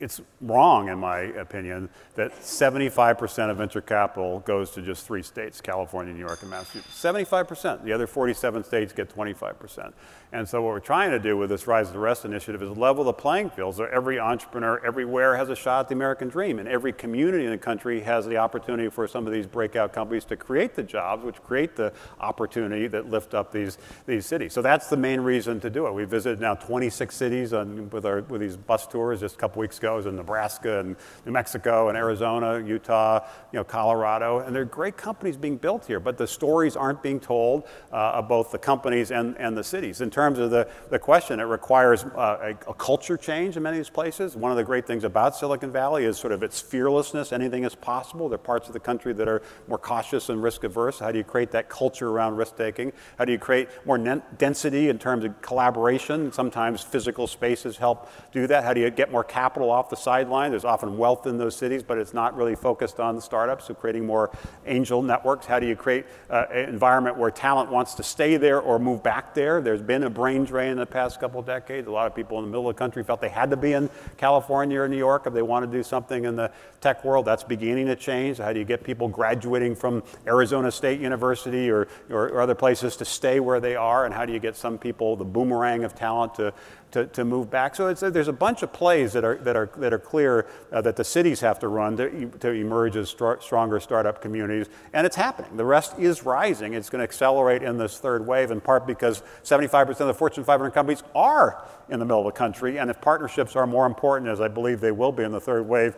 it's 0.00 0.20
wrong, 0.40 0.88
in 0.88 0.98
my 0.98 1.18
opinion, 1.18 1.88
that 2.14 2.32
75% 2.40 3.50
of 3.50 3.56
venture 3.56 3.80
capital 3.80 4.40
goes 4.40 4.70
to 4.72 4.82
just 4.82 5.06
three 5.06 5.22
states 5.22 5.60
California, 5.60 6.12
New 6.12 6.20
York, 6.20 6.40
and 6.42 6.50
Massachusetts. 6.50 7.02
75%. 7.02 7.82
The 7.82 7.92
other 7.92 8.06
47 8.06 8.62
states 8.64 8.92
get 8.92 9.14
25%. 9.14 9.92
And 10.30 10.46
so, 10.46 10.60
what 10.60 10.68
we're 10.68 10.80
trying 10.80 11.10
to 11.10 11.18
do 11.18 11.38
with 11.38 11.48
this 11.48 11.66
Rise 11.66 11.86
of 11.86 11.94
the 11.94 11.98
Rest 11.98 12.26
initiative 12.26 12.62
is 12.62 12.76
level 12.76 13.02
the 13.02 13.14
playing 13.14 13.48
field 13.48 13.76
so 13.76 13.84
every 13.84 14.20
entrepreneur 14.20 14.78
everywhere 14.84 15.36
has 15.36 15.48
a 15.48 15.56
shot 15.56 15.80
at 15.80 15.88
the 15.88 15.94
American 15.94 16.28
dream. 16.28 16.58
And 16.58 16.68
every 16.68 16.92
community 16.92 17.46
in 17.46 17.50
the 17.50 17.58
country 17.58 18.00
has 18.02 18.26
the 18.26 18.36
opportunity 18.36 18.90
for 18.90 19.08
some 19.08 19.26
of 19.26 19.32
these 19.32 19.46
breakout 19.46 19.94
companies 19.94 20.26
to 20.26 20.36
create 20.36 20.74
the 20.74 20.82
jobs, 20.82 21.24
which 21.24 21.42
create 21.42 21.76
the 21.76 21.94
opportunity 22.20 22.88
that 22.88 23.08
lift 23.08 23.32
up 23.32 23.50
these, 23.52 23.78
these 24.04 24.26
cities. 24.26 24.52
So, 24.52 24.60
that's 24.60 24.88
the 24.88 24.98
main 24.98 25.22
reason 25.22 25.60
to 25.60 25.70
do 25.70 25.86
it. 25.86 25.94
We 25.94 26.04
visited 26.04 26.40
now 26.40 26.56
26 26.56 27.14
cities 27.14 27.54
on, 27.54 27.88
with, 27.88 28.04
our, 28.04 28.20
with 28.22 28.42
these 28.42 28.58
bus 28.58 28.86
tours 28.86 29.20
just 29.20 29.36
a 29.36 29.38
couple 29.38 29.60
weeks 29.60 29.78
ago. 29.78 29.94
I 29.94 29.96
was 29.96 30.06
in 30.06 30.16
Nebraska 30.16 30.80
and 30.80 30.94
New 31.24 31.32
Mexico 31.32 31.88
and 31.88 31.96
Arizona, 31.96 32.62
Utah, 32.62 33.26
you 33.50 33.58
know, 33.58 33.64
Colorado. 33.64 34.40
And 34.40 34.54
there 34.54 34.62
are 34.62 34.66
great 34.66 34.98
companies 34.98 35.38
being 35.38 35.56
built 35.56 35.86
here, 35.86 36.00
but 36.00 36.18
the 36.18 36.26
stories 36.26 36.76
aren't 36.76 37.02
being 37.02 37.18
told 37.18 37.64
uh, 37.92 38.12
of 38.18 38.28
both 38.28 38.50
the 38.50 38.58
companies 38.58 39.10
and, 39.10 39.34
and 39.38 39.56
the 39.56 39.64
cities. 39.64 40.02
In 40.02 40.10
terms 40.18 40.40
of 40.40 40.50
the, 40.50 40.66
the 40.90 40.98
question, 40.98 41.38
it 41.38 41.44
requires 41.44 42.02
uh, 42.02 42.52
a, 42.66 42.70
a, 42.70 42.74
culture 42.74 43.16
change 43.16 43.56
in 43.56 43.62
many 43.62 43.76
of 43.76 43.84
these 43.84 43.88
places. 43.88 44.34
One 44.34 44.50
of 44.50 44.56
the 44.56 44.64
great 44.64 44.84
things 44.84 45.04
about 45.04 45.36
Silicon 45.36 45.70
Valley 45.70 46.06
is 46.06 46.18
sort 46.18 46.32
of 46.32 46.42
its 46.42 46.60
fearlessness. 46.60 47.32
Anything 47.32 47.62
is 47.62 47.76
possible. 47.76 48.28
There 48.28 48.34
are 48.34 48.38
parts 48.38 48.66
of 48.66 48.72
the 48.72 48.80
country 48.80 49.12
that 49.12 49.28
are 49.28 49.42
more 49.68 49.78
cautious 49.78 50.28
and 50.28 50.42
risk 50.42 50.64
averse. 50.64 50.98
How 50.98 51.12
do 51.12 51.18
you 51.18 51.22
create 51.22 51.52
that 51.52 51.68
culture 51.68 52.08
around 52.08 52.34
risk 52.34 52.56
taking? 52.56 52.92
How 53.16 53.26
do 53.26 53.30
you 53.30 53.38
create 53.38 53.68
more 53.86 53.96
density 54.38 54.88
in 54.88 54.98
terms 54.98 55.24
of 55.24 55.40
collaboration? 55.40 56.32
Sometimes 56.32 56.82
physical 56.82 57.28
spaces 57.28 57.76
help 57.76 58.10
do 58.32 58.48
that. 58.48 58.64
How 58.64 58.74
do 58.74 58.80
you 58.80 58.90
get 58.90 59.12
more 59.12 59.22
capital 59.22 59.70
off 59.70 59.88
the 59.88 59.96
sideline? 59.96 60.50
There's 60.50 60.64
often 60.64 60.98
wealth 60.98 61.28
in 61.28 61.38
those 61.38 61.54
cities, 61.54 61.84
but 61.84 61.96
it's 61.96 62.12
not 62.12 62.36
really 62.36 62.56
focused 62.56 62.98
on 62.98 63.14
the 63.14 63.22
startups. 63.22 63.66
So 63.68 63.74
creating 63.74 64.04
more 64.04 64.36
angel 64.66 65.00
networks. 65.00 65.46
How 65.46 65.60
do 65.60 65.66
you 65.68 65.76
create 65.76 66.06
uh, 66.28 66.46
an 66.50 66.68
environment 66.68 67.16
where 67.16 67.30
talent 67.30 67.70
wants 67.70 67.94
to 67.94 68.02
stay 68.02 68.36
there 68.36 68.58
or 68.58 68.80
move 68.80 69.00
back 69.04 69.32
there? 69.32 69.60
There's 69.60 69.80
been 69.80 70.07
a 70.08 70.10
brain 70.10 70.44
drain 70.44 70.72
in 70.72 70.78
the 70.78 70.86
past 70.86 71.20
couple 71.20 71.40
decades. 71.42 71.86
A 71.86 71.90
lot 71.90 72.06
of 72.06 72.14
people 72.14 72.38
in 72.38 72.44
the 72.44 72.50
middle 72.50 72.68
of 72.68 72.74
the 72.74 72.78
country 72.78 73.04
felt 73.04 73.20
they 73.20 73.28
had 73.28 73.50
to 73.50 73.56
be 73.56 73.74
in 73.74 73.88
California 74.16 74.80
or 74.80 74.88
New 74.88 74.96
York 74.96 75.26
if 75.26 75.34
they 75.34 75.42
want 75.42 75.70
to 75.70 75.70
do 75.70 75.82
something 75.82 76.24
in 76.24 76.34
the 76.34 76.50
tech 76.80 77.04
world. 77.04 77.26
That's 77.26 77.44
beginning 77.44 77.86
to 77.86 77.96
change. 77.96 78.38
How 78.38 78.52
do 78.52 78.58
you 78.58 78.64
get 78.64 78.82
people 78.82 79.06
graduating 79.08 79.76
from 79.76 80.02
Arizona 80.26 80.72
State 80.72 81.00
University 81.00 81.70
or, 81.70 81.86
or, 82.10 82.30
or 82.30 82.40
other 82.40 82.54
places 82.54 82.96
to 82.96 83.04
stay 83.04 83.38
where 83.38 83.60
they 83.60 83.76
are? 83.76 84.06
And 84.06 84.14
how 84.14 84.24
do 84.24 84.32
you 84.32 84.40
get 84.40 84.56
some 84.56 84.78
people, 84.78 85.14
the 85.14 85.24
boomerang 85.24 85.84
of 85.84 85.94
talent, 85.94 86.34
to 86.36 86.54
to, 86.90 87.06
to 87.06 87.24
move 87.24 87.50
back. 87.50 87.74
So 87.74 87.92
there's 87.92 88.28
a 88.28 88.32
bunch 88.32 88.62
of 88.62 88.72
plays 88.72 89.12
that 89.12 89.24
are, 89.24 89.36
that 89.38 89.56
are, 89.56 89.70
that 89.76 89.92
are 89.92 89.98
clear 89.98 90.46
uh, 90.72 90.80
that 90.82 90.96
the 90.96 91.04
cities 91.04 91.40
have 91.40 91.58
to 91.60 91.68
run 91.68 91.96
to, 91.96 92.30
to 92.40 92.50
emerge 92.50 92.96
as 92.96 93.08
stronger 93.08 93.80
startup 93.80 94.22
communities, 94.22 94.68
and 94.92 95.06
it's 95.06 95.16
happening. 95.16 95.56
The 95.56 95.64
rest 95.64 95.98
is 95.98 96.24
rising. 96.24 96.74
It's 96.74 96.90
going 96.90 97.00
to 97.00 97.04
accelerate 97.04 97.62
in 97.62 97.78
this 97.78 97.98
third 97.98 98.26
wave, 98.26 98.50
in 98.50 98.60
part 98.60 98.86
because 98.86 99.22
75% 99.44 99.88
of 99.88 100.06
the 100.06 100.14
Fortune 100.14 100.44
500 100.44 100.70
companies 100.70 101.02
are 101.14 101.64
in 101.88 101.98
the 101.98 102.04
middle 102.04 102.20
of 102.20 102.26
the 102.26 102.38
country, 102.38 102.78
and 102.78 102.90
if 102.90 103.00
partnerships 103.00 103.56
are 103.56 103.66
more 103.66 103.86
important, 103.86 104.30
as 104.30 104.40
I 104.40 104.48
believe 104.48 104.80
they 104.80 104.92
will 104.92 105.12
be 105.12 105.24
in 105.24 105.32
the 105.32 105.40
third 105.40 105.66
wave, 105.66 105.96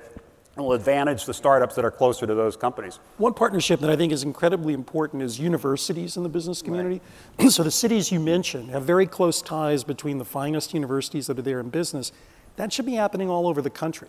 will 0.57 0.73
advantage 0.73 1.27
the 1.27 1.35
startups 1.35 1.75
that 1.77 1.85
are 1.85 1.91
closer 1.91 2.27
to 2.27 2.35
those 2.35 2.57
companies. 2.57 2.99
One 3.19 3.35
partnership 3.35 3.81
that 3.81 3.91
I 3.91 3.97
think 3.97 4.13
is 4.13 4.23
incredibly 4.23 4.75
important 4.75 5.23
is 5.23 5.39
universities 5.39 6.17
in 6.17 6.23
the 6.23 6.29
business 6.29 6.61
community. 6.63 7.01
Right. 7.39 7.51
so 7.53 7.63
the 7.63 7.71
cities 7.71 8.11
you 8.11 8.21
mentioned 8.21 8.71
have 8.71 8.83
very 8.85 9.07
close 9.07 9.41
ties 9.41 9.85
between 9.85 10.19
the 10.19 10.25
finest 10.25 10.75
universities 10.75 11.29
that 11.29 11.39
are 11.39 11.43
there 11.43 11.61
in 11.61 11.71
business. 11.71 12.13
That 12.57 12.73
should 12.73 12.87
be 12.87 12.95
happening 12.95 13.31
all 13.31 13.47
over 13.47 13.63
the 13.63 13.71
country. 13.71 14.09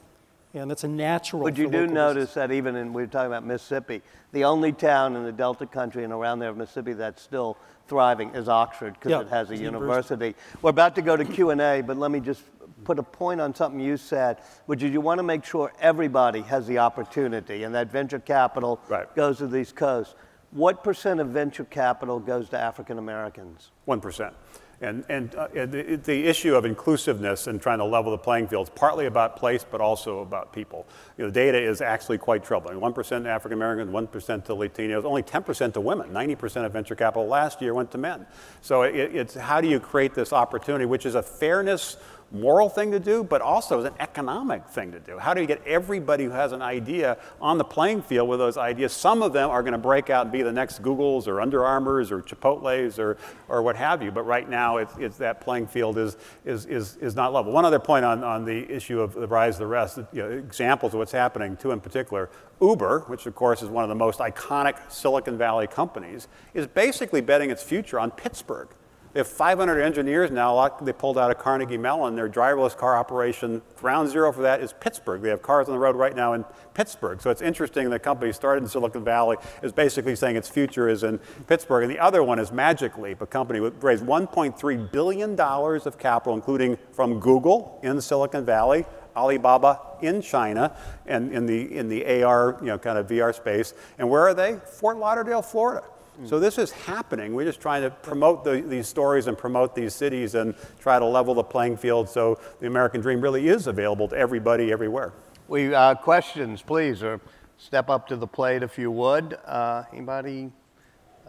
And 0.54 0.70
that's 0.70 0.84
a 0.84 0.88
natural. 0.88 1.44
But 1.44 1.58
you 1.58 1.70
do 1.70 1.88
notice 1.88 2.30
business. 2.30 2.34
that 2.34 2.52
even 2.52 2.76
in, 2.76 2.92
we 2.92 3.04
are 3.04 3.08
talking 3.08 3.28
about 3.28 3.46
Mississippi, 3.46 4.02
the 4.34 4.44
only 4.44 4.74
town 4.74 5.16
in 5.16 5.24
the 5.24 5.32
Delta 5.32 5.66
country 5.66 6.04
and 6.04 6.12
around 6.12 6.40
there 6.40 6.50
of 6.50 6.58
Mississippi 6.58 6.92
that's 6.92 7.22
still 7.22 7.58
thriving 7.88 8.36
is 8.36 8.50
Oxford 8.50 8.96
because 8.96 9.12
yeah, 9.12 9.22
it 9.22 9.30
has 9.30 9.50
a 9.50 9.56
university. 9.56 10.16
university. 10.16 10.36
We're 10.62 10.72
about 10.72 10.96
to 10.96 11.02
go 11.02 11.16
to 11.16 11.24
Q&A, 11.24 11.82
but 11.82 11.96
let 11.98 12.12
me 12.12 12.20
just 12.20 12.42
put 12.84 13.00
a 13.00 13.04
point 13.04 13.42
on 13.42 13.54
something 13.56 13.80
you 13.80 13.98
said, 13.98 14.40
which 14.66 14.84
is 14.84 14.92
you 14.92 15.02
want 15.02 15.20
to 15.20 15.24
make 15.24 15.44
sure 15.44 15.72
everybody 15.80 16.42
has 16.42 16.68
the 16.68 16.78
opportunity 16.78 17.64
and 17.64 17.74
that 17.76 17.92
venture 17.92 18.20
capital 18.20 18.80
right. 18.90 19.14
goes 19.16 19.38
to 19.40 19.48
these 19.48 19.72
coasts. 19.72 20.16
What 20.52 20.84
percent 20.84 21.20
of 21.20 21.30
venture 21.30 21.64
capital 21.64 22.20
goes 22.20 22.50
to 22.50 22.60
African 22.60 22.98
Americans? 22.98 23.72
1%. 23.88 24.34
And, 24.82 25.06
and 25.10 25.36
uh, 25.36 25.48
the, 25.54 26.00
the, 26.04 26.26
issue 26.26 26.56
of 26.56 26.66
inclusiveness 26.66 27.46
and 27.46 27.62
trying 27.62 27.78
to 27.78 27.86
level 27.86 28.12
the 28.12 28.18
playing 28.18 28.48
field 28.48 28.68
is 28.68 28.74
partly 28.76 29.06
about 29.06 29.36
place, 29.38 29.64
but 29.64 29.80
also 29.80 30.22
about 30.22 30.52
people. 30.52 30.88
You 31.18 31.26
know, 31.26 31.30
the 31.30 31.36
data 31.36 31.62
is 31.62 31.82
actually 31.82 32.18
quite 32.18 32.44
troubling. 32.44 32.80
1% 32.80 33.24
to 33.24 33.30
African 33.30 33.60
Americans, 33.60 33.92
1% 33.92 34.46
to 34.46 34.54
Latinos, 34.56 35.06
only 35.06 35.22
10% 35.22 35.74
to 35.74 35.82
women. 35.82 36.10
90% 36.10 36.66
of 36.66 36.74
venture 36.74 36.96
capital 36.96 37.28
last 37.28 37.62
year 37.62 37.76
went 37.76 37.92
to 37.92 38.00
men. 38.00 38.26
So 38.62 38.82
it, 38.82 39.16
it's 39.16 39.36
how 39.36 39.62
do 39.62 39.68
you 39.68 39.80
create 39.80 40.16
this 40.16 40.34
opportunity, 40.34 40.86
which 40.86 41.06
is 41.06 41.14
a 41.14 41.22
fairness 41.22 41.98
moral 42.32 42.70
thing 42.70 42.92
to 42.92 43.00
do, 43.00 43.24
but 43.24 43.42
also 43.42 43.80
as 43.80 43.86
an 43.86 43.94
economic 44.00 44.66
thing 44.68 44.92
to 44.92 45.00
do. 45.00 45.18
How 45.18 45.34
do 45.34 45.42
you 45.42 45.48
get 45.48 45.62
everybody 45.66 46.24
who 46.24 46.32
has 46.32 46.52
an 46.52 46.62
idea 46.62 47.18
on 47.42 47.58
the 47.58 47.64
playing 47.64 48.02
field 48.02 48.30
with 48.30 48.40
those 48.40 48.58
ideas? 48.58 48.94
Some 48.94 49.22
of 49.22 49.34
them 49.34 49.50
are 49.50 49.62
going 49.62 49.74
to 49.74 49.78
break 49.78 50.10
out 50.10 50.26
and 50.26 50.32
be 50.32 50.42
the 50.42 50.52
next 50.52 50.82
Googles 50.82 51.28
or 51.28 51.42
Under 51.42 51.66
Armours 51.66 52.12
or 52.12 52.22
Chipotle's 52.22 53.00
or, 53.00 53.18
or 53.50 53.62
what 53.62 53.76
have 53.76 54.02
you. 54.02 54.12
But 54.12 54.24
right 54.24 54.50
now, 54.50 54.78
it's, 54.78 54.94
it's 54.98 55.18
that 55.18 55.42
playing 55.42 55.68
field 55.68 55.98
is, 55.98 56.18
is, 56.46 56.66
is, 56.66 56.98
is 56.98 57.16
not 57.16 57.34
level. 57.34 57.52
One 57.52 57.66
other 57.66 57.80
point 57.80 58.06
on, 58.06 58.24
on 58.24 58.46
the 58.46 58.70
issue 58.72 59.02
of 59.02 59.14
the 59.14 59.28
rise 59.28 59.56
of 59.56 59.60
the 59.60 59.68
rest, 59.68 60.00
you 60.14 60.22
know, 60.22 60.30
examples 60.30 60.94
of 60.94 61.00
what's 61.00 61.12
happening, 61.12 61.58
two 61.58 61.72
in 61.72 61.80
particular. 61.80 62.30
Uber, 62.62 63.06
which 63.08 63.26
of 63.26 63.36
course 63.36 63.62
is 63.62 63.70
one 63.70 63.84
of 63.84 63.90
the 63.90 63.96
most 63.96 64.20
iconic 64.20 64.76
Silicon 64.90 65.38
Valley 65.38 65.68
companies, 65.68 66.28
is 66.54 66.68
basically 66.68 67.20
betting 67.20 67.50
its 67.50 67.64
future 67.64 68.00
on 68.00 68.12
Pittsburgh. 68.12 68.70
They 69.14 69.20
have 69.20 69.28
500 69.28 69.82
engineers 69.82 70.32
now. 70.32 70.70
They 70.82 70.94
pulled 70.94 71.18
out 71.18 71.32
of 71.32 71.38
Carnegie 71.38 71.78
Mellon. 71.78 72.16
Their 72.16 72.30
driverless 72.30 72.78
car 72.78 72.96
operation, 72.96 73.62
ground 73.76 74.10
zero 74.10 74.32
for 74.32 74.42
that 74.44 74.62
is 74.62 74.74
Pittsburgh. 74.80 75.22
They 75.22 75.30
have 75.30 75.42
cars 75.42 75.68
on 75.68 75.74
the 75.74 75.80
road 75.80 75.98
right 75.98 76.16
now 76.16 76.32
in 76.34 76.46
Pittsburgh. 76.74 77.22
So 77.22 77.30
it's 77.30 77.42
interesting 77.42 77.90
the 77.90 78.00
company 78.00 78.32
started 78.32 78.64
in 78.64 78.70
Silicon 78.70 79.04
Valley 79.04 79.36
is 79.62 79.74
basically 79.74 80.16
saying 80.16 80.38
its 80.38 80.48
future 80.48 80.88
is 80.88 81.04
in 81.04 81.20
Pittsburgh. 81.48 81.84
And 81.84 81.92
the 81.92 82.00
other 82.00 82.24
one 82.24 82.40
is 82.40 82.54
Magic 82.54 82.98
Leap, 82.98 83.22
a 83.22 83.28
company 83.28 83.60
that 83.60 83.84
raised 83.84 84.06
$1.3 84.06 84.92
billion 84.92 85.40
of 85.40 85.98
capital, 85.98 86.34
including 86.34 86.78
from 86.94 87.20
Google 87.20 87.82
in 87.84 88.00
Silicon 88.00 88.46
Valley, 88.46 88.86
Alibaba 89.16 89.80
in 90.02 90.22
China, 90.22 90.76
and 91.06 91.34
in 91.34 91.46
the, 91.46 91.78
in 91.78 91.90
the 91.90 92.24
AR, 92.24 92.58
you 92.62 92.68
know, 92.68 92.78
kind 92.78 92.98
of 92.98 93.08
VR 93.08 93.36
space. 93.36 93.74
And 93.98 94.10
where 94.10 94.22
are 94.22 94.34
they? 94.34 94.60
Fort 94.66 94.98
Lauderdale, 94.98 95.42
Florida. 95.42 95.86
So 96.26 96.40
this 96.40 96.58
is 96.58 96.72
happening. 96.72 97.34
We're 97.34 97.46
just 97.46 97.62
trying 97.62 97.84
to 97.84 97.90
promote 97.90 98.44
the, 98.44 98.62
these 98.62 98.88
stories 98.88 99.28
and 99.28 99.38
promote 99.38 99.74
these 99.74 99.96
cities 99.96 100.36
and 100.36 100.54
try 100.80 101.00
to 101.00 101.06
level 101.06 101.34
the 101.34 101.44
playing 101.44 101.78
field 101.78 102.10
so 102.10 102.40
the 102.60 102.68
American 102.68 103.02
dream 103.02 103.22
really 103.22 103.48
is 103.48 103.68
available 103.68 104.08
to 104.10 104.16
everybody 104.16 104.72
everywhere. 104.72 105.14
We 105.48 105.74
uh, 105.74 105.96
questions, 105.96 106.62
please, 106.62 107.02
or 107.02 107.20
step 107.58 107.90
up 107.90 108.08
to 108.10 108.16
the 108.16 108.28
plate 108.28 108.62
if 108.62 108.78
you 108.78 108.92
would. 108.92 109.38
Uh, 109.46 109.84
anybody 109.94 110.52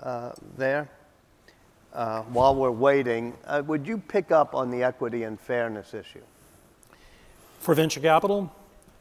uh, 0.02 0.32
there? 0.56 0.90
Uh, 1.92 2.22
while 2.22 2.54
we're 2.54 2.70
waiting, 2.70 3.34
uh, 3.46 3.62
would 3.66 3.86
you 3.86 3.98
pick 3.98 4.30
up 4.30 4.54
on 4.54 4.70
the 4.70 4.82
equity 4.82 5.24
and 5.24 5.38
fairness 5.38 5.94
issue? 5.94 6.22
For 7.60 7.74
venture 7.74 8.00
capital? 8.00 8.52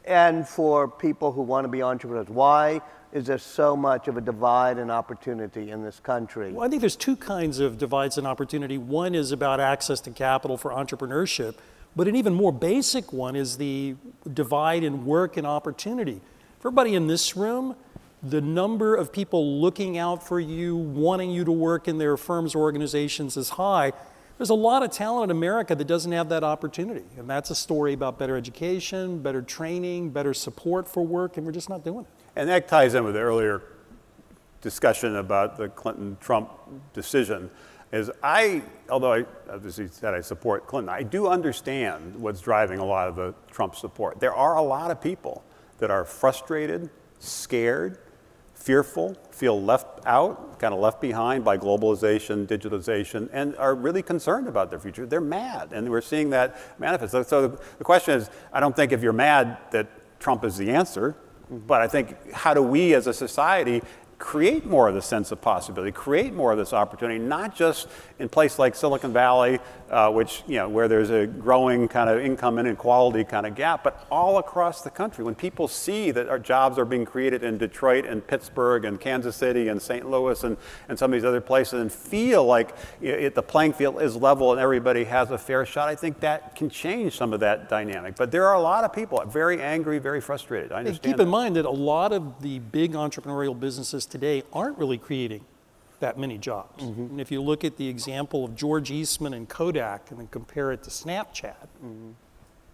And 0.05 0.47
for 0.47 0.87
people 0.87 1.31
who 1.31 1.41
want 1.41 1.65
to 1.65 1.69
be 1.69 1.81
entrepreneurs. 1.81 2.27
Why 2.27 2.81
is 3.13 3.25
there 3.25 3.37
so 3.37 3.75
much 3.75 4.07
of 4.07 4.17
a 4.17 4.21
divide 4.21 4.77
and 4.77 4.89
opportunity 4.89 5.71
in 5.71 5.83
this 5.83 5.99
country? 5.99 6.51
Well, 6.51 6.65
I 6.65 6.69
think 6.69 6.81
there's 6.81 6.95
two 6.95 7.15
kinds 7.15 7.59
of 7.59 7.77
divides 7.77 8.17
and 8.17 8.25
opportunity. 8.25 8.77
One 8.77 9.13
is 9.15 9.31
about 9.31 9.59
access 9.59 9.99
to 10.01 10.11
capital 10.11 10.57
for 10.57 10.71
entrepreneurship, 10.71 11.55
but 11.95 12.07
an 12.07 12.15
even 12.15 12.33
more 12.33 12.53
basic 12.53 13.11
one 13.11 13.35
is 13.35 13.57
the 13.57 13.95
divide 14.33 14.83
in 14.83 15.05
work 15.05 15.35
and 15.35 15.45
opportunity. 15.45 16.21
For 16.59 16.69
everybody 16.69 16.95
in 16.95 17.07
this 17.07 17.35
room, 17.35 17.75
the 18.23 18.39
number 18.39 18.95
of 18.95 19.11
people 19.11 19.59
looking 19.59 19.97
out 19.97 20.25
for 20.25 20.39
you, 20.39 20.75
wanting 20.75 21.31
you 21.31 21.43
to 21.43 21.51
work 21.51 21.87
in 21.87 21.97
their 21.97 22.15
firms 22.17 22.55
or 22.55 22.59
organizations 22.59 23.35
is 23.35 23.49
high. 23.49 23.91
There's 24.37 24.51
a 24.51 24.55
lot 24.55 24.83
of 24.83 24.91
talent 24.91 25.31
in 25.31 25.37
America 25.37 25.75
that 25.75 25.85
doesn't 25.85 26.11
have 26.11 26.29
that 26.29 26.43
opportunity. 26.43 27.03
And 27.17 27.29
that's 27.29 27.49
a 27.49 27.55
story 27.55 27.93
about 27.93 28.17
better 28.17 28.37
education, 28.37 29.21
better 29.21 29.41
training, 29.41 30.11
better 30.11 30.33
support 30.33 30.87
for 30.87 31.05
work, 31.05 31.37
and 31.37 31.45
we're 31.45 31.51
just 31.51 31.69
not 31.69 31.83
doing 31.83 32.05
it. 32.05 32.20
And 32.35 32.49
that 32.49 32.67
ties 32.67 32.93
in 32.93 33.03
with 33.03 33.15
the 33.15 33.19
earlier 33.19 33.61
discussion 34.61 35.15
about 35.17 35.57
the 35.57 35.69
Clinton 35.69 36.17
Trump 36.21 36.49
decision. 36.93 37.49
Is 37.91 38.09
I, 38.23 38.63
although 38.89 39.13
I 39.13 39.25
obviously 39.51 39.87
said 39.89 40.13
I 40.13 40.21
support 40.21 40.65
Clinton, 40.65 40.89
I 40.89 41.03
do 41.03 41.27
understand 41.27 42.15
what's 42.15 42.39
driving 42.39 42.79
a 42.79 42.85
lot 42.85 43.09
of 43.09 43.15
the 43.17 43.33
Trump 43.51 43.75
support. 43.75 44.19
There 44.21 44.33
are 44.33 44.55
a 44.55 44.61
lot 44.61 44.91
of 44.91 45.01
people 45.01 45.43
that 45.79 45.91
are 45.91 46.05
frustrated, 46.05 46.89
scared, 47.19 47.97
fearful, 48.53 49.17
feel 49.31 49.61
left 49.61 49.99
out, 50.05 50.59
kind 50.59 50.73
of 50.73 50.79
left 50.79 51.01
behind 51.01 51.43
by 51.43 51.57
globalization, 51.57 52.47
digitalization, 52.47 53.27
and 53.33 53.55
are 53.57 53.75
really 53.75 54.03
concerned 54.03 54.47
about 54.47 54.69
their 54.69 54.79
future. 54.79 55.05
They're 55.05 55.19
mad, 55.19 55.73
and 55.73 55.89
we're 55.89 56.01
seeing 56.01 56.29
that 56.29 56.57
manifest. 56.79 57.27
So 57.27 57.47
the 57.47 57.83
question 57.83 58.17
is 58.17 58.29
I 58.53 58.61
don't 58.61 58.75
think 58.75 58.93
if 58.93 59.01
you're 59.01 59.11
mad 59.11 59.57
that 59.71 59.87
Trump 60.19 60.45
is 60.45 60.55
the 60.55 60.69
answer, 60.69 61.15
but 61.51 61.81
I 61.81 61.87
think 61.87 62.31
how 62.31 62.53
do 62.53 62.61
we 62.61 62.93
as 62.93 63.07
a 63.07 63.13
society 63.13 63.81
create 64.21 64.65
more 64.65 64.87
of 64.87 64.93
the 64.93 65.01
sense 65.01 65.31
of 65.31 65.41
possibility, 65.41 65.91
create 65.91 66.31
more 66.31 66.51
of 66.51 66.57
this 66.57 66.73
opportunity, 66.73 67.19
not 67.19 67.55
just 67.55 67.87
in 68.19 68.29
places 68.29 68.59
like 68.59 68.75
Silicon 68.75 69.11
Valley, 69.11 69.59
uh, 69.91 70.09
which, 70.09 70.43
you 70.47 70.55
know, 70.55 70.69
where 70.69 70.87
there's 70.87 71.09
a 71.09 71.27
growing 71.27 71.85
kind 71.87 72.09
of 72.09 72.19
income 72.19 72.57
inequality 72.57 73.25
kind 73.25 73.45
of 73.45 73.55
gap, 73.55 73.83
but 73.83 74.07
all 74.09 74.37
across 74.37 74.81
the 74.81 74.89
country. 74.89 75.23
When 75.23 75.35
people 75.35 75.67
see 75.67 76.11
that 76.11 76.29
our 76.29 76.39
jobs 76.39 76.79
are 76.79 76.85
being 76.85 77.03
created 77.03 77.43
in 77.43 77.57
Detroit 77.57 78.05
and 78.05 78.25
Pittsburgh 78.25 78.85
and 78.85 78.99
Kansas 78.99 79.35
City 79.35 79.67
and 79.67 79.81
St. 79.81 80.09
Louis 80.09 80.41
and, 80.45 80.55
and 80.87 80.97
some 80.97 81.11
of 81.11 81.19
these 81.19 81.25
other 81.25 81.41
places 81.41 81.81
and 81.81 81.91
feel 81.91 82.45
like 82.45 82.73
it, 83.01 83.35
the 83.35 83.43
playing 83.43 83.73
field 83.73 84.01
is 84.01 84.15
level 84.15 84.53
and 84.53 84.61
everybody 84.61 85.03
has 85.03 85.29
a 85.29 85.37
fair 85.37 85.65
shot, 85.65 85.89
I 85.89 85.95
think 85.95 86.21
that 86.21 86.55
can 86.55 86.69
change 86.69 87.17
some 87.17 87.33
of 87.33 87.41
that 87.41 87.67
dynamic. 87.67 88.15
But 88.15 88.31
there 88.31 88.47
are 88.47 88.55
a 88.55 88.61
lot 88.61 88.85
of 88.85 88.93
people 88.93 89.21
very 89.25 89.61
angry, 89.61 89.99
very 89.99 90.21
frustrated. 90.21 90.71
I 90.71 90.79
understand. 90.79 91.03
keep 91.03 91.17
that. 91.17 91.23
in 91.23 91.29
mind 91.29 91.57
that 91.57 91.65
a 91.65 91.69
lot 91.69 92.13
of 92.13 92.41
the 92.41 92.59
big 92.59 92.93
entrepreneurial 92.93 93.59
businesses 93.59 94.05
today 94.05 94.43
aren't 94.53 94.77
really 94.77 94.97
creating 94.97 95.43
that 96.01 96.19
many 96.19 96.37
jobs. 96.37 96.83
Mm-hmm. 96.83 97.01
And 97.01 97.21
if 97.21 97.31
you 97.31 97.41
look 97.41 97.63
at 97.63 97.77
the 97.77 97.87
example 97.87 98.45
of 98.45 98.55
George 98.55 98.91
Eastman 98.91 99.33
and 99.33 99.47
Kodak 99.47 100.11
and 100.11 100.19
then 100.19 100.27
compare 100.27 100.71
it 100.71 100.83
to 100.83 100.89
Snapchat, 100.89 101.67
mm-hmm. 101.83 102.11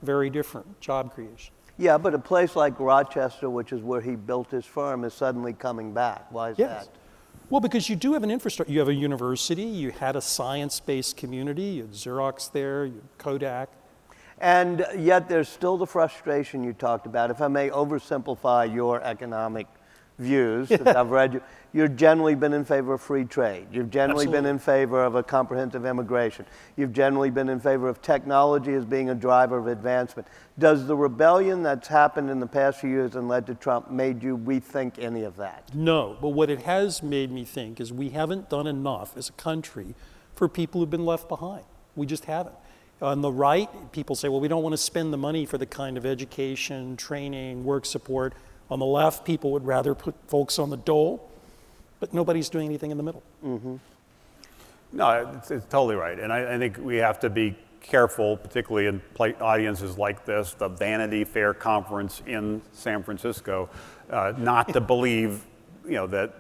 very 0.02 0.30
different 0.30 0.82
job 0.82 1.14
creation. 1.14 1.54
Yeah, 1.78 1.98
but 1.98 2.16
a 2.16 2.20
place 2.20 2.56
like 2.56 2.80
Rochester, 2.80 3.50
which 3.50 3.72
is 3.72 3.84
where 3.84 4.02
he 4.02 4.16
built 4.16 4.50
his 4.50 4.66
firm, 4.66 5.04
is 5.04 5.14
suddenly 5.14 5.54
coming 5.54 5.94
back. 5.94 6.26
Why 6.32 6.50
is 6.50 6.60
yes. 6.60 6.86
that? 6.86 6.96
Well, 7.50 7.62
because 7.62 7.88
you 7.88 7.96
do 7.96 8.14
have 8.14 8.24
an 8.24 8.32
infrastructure. 8.32 8.74
You 8.74 8.80
have 8.80 8.90
a 8.90 8.94
university, 8.94 9.64
you 9.64 9.92
had 9.92 10.16
a 10.16 10.22
science 10.22 10.80
based 10.80 11.16
community, 11.16 11.64
you 11.64 11.84
had 11.84 11.92
Xerox 11.92 12.52
there, 12.52 12.86
you 12.86 12.96
had 12.96 13.18
Kodak. 13.18 13.70
And 14.40 14.86
yet 14.98 15.30
there's 15.30 15.48
still 15.48 15.78
the 15.78 15.88
frustration 15.88 16.64
you 16.64 16.74
talked 16.74 17.06
about. 17.06 17.32
If 17.32 17.42
I 17.42 17.48
may 17.48 17.70
oversimplify 17.70 18.74
your 18.74 19.02
economic 19.02 19.68
views 20.20 20.70
that 20.70 20.88
I've 20.98 21.12
read 21.12 21.36
you, 21.36 21.42
you've 21.74 21.96
generally 21.96 22.36
been 22.36 22.54
in 22.54 22.66
favor 22.66 22.94
of 22.94 23.02
free 23.02 23.26
trade. 23.26 23.68
You've 23.72 23.90
generally 23.90 24.26
Absolutely. 24.26 24.38
been 24.38 24.46
in 24.50 24.60
favor 24.60 25.04
of 25.04 25.16
a 25.16 25.24
comprehensive 25.24 25.86
immigration. 25.86 26.46
You've 26.76 26.94
generally 26.94 27.30
been 27.30 27.50
in 27.50 27.60
favor 27.60 27.88
of 27.88 28.02
technology 28.02 28.74
as 28.74 28.86
being 28.86 29.10
a 29.10 29.16
driver 29.16 29.58
of 29.58 29.68
advancement. 29.68 30.28
Does 30.58 30.88
the 30.88 30.96
rebellion 30.96 31.64
that's 31.64 31.88
happened 31.88 32.30
in 32.30 32.40
the 32.40 32.48
past 32.48 32.80
few 32.80 32.90
years 32.90 33.16
and 33.16 33.28
led 33.28 33.46
to 33.48 33.56
Trump 33.56 33.92
made 33.92 34.24
you 34.24 34.38
rethink 34.38 35.00
any 35.00 35.24
of 35.24 35.36
that? 35.38 35.74
No, 35.74 36.18
but 36.22 36.30
what 36.30 36.50
it 36.50 36.64
has 36.64 37.04
made 37.04 37.32
me 37.32 37.46
think 37.46 37.80
is 37.80 37.92
we 37.92 38.10
haven't 38.10 38.50
done 38.50 38.68
enough 38.68 39.16
as 39.18 39.30
a 39.30 39.34
country 39.34 39.96
for 40.36 40.48
people 40.48 40.82
who've 40.82 40.90
been 40.90 41.06
left 41.06 41.28
behind. 41.28 41.64
We 41.96 42.06
just 42.06 42.26
haven't. 42.26 42.56
On 43.02 43.22
the 43.22 43.32
right, 43.32 43.70
people 43.92 44.16
say, 44.16 44.28
well, 44.28 44.40
we 44.40 44.48
don't 44.48 44.64
want 44.64 44.74
to 44.74 44.78
spend 44.78 45.14
the 45.14 45.18
money 45.18 45.46
for 45.46 45.60
the 45.60 45.68
kind 45.68 45.98
of 45.98 46.06
education, 46.06 46.98
training, 46.98 47.64
work 47.64 47.86
support 47.86 48.34
on 48.70 48.80
the 48.80 48.86
left, 48.86 49.26
people 49.26 49.52
would 49.52 49.66
rather 49.66 49.96
put 49.96 50.16
folks 50.28 50.60
on 50.60 50.70
the 50.70 50.78
dole, 50.78 51.30
but 52.00 52.14
nobody's 52.14 52.50
doing 52.50 52.66
anything 52.66 52.92
in 52.92 52.98
the 52.98 53.04
middle. 53.04 53.24
Mm-hmm. 53.44 53.76
No, 54.94 55.32
it's, 55.36 55.52
it's, 55.52 55.66
totally 55.66 55.96
right. 55.96 56.20
And 56.20 56.32
I, 56.32 56.56
I, 56.56 56.58
think 56.58 56.78
we 56.78 56.98
have 56.98 57.20
to 57.20 57.30
be 57.30 57.56
careful, 57.82 58.38
particularly 58.38 58.88
in 58.88 59.02
audiences 59.42 59.98
like 59.98 60.26
this, 60.26 60.54
the 60.54 60.70
Vanity 60.70 61.24
Fair 61.24 61.54
conference 61.54 62.22
in 62.26 62.62
San 62.72 63.04
Francisco, 63.04 63.70
uh, 64.10 64.34
not 64.38 64.72
to 64.74 64.82
believe, 64.82 65.46
you 65.86 65.94
know, 65.94 66.08
that 66.08 66.34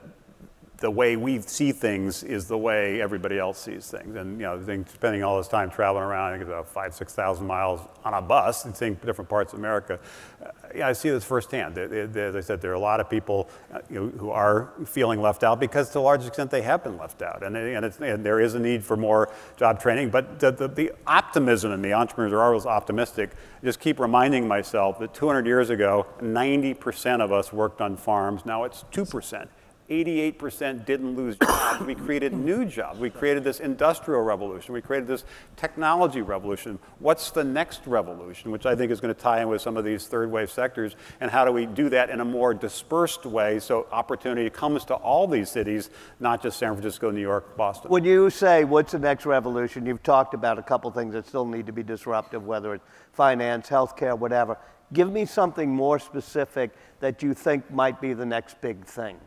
the 0.78 0.92
way 0.92 1.16
we 1.16 1.42
see 1.42 1.72
things 1.72 2.24
is 2.24 2.48
the 2.48 2.58
way 2.58 3.02
everybody 3.02 3.40
else 3.40 3.60
sees 3.60 3.90
things. 3.90 4.16
And 4.16 4.40
you 4.40 4.46
know, 4.46 4.84
spending 4.94 5.24
all 5.24 5.38
this 5.38 5.48
time 5.48 5.72
traveling 5.72 6.04
around, 6.04 6.28
I 6.28 6.32
think 6.34 6.42
it's 6.42 6.50
about 6.50 6.70
five, 6.70 6.94
six 6.94 7.14
thousand 7.14 7.48
miles 7.48 7.82
on 8.04 8.14
a 8.14 8.22
bus 8.22 8.66
and 8.66 8.76
seeing 8.76 8.94
different 8.96 9.30
parts 9.30 9.54
of 9.54 9.60
America, 9.60 10.00
uh, 10.44 10.50
yeah, 10.76 10.88
I 10.88 10.94
see 10.94 11.10
this 11.10 11.24
firsthand. 11.24 11.78
As 11.78 12.36
I 12.36 12.42
said, 12.42 12.62
there 12.62 12.72
are 12.72 12.76
a 12.76 12.80
lot 12.80 13.00
of 13.00 13.10
people 13.10 13.50
uh, 13.74 13.80
you 13.90 14.00
know, 14.00 14.08
who 14.20 14.30
are 14.30 14.72
feeling 14.86 15.22
left 15.22 15.44
out 15.44 15.60
because, 15.60 15.90
to 15.92 16.00
a 16.00 16.02
large 16.02 16.26
extent, 16.26 16.52
they 16.52 16.62
have 16.62 16.84
been 16.84 16.98
left 16.98 17.22
out, 17.22 17.42
and, 17.42 17.56
and, 17.58 17.86
and 17.86 18.26
there 18.26 18.40
is 18.40 18.54
a 18.54 18.60
need 18.60 18.84
for 18.84 18.96
more 18.96 19.32
job 19.56 19.82
training. 19.82 20.10
But 20.10 20.40
the, 20.40 20.52
the, 20.52 20.68
the 20.68 20.92
optimism 21.08 21.72
in 21.72 21.82
me, 21.82 21.94
entrepreneurs 21.94 22.34
are 22.34 22.44
always 22.44 22.66
optimistic. 22.66 23.32
I 23.62 23.66
just 23.66 23.80
keep 23.80 24.00
reminding 24.00 24.48
myself 24.48 25.00
that 25.00 25.14
200 25.14 25.48
years 25.48 25.70
ago, 25.70 26.06
90% 26.22 27.22
of 27.22 27.32
us 27.32 27.52
worked 27.52 27.82
on 27.82 27.98
farms. 27.98 28.46
Now 28.46 28.64
it's 28.64 28.84
2%. 28.92 29.48
88% 29.90 30.86
didn't 30.86 31.16
lose 31.16 31.38
jobs. 31.38 31.86
We 31.86 31.96
created 31.96 32.34
new 32.34 32.66
jobs. 32.66 33.00
We 33.00 33.10
created 33.10 33.44
this 33.44 33.62
industrial 33.62 34.22
revolution. 34.22 34.74
We 34.74 34.82
created 34.82 35.08
this 35.08 35.24
technology 35.56 36.22
revolution. 36.22 36.78
What's 37.00 37.32
the 37.32 37.44
next 37.44 37.88
revolution, 37.88 38.52
which 38.52 38.66
I 38.66 38.76
think 38.76 38.92
is 38.92 39.00
going 39.00 39.14
to 39.16 39.20
tie 39.20 39.42
in 39.42 39.48
with 39.48 39.62
some 39.62 39.78
of 39.78 39.86
these 39.86 40.08
third 40.08 40.30
wave 40.30 40.52
sectors? 40.52 40.96
And 41.22 41.32
how 41.32 41.46
do 41.46 41.54
we 41.54 41.66
do 41.66 41.90
that 41.90 42.10
in 42.10 42.20
a 42.20 42.26
more 42.26 42.54
dispersed 42.54 43.26
way 43.26 43.60
so 43.60 43.88
opportunity 43.92 44.50
comes 44.50 44.84
to 44.86 44.96
all 44.96 45.26
these 45.26 45.50
cities, 45.50 45.90
not 46.20 46.42
just 46.44 46.60
San 46.60 46.74
Francisco, 46.74 47.10
New 47.10 47.22
York, 47.22 47.56
Boston? 47.56 47.90
When 47.90 48.04
you 48.04 48.30
say 48.30 48.66
what's 48.66 48.92
the 48.92 49.00
next 49.00 49.26
revolution, 49.26 49.86
you've 49.86 50.04
talked 50.04 50.34
about 50.34 50.60
a 50.60 50.64
couple 50.64 50.92
things 50.92 51.14
that 51.14 51.26
still 51.26 51.46
need 51.46 51.66
to 51.66 51.72
be 51.72 51.84
disruptive, 51.84 52.46
whether 52.46 52.74
it's 52.74 52.84
finance, 53.14 53.70
healthcare, 53.70 54.18
whatever. 54.18 54.58
Give 54.92 55.12
me 55.12 55.26
something 55.26 55.70
more 55.70 56.00
specific 56.00 56.72
that 57.00 57.24
you 57.24 57.34
think 57.34 57.70
might 57.72 58.02
be 58.02 58.14
the 58.14 58.26
next 58.26 58.60
big 58.62 58.86
thing. 58.86 59.18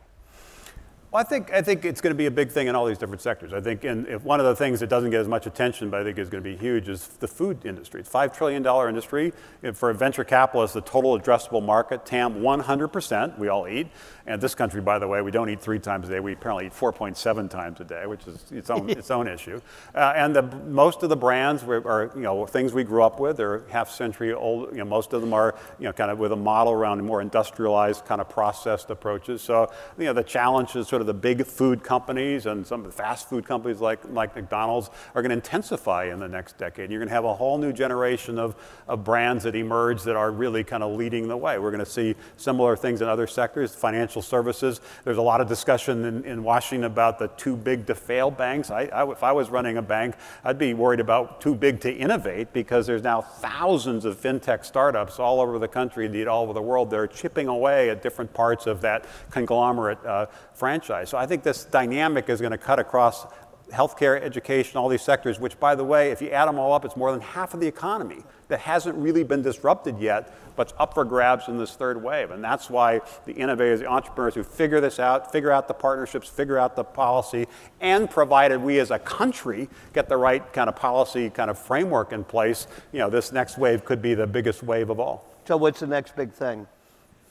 Well, 1.13 1.21
I 1.21 1.25
think, 1.25 1.53
I 1.53 1.61
think 1.61 1.85
it's 1.85 2.01
going 2.01 2.13
to 2.13 2.17
be 2.17 2.27
a 2.27 2.31
big 2.31 2.53
thing 2.53 2.69
in 2.69 2.77
all 2.77 2.87
these 2.87 2.97
different 2.97 3.21
sectors. 3.21 3.53
I 3.53 3.61
think 3.61 3.85
in, 3.85 4.07
if 4.07 4.23
one 4.23 4.39
of 4.39 4.47
the 4.47 4.55
things 4.55 4.79
that 4.79 4.87
doesn't 4.87 5.11
get 5.11 5.21
as 5.21 5.27
much 5.27 5.45
attention, 5.45 5.91
but 5.91 6.01
I 6.01 6.05
think 6.05 6.19
is 6.19 6.29
going 6.29 6.45
to 6.45 6.49
be 6.49 6.57
huge, 6.57 6.89
is 6.89 7.09
the 7.19 7.27
food 7.27 7.67
industry. 7.67 7.99
It's 7.99 8.11
a 8.11 8.13
$5 8.13 8.33
trillion 8.33 8.65
industry. 8.65 9.33
For 9.75 9.91
a 9.91 9.95
venture 9.95 10.23
capitalist, 10.23 10.75
the 10.75 10.83
total 10.83 11.19
addressable 11.19 11.65
market, 11.65 12.07
TAM, 12.07 12.37
100%. 12.37 13.39
We 13.41 13.49
all 13.49 13.67
eat. 13.67 13.89
And 14.25 14.41
this 14.41 14.55
country, 14.55 14.81
by 14.81 15.01
the 15.01 15.09
way, 15.09 15.21
we 15.21 15.33
don't 15.33 15.51
eat 15.51 15.61
three 15.61 15.81
times 15.81 16.09
a 16.09 16.13
day. 16.13 16.21
We 16.21 16.35
apparently 16.35 16.67
eat 16.67 16.73
4.7 16.73 17.51
times 17.51 17.81
a 17.81 17.85
day, 17.85 18.07
which 18.07 18.29
is 18.29 18.45
its 18.53 18.71
own, 18.71 18.89
its 18.91 19.11
own 19.11 19.27
issue. 19.27 19.61
Uh, 19.93 20.13
and 20.15 20.37
the, 20.37 20.43
most 20.43 21.03
of 21.03 21.09
the 21.09 21.17
brands 21.17 21.65
are 21.65 22.13
you 22.15 22.23
know, 22.23 22.47
things 22.47 22.73
we 22.73 22.85
grew 22.85 23.03
up 23.03 23.19
with. 23.19 23.37
They're 23.37 23.65
half 23.69 23.91
century 23.91 24.33
old. 24.33 24.71
You 24.71 24.79
know, 24.79 24.85
most 24.85 25.13
of 25.13 25.21
them 25.23 25.33
are 25.33 25.57
you 25.81 25.87
know, 25.87 25.93
kind 25.93 26.13
of 26.13 26.21
with 26.21 26.31
a 26.31 26.37
model 26.37 26.73
around 26.73 27.03
more 27.03 27.21
industrialized, 27.21 28.05
kind 28.05 28.21
of 28.21 28.29
processed 28.29 28.91
approaches. 28.91 29.43
So 29.43 29.73
you 29.99 30.05
know, 30.05 30.13
the 30.13 30.23
challenge 30.23 30.77
is 30.77 30.87
sort 30.87 31.00
of 31.01 31.07
the 31.07 31.15
big 31.15 31.47
food 31.47 31.83
companies 31.83 32.47
and 32.47 32.67
some 32.67 32.81
of 32.81 32.87
the 32.87 32.93
fast 32.93 33.29
food 33.29 33.47
companies 33.47 33.81
like, 33.81 34.01
like 34.11 34.35
McDonald's 34.35 34.91
are 35.15 35.23
going 35.23 35.31
to 35.31 35.37
intensify 35.37 36.05
in 36.05 36.21
the 36.21 36.29
next 36.29 36.59
decade. 36.59 36.91
You're 36.91 37.01
going 37.01 37.09
to 37.09 37.15
have 37.15 37.25
a 37.25 37.35
whole 37.35 37.59
new 37.59 37.73
generation 37.73 38.39
of, 38.39 38.57
of 38.89 39.05
brands 39.05 39.45
that 39.45 39.55
emerge 39.55 40.03
that 40.03 40.17
are 40.17 40.31
really 40.31 40.65
kind 40.65 40.83
of 40.83 40.97
leading 40.97 41.29
the 41.29 41.37
way. 41.37 41.59
We're 41.59 41.71
going 41.71 41.85
to 41.85 41.91
see 41.91 42.15
similar 42.37 42.77
things 42.77 43.01
in 43.01 43.09
other 43.09 43.27
sectors, 43.27 43.75
financial 43.75 44.23
services. 44.23 44.81
There's 45.05 45.17
a 45.19 45.23
lot 45.23 45.41
of 45.41 45.49
discussion 45.49 46.05
in, 46.05 46.25
in 46.25 46.43
Washington 46.43 46.85
about 46.85 47.19
the 47.19 47.29
too 47.29 47.57
big 47.57 47.87
to 47.87 47.95
fail 47.95 48.31
banks. 48.31 48.71
I, 48.71 48.85
I, 48.85 49.11
if 49.11 49.23
I 49.23 49.33
was 49.33 49.51
running 49.51 49.77
a 49.77 49.83
bank, 49.83 50.17
I'd 50.45 50.59
be 50.59 50.75
worried 50.75 51.01
about 51.01 51.41
too 51.41 51.55
big 51.55 51.81
to 51.81 51.93
innovate 51.93 52.53
because 52.53 52.87
there's 52.87 53.03
now 53.03 53.21
thousands 53.21 54.05
of 54.05 54.21
fintech 54.21 54.65
startups 54.65 55.19
all 55.19 55.41
over 55.41 55.59
the 55.59 55.69
country, 55.69 56.07
indeed 56.07 56.27
all 56.27 56.43
over 56.43 56.53
the 56.53 56.63
world, 56.63 56.91
that 56.91 56.97
are 56.97 57.07
chipping 57.07 57.49
away 57.49 57.91
at 57.91 58.03
different 58.03 58.33
parts 58.35 58.67
of 58.67 58.81
that 58.81 59.07
conglomerate 59.31 60.05
uh, 60.05 60.27
franchise. 60.53 60.90
So 61.05 61.17
I 61.17 61.27
think 61.27 61.43
this 61.43 61.65
dynamic 61.65 62.29
is 62.29 62.41
going 62.41 62.53
to 62.53 62.59
cut 62.59 62.79
across 62.79 63.27
healthcare, 63.71 64.21
education, 64.21 64.77
all 64.77 64.89
these 64.89 65.03
sectors, 65.03 65.39
which, 65.39 65.59
by 65.61 65.75
the 65.75 65.85
way, 65.85 66.11
if 66.11 66.21
you 66.21 66.31
add 66.31 66.47
them 66.47 66.59
all 66.59 66.73
up, 66.73 66.85
it's 66.85 66.97
more 66.97 67.13
than 67.13 67.21
half 67.21 67.55
of 67.55 67.61
the 67.61 67.67
economy 67.67 68.23
that 68.49 68.59
hasn't 68.61 68.97
really 68.97 69.23
been 69.23 69.43
disrupted 69.43 69.99
yet, 69.99 70.35
but's 70.57 70.75
up 70.79 70.95
for 70.95 71.05
grabs 71.05 71.49
in 71.49 71.57
this 71.57 71.75
third 71.75 72.03
wave. 72.03 72.33
And 72.33 72.43
that's 72.43 72.69
why 72.69 73.01
the 73.25 73.33
innovators, 73.33 73.81
the 73.81 73.87
entrepreneurs 73.87 74.35
who 74.35 74.43
figure 74.43 74.81
this 74.81 74.99
out, 74.99 75.31
figure 75.31 75.53
out 75.53 75.69
the 75.69 75.75
partnerships, 75.75 76.29
figure 76.29 76.59
out 76.59 76.75
the 76.75 76.85
policy, 76.85 77.47
and 77.81 78.11
provided 78.11 78.61
we 78.61 78.81
as 78.81 78.91
a 78.91 78.99
country 78.99 79.69
get 79.93 80.09
the 80.09 80.17
right 80.17 80.53
kind 80.53 80.69
of 80.69 80.77
policy 80.77 81.31
kind 81.31 81.51
of 81.51 81.59
framework 81.59 82.13
in 82.13 82.25
place, 82.25 82.67
you 82.93 82.99
know, 82.99 83.09
this 83.09 83.31
next 83.33 83.57
wave 83.57 83.85
could 83.85 84.03
be 84.03 84.15
the 84.15 84.27
biggest 84.27 84.63
wave 84.63 84.91
of 84.91 84.99
all. 84.99 85.27
So 85.47 85.57
what's 85.57 85.81
the 85.81 85.87
next 85.87 86.17
big 86.17 86.33
thing? 86.33 86.67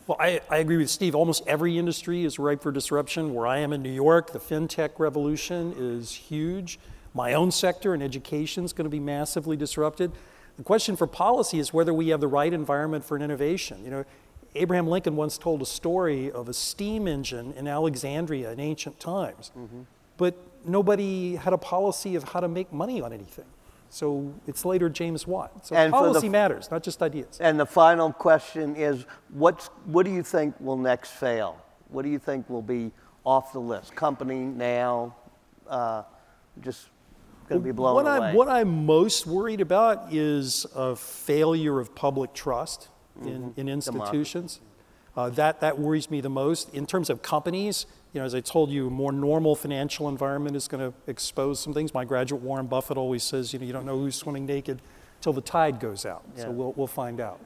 Well, 0.10 0.18
I, 0.20 0.41
I, 0.49 0.57
agree 0.57 0.78
with 0.78 0.89
Steve. 0.89 1.14
Almost 1.14 1.43
every 1.45 1.78
industry 1.78 2.26
is 2.26 2.39
ripe 2.39 2.64
for 2.64 2.72
disruption. 2.72 3.36
Where 3.36 3.45
I 3.45 3.60
am 3.60 3.72
in 3.72 3.84
New 3.84 3.91
York, 3.91 4.32
the 4.32 4.39
fintech 4.39 4.97
revolution 4.97 5.72
is 5.78 6.16
huge. 6.16 6.80
My 7.14 7.36
own 7.36 7.51
sector 7.51 7.93
in 7.93 8.01
education 8.01 8.66
is 8.66 8.74
going 8.74 8.86
to 8.86 8.89
be 8.89 8.99
massively 8.99 9.55
disrupted. 9.55 10.12
The 10.57 10.64
question 10.64 10.95
for 10.95 11.05
policy 11.05 11.60
is 11.60 11.76
whether 11.76 11.93
we 11.93 12.07
have 12.07 12.22
the 12.22 12.28
right 12.28 12.51
environment 12.51 13.05
for 13.05 13.18
an 13.18 13.22
innovation. 13.22 13.84
You 13.84 13.91
know, 13.91 14.05
Abraham 14.55 14.88
Lincoln 14.88 15.16
once 15.16 15.38
told 15.38 15.62
a 15.62 15.68
story 15.68 16.32
of 16.32 16.49
a 16.49 16.55
steam 16.55 17.07
engine 17.07 17.53
in 17.53 17.68
Alexandria 17.68 18.51
in 18.51 18.60
ancient 18.60 18.99
times, 18.99 19.51
mm-hmm. 19.55 19.82
but 20.18 20.36
nobody 20.66 21.36
had 21.36 21.53
a 21.53 21.57
policy 21.60 22.16
of 22.16 22.24
how 22.24 22.39
to 22.39 22.47
make 22.47 22.74
money 22.74 22.99
on 22.99 23.14
anything. 23.14 23.45
So 23.89 24.33
it's 24.47 24.65
later 24.65 24.87
James 24.89 25.25
Watt. 25.25 25.65
So 25.65 25.75
and 25.75 25.91
policy 25.91 26.27
the, 26.27 26.31
matters, 26.31 26.69
not 26.71 26.83
just 26.83 27.01
ideas. 27.01 27.39
And 27.41 27.59
the 27.59 27.65
final 27.65 28.13
question 28.13 28.75
is, 28.75 29.05
what's, 29.29 29.67
what 29.85 30.05
do 30.05 30.11
you 30.11 30.23
think 30.23 30.55
will 30.59 30.77
next 30.77 31.11
fail? 31.11 31.59
What 31.89 32.03
do 32.03 32.09
you 32.09 32.19
think 32.19 32.49
will 32.49 32.61
be 32.61 32.91
off 33.25 33.51
the 33.51 33.59
list? 33.59 33.95
Company 33.95 34.41
now, 34.41 35.15
uh, 35.67 36.03
just 36.61 36.89
going 37.47 37.61
to 37.61 37.65
be 37.65 37.71
blown 37.71 37.95
what 37.95 38.05
away. 38.05 38.27
I'm, 38.27 38.35
what 38.35 38.47
I'm 38.47 38.85
most 38.85 39.25
worried 39.25 39.61
about 39.61 40.13
is 40.13 40.67
a 40.75 40.95
failure 40.95 41.79
of 41.79 41.95
public 41.95 42.33
trust 42.33 42.89
in, 43.23 43.53
in 43.57 43.67
institutions. 43.67 44.59
Uh, 45.17 45.29
that, 45.31 45.59
that 45.61 45.79
worries 45.79 46.09
me 46.11 46.21
the 46.21 46.29
most. 46.29 46.73
In 46.75 46.85
terms 46.85 47.09
of 47.09 47.21
companies, 47.21 47.87
you 48.14 48.20
know, 48.20 48.26
as 48.26 48.34
I 48.34 48.41
told 48.41 48.72
you, 48.72 48.88
a 48.88 48.89
more 48.89 49.12
normal 49.12 49.55
financial 49.55 50.10
environment 50.10 50.55
is 50.55 50.68
going 50.68 50.91
to 50.91 50.97
expose 51.07 51.60
some 51.60 51.74
things. 51.74 51.93
My 51.93 52.05
graduate 52.05 52.41
Warren 52.41 52.66
Buffett 52.66 52.97
always 52.97 53.24
says, 53.24 53.53
you 53.53 53.60
know, 53.60 53.66
you 53.66 53.74
don't 53.74 53.86
know 53.86 53.99
who's 53.99 54.16
swimming 54.16 54.45
naked 54.45 54.82
till 55.22 55.34
the 55.34 55.41
tide 55.41 55.80
goes 55.80 56.05
out. 56.05 56.24
Yeah. 56.36 56.43
So 56.43 56.51
we'll, 56.51 56.74
we'll 56.74 56.88
find 56.88 57.20
out. 57.20 57.39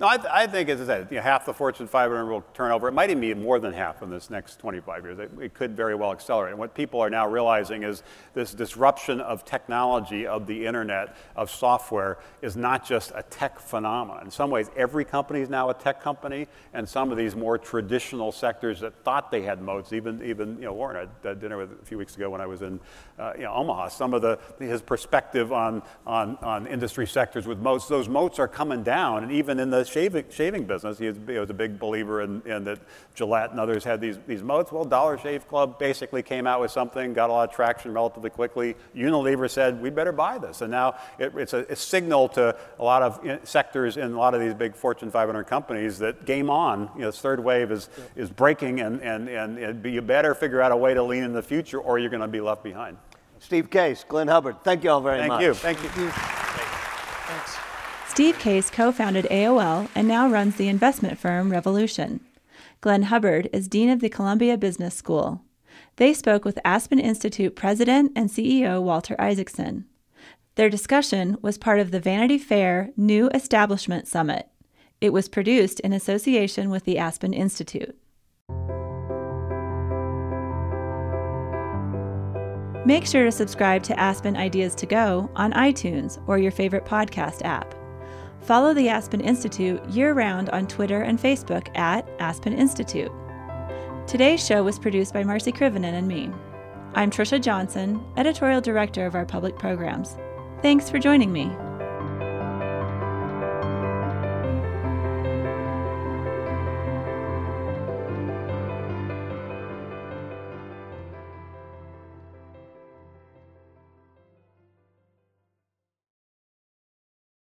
No, 0.00 0.08
I, 0.08 0.16
th- 0.16 0.28
I 0.32 0.46
think, 0.48 0.68
as 0.68 0.80
I 0.80 0.86
said, 0.86 1.08
you 1.10 1.16
know, 1.16 1.22
half 1.22 1.46
the 1.46 1.54
Fortune 1.54 1.86
500 1.86 2.26
will 2.26 2.42
turn 2.52 2.72
over. 2.72 2.88
It 2.88 2.92
might 2.92 3.10
even 3.10 3.20
be 3.20 3.32
more 3.34 3.60
than 3.60 3.72
half 3.72 4.02
in 4.02 4.10
this 4.10 4.28
next 4.28 4.58
25 4.58 5.04
years. 5.04 5.18
It, 5.20 5.30
it 5.40 5.54
could 5.54 5.76
very 5.76 5.94
well 5.94 6.10
accelerate. 6.10 6.50
And 6.50 6.58
what 6.58 6.74
people 6.74 7.00
are 7.00 7.10
now 7.10 7.28
realizing 7.28 7.84
is 7.84 8.02
this 8.34 8.52
disruption 8.52 9.20
of 9.20 9.44
technology, 9.44 10.26
of 10.26 10.48
the 10.48 10.66
internet, 10.66 11.16
of 11.36 11.48
software, 11.48 12.18
is 12.42 12.56
not 12.56 12.84
just 12.84 13.12
a 13.14 13.22
tech 13.22 13.60
phenomenon. 13.60 14.24
In 14.24 14.30
some 14.32 14.50
ways, 14.50 14.68
every 14.76 15.04
company 15.04 15.40
is 15.40 15.48
now 15.48 15.70
a 15.70 15.74
tech 15.74 16.02
company, 16.02 16.48
and 16.72 16.88
some 16.88 17.12
of 17.12 17.16
these 17.16 17.36
more 17.36 17.56
traditional 17.56 18.32
sectors 18.32 18.80
that 18.80 19.04
thought 19.04 19.30
they 19.30 19.42
had 19.42 19.62
moats, 19.62 19.92
even, 19.92 20.22
even 20.24 20.56
you 20.56 20.64
know, 20.64 20.72
Warren, 20.72 21.08
I 21.24 21.28
had 21.28 21.40
dinner 21.40 21.56
with 21.56 21.70
a 21.80 21.84
few 21.84 21.98
weeks 21.98 22.16
ago 22.16 22.30
when 22.30 22.40
I 22.40 22.46
was 22.46 22.62
in 22.62 22.80
uh, 23.18 23.32
you 23.36 23.44
know, 23.44 23.52
Omaha. 23.54 23.88
Some 23.88 24.12
of 24.12 24.22
the, 24.22 24.40
his 24.58 24.82
perspective 24.82 25.52
on, 25.52 25.82
on, 26.04 26.36
on 26.42 26.66
industry 26.66 27.06
sectors 27.06 27.46
with 27.46 27.58
moats, 27.58 27.86
those 27.86 28.08
moats 28.08 28.40
are 28.40 28.48
coming 28.48 28.82
down, 28.82 29.22
and 29.22 29.30
even 29.30 29.60
in 29.60 29.70
the 29.70 29.83
shaving, 29.88 30.24
shaving 30.30 30.64
business. 30.64 30.98
He 30.98 31.06
was, 31.06 31.16
he 31.26 31.38
was 31.38 31.50
a 31.50 31.54
big 31.54 31.78
believer 31.78 32.22
in, 32.22 32.42
in, 32.42 32.64
that 32.64 32.78
Gillette 33.14 33.50
and 33.50 33.60
others 33.60 33.84
had 33.84 34.00
these, 34.00 34.18
these 34.26 34.42
moats. 34.42 34.72
Well, 34.72 34.84
Dollar 34.84 35.18
Shave 35.18 35.46
Club 35.48 35.78
basically 35.78 36.22
came 36.22 36.46
out 36.46 36.60
with 36.60 36.70
something, 36.70 37.12
got 37.12 37.30
a 37.30 37.32
lot 37.32 37.48
of 37.48 37.54
traction 37.54 37.92
relatively 37.92 38.30
quickly. 38.30 38.76
Unilever 38.94 39.50
said, 39.50 39.80
we 39.80 39.90
better 39.90 40.12
buy 40.12 40.38
this. 40.38 40.60
And 40.60 40.70
now 40.70 40.96
it, 41.18 41.32
it's 41.36 41.52
a, 41.52 41.66
a, 41.68 41.76
signal 41.76 42.28
to 42.30 42.56
a 42.78 42.84
lot 42.84 43.02
of 43.02 43.24
you 43.24 43.38
sectors 43.44 43.96
in 43.96 44.12
a 44.12 44.18
lot 44.18 44.34
of 44.34 44.40
these 44.40 44.54
big 44.54 44.74
Fortune 44.74 45.10
500 45.10 45.44
companies 45.44 45.98
that 45.98 46.24
game 46.24 46.50
on, 46.50 46.90
you 46.94 47.02
know, 47.02 47.06
this 47.06 47.20
third 47.20 47.40
wave 47.40 47.70
is, 47.70 47.88
is 48.16 48.30
breaking, 48.30 48.80
and, 48.80 49.02
and, 49.02 49.28
and, 49.28 49.58
and 49.58 49.84
you 49.84 50.02
better 50.02 50.34
figure 50.34 50.60
out 50.60 50.72
a 50.72 50.76
way 50.76 50.94
to 50.94 51.02
lean 51.02 51.24
in 51.24 51.32
the 51.32 51.42
future 51.42 51.78
or 51.78 51.98
you're 51.98 52.10
going 52.10 52.20
to 52.22 52.28
be 52.28 52.40
left 52.40 52.62
behind. 52.62 52.96
Steve 53.40 53.70
Case, 53.70 54.04
Glenn 54.08 54.28
Hubbard, 54.28 54.56
thank 54.64 54.84
you 54.84 54.90
all 54.90 55.00
very 55.00 55.18
Thank 55.18 55.28
much. 55.28 55.42
you. 55.42 55.54
Thank 55.54 55.82
you. 55.82 55.88
Thanks. 55.88 57.63
Steve 58.14 58.38
Case 58.38 58.70
co 58.70 58.92
founded 58.92 59.24
AOL 59.24 59.88
and 59.96 60.06
now 60.06 60.28
runs 60.28 60.54
the 60.54 60.68
investment 60.68 61.18
firm 61.18 61.50
Revolution. 61.50 62.20
Glenn 62.80 63.02
Hubbard 63.02 63.50
is 63.52 63.66
Dean 63.66 63.90
of 63.90 63.98
the 63.98 64.08
Columbia 64.08 64.56
Business 64.56 64.94
School. 64.94 65.42
They 65.96 66.14
spoke 66.14 66.44
with 66.44 66.60
Aspen 66.64 67.00
Institute 67.00 67.56
President 67.56 68.12
and 68.14 68.30
CEO 68.30 68.80
Walter 68.80 69.16
Isaacson. 69.18 69.86
Their 70.54 70.70
discussion 70.70 71.38
was 71.42 71.58
part 71.58 71.80
of 71.80 71.90
the 71.90 71.98
Vanity 71.98 72.38
Fair 72.38 72.90
New 72.96 73.30
Establishment 73.30 74.06
Summit. 74.06 74.48
It 75.00 75.12
was 75.12 75.28
produced 75.28 75.80
in 75.80 75.92
association 75.92 76.70
with 76.70 76.84
the 76.84 76.98
Aspen 76.98 77.34
Institute. 77.34 77.98
Make 82.86 83.06
sure 83.06 83.24
to 83.24 83.32
subscribe 83.32 83.82
to 83.82 83.98
Aspen 83.98 84.36
Ideas 84.36 84.76
to 84.76 84.86
Go 84.86 85.32
on 85.34 85.52
iTunes 85.54 86.22
or 86.28 86.38
your 86.38 86.52
favorite 86.52 86.84
podcast 86.84 87.44
app. 87.44 87.74
Follow 88.44 88.74
the 88.74 88.90
Aspen 88.90 89.22
Institute 89.22 89.82
year 89.88 90.12
round 90.12 90.50
on 90.50 90.66
Twitter 90.66 91.00
and 91.00 91.18
Facebook 91.18 91.74
at 91.78 92.06
Aspen 92.18 92.52
Institute. 92.52 93.10
Today's 94.06 94.44
show 94.44 94.62
was 94.62 94.78
produced 94.78 95.14
by 95.14 95.22
Marci 95.22 95.50
Krivonen 95.50 95.94
and 95.94 96.06
me. 96.06 96.30
I'm 96.94 97.10
Trisha 97.10 97.40
Johnson, 97.40 98.04
editorial 98.18 98.60
director 98.60 99.06
of 99.06 99.14
our 99.14 99.24
public 99.24 99.58
programs. 99.58 100.18
Thanks 100.60 100.90
for 100.90 100.98
joining 100.98 101.32
me. 101.32 101.44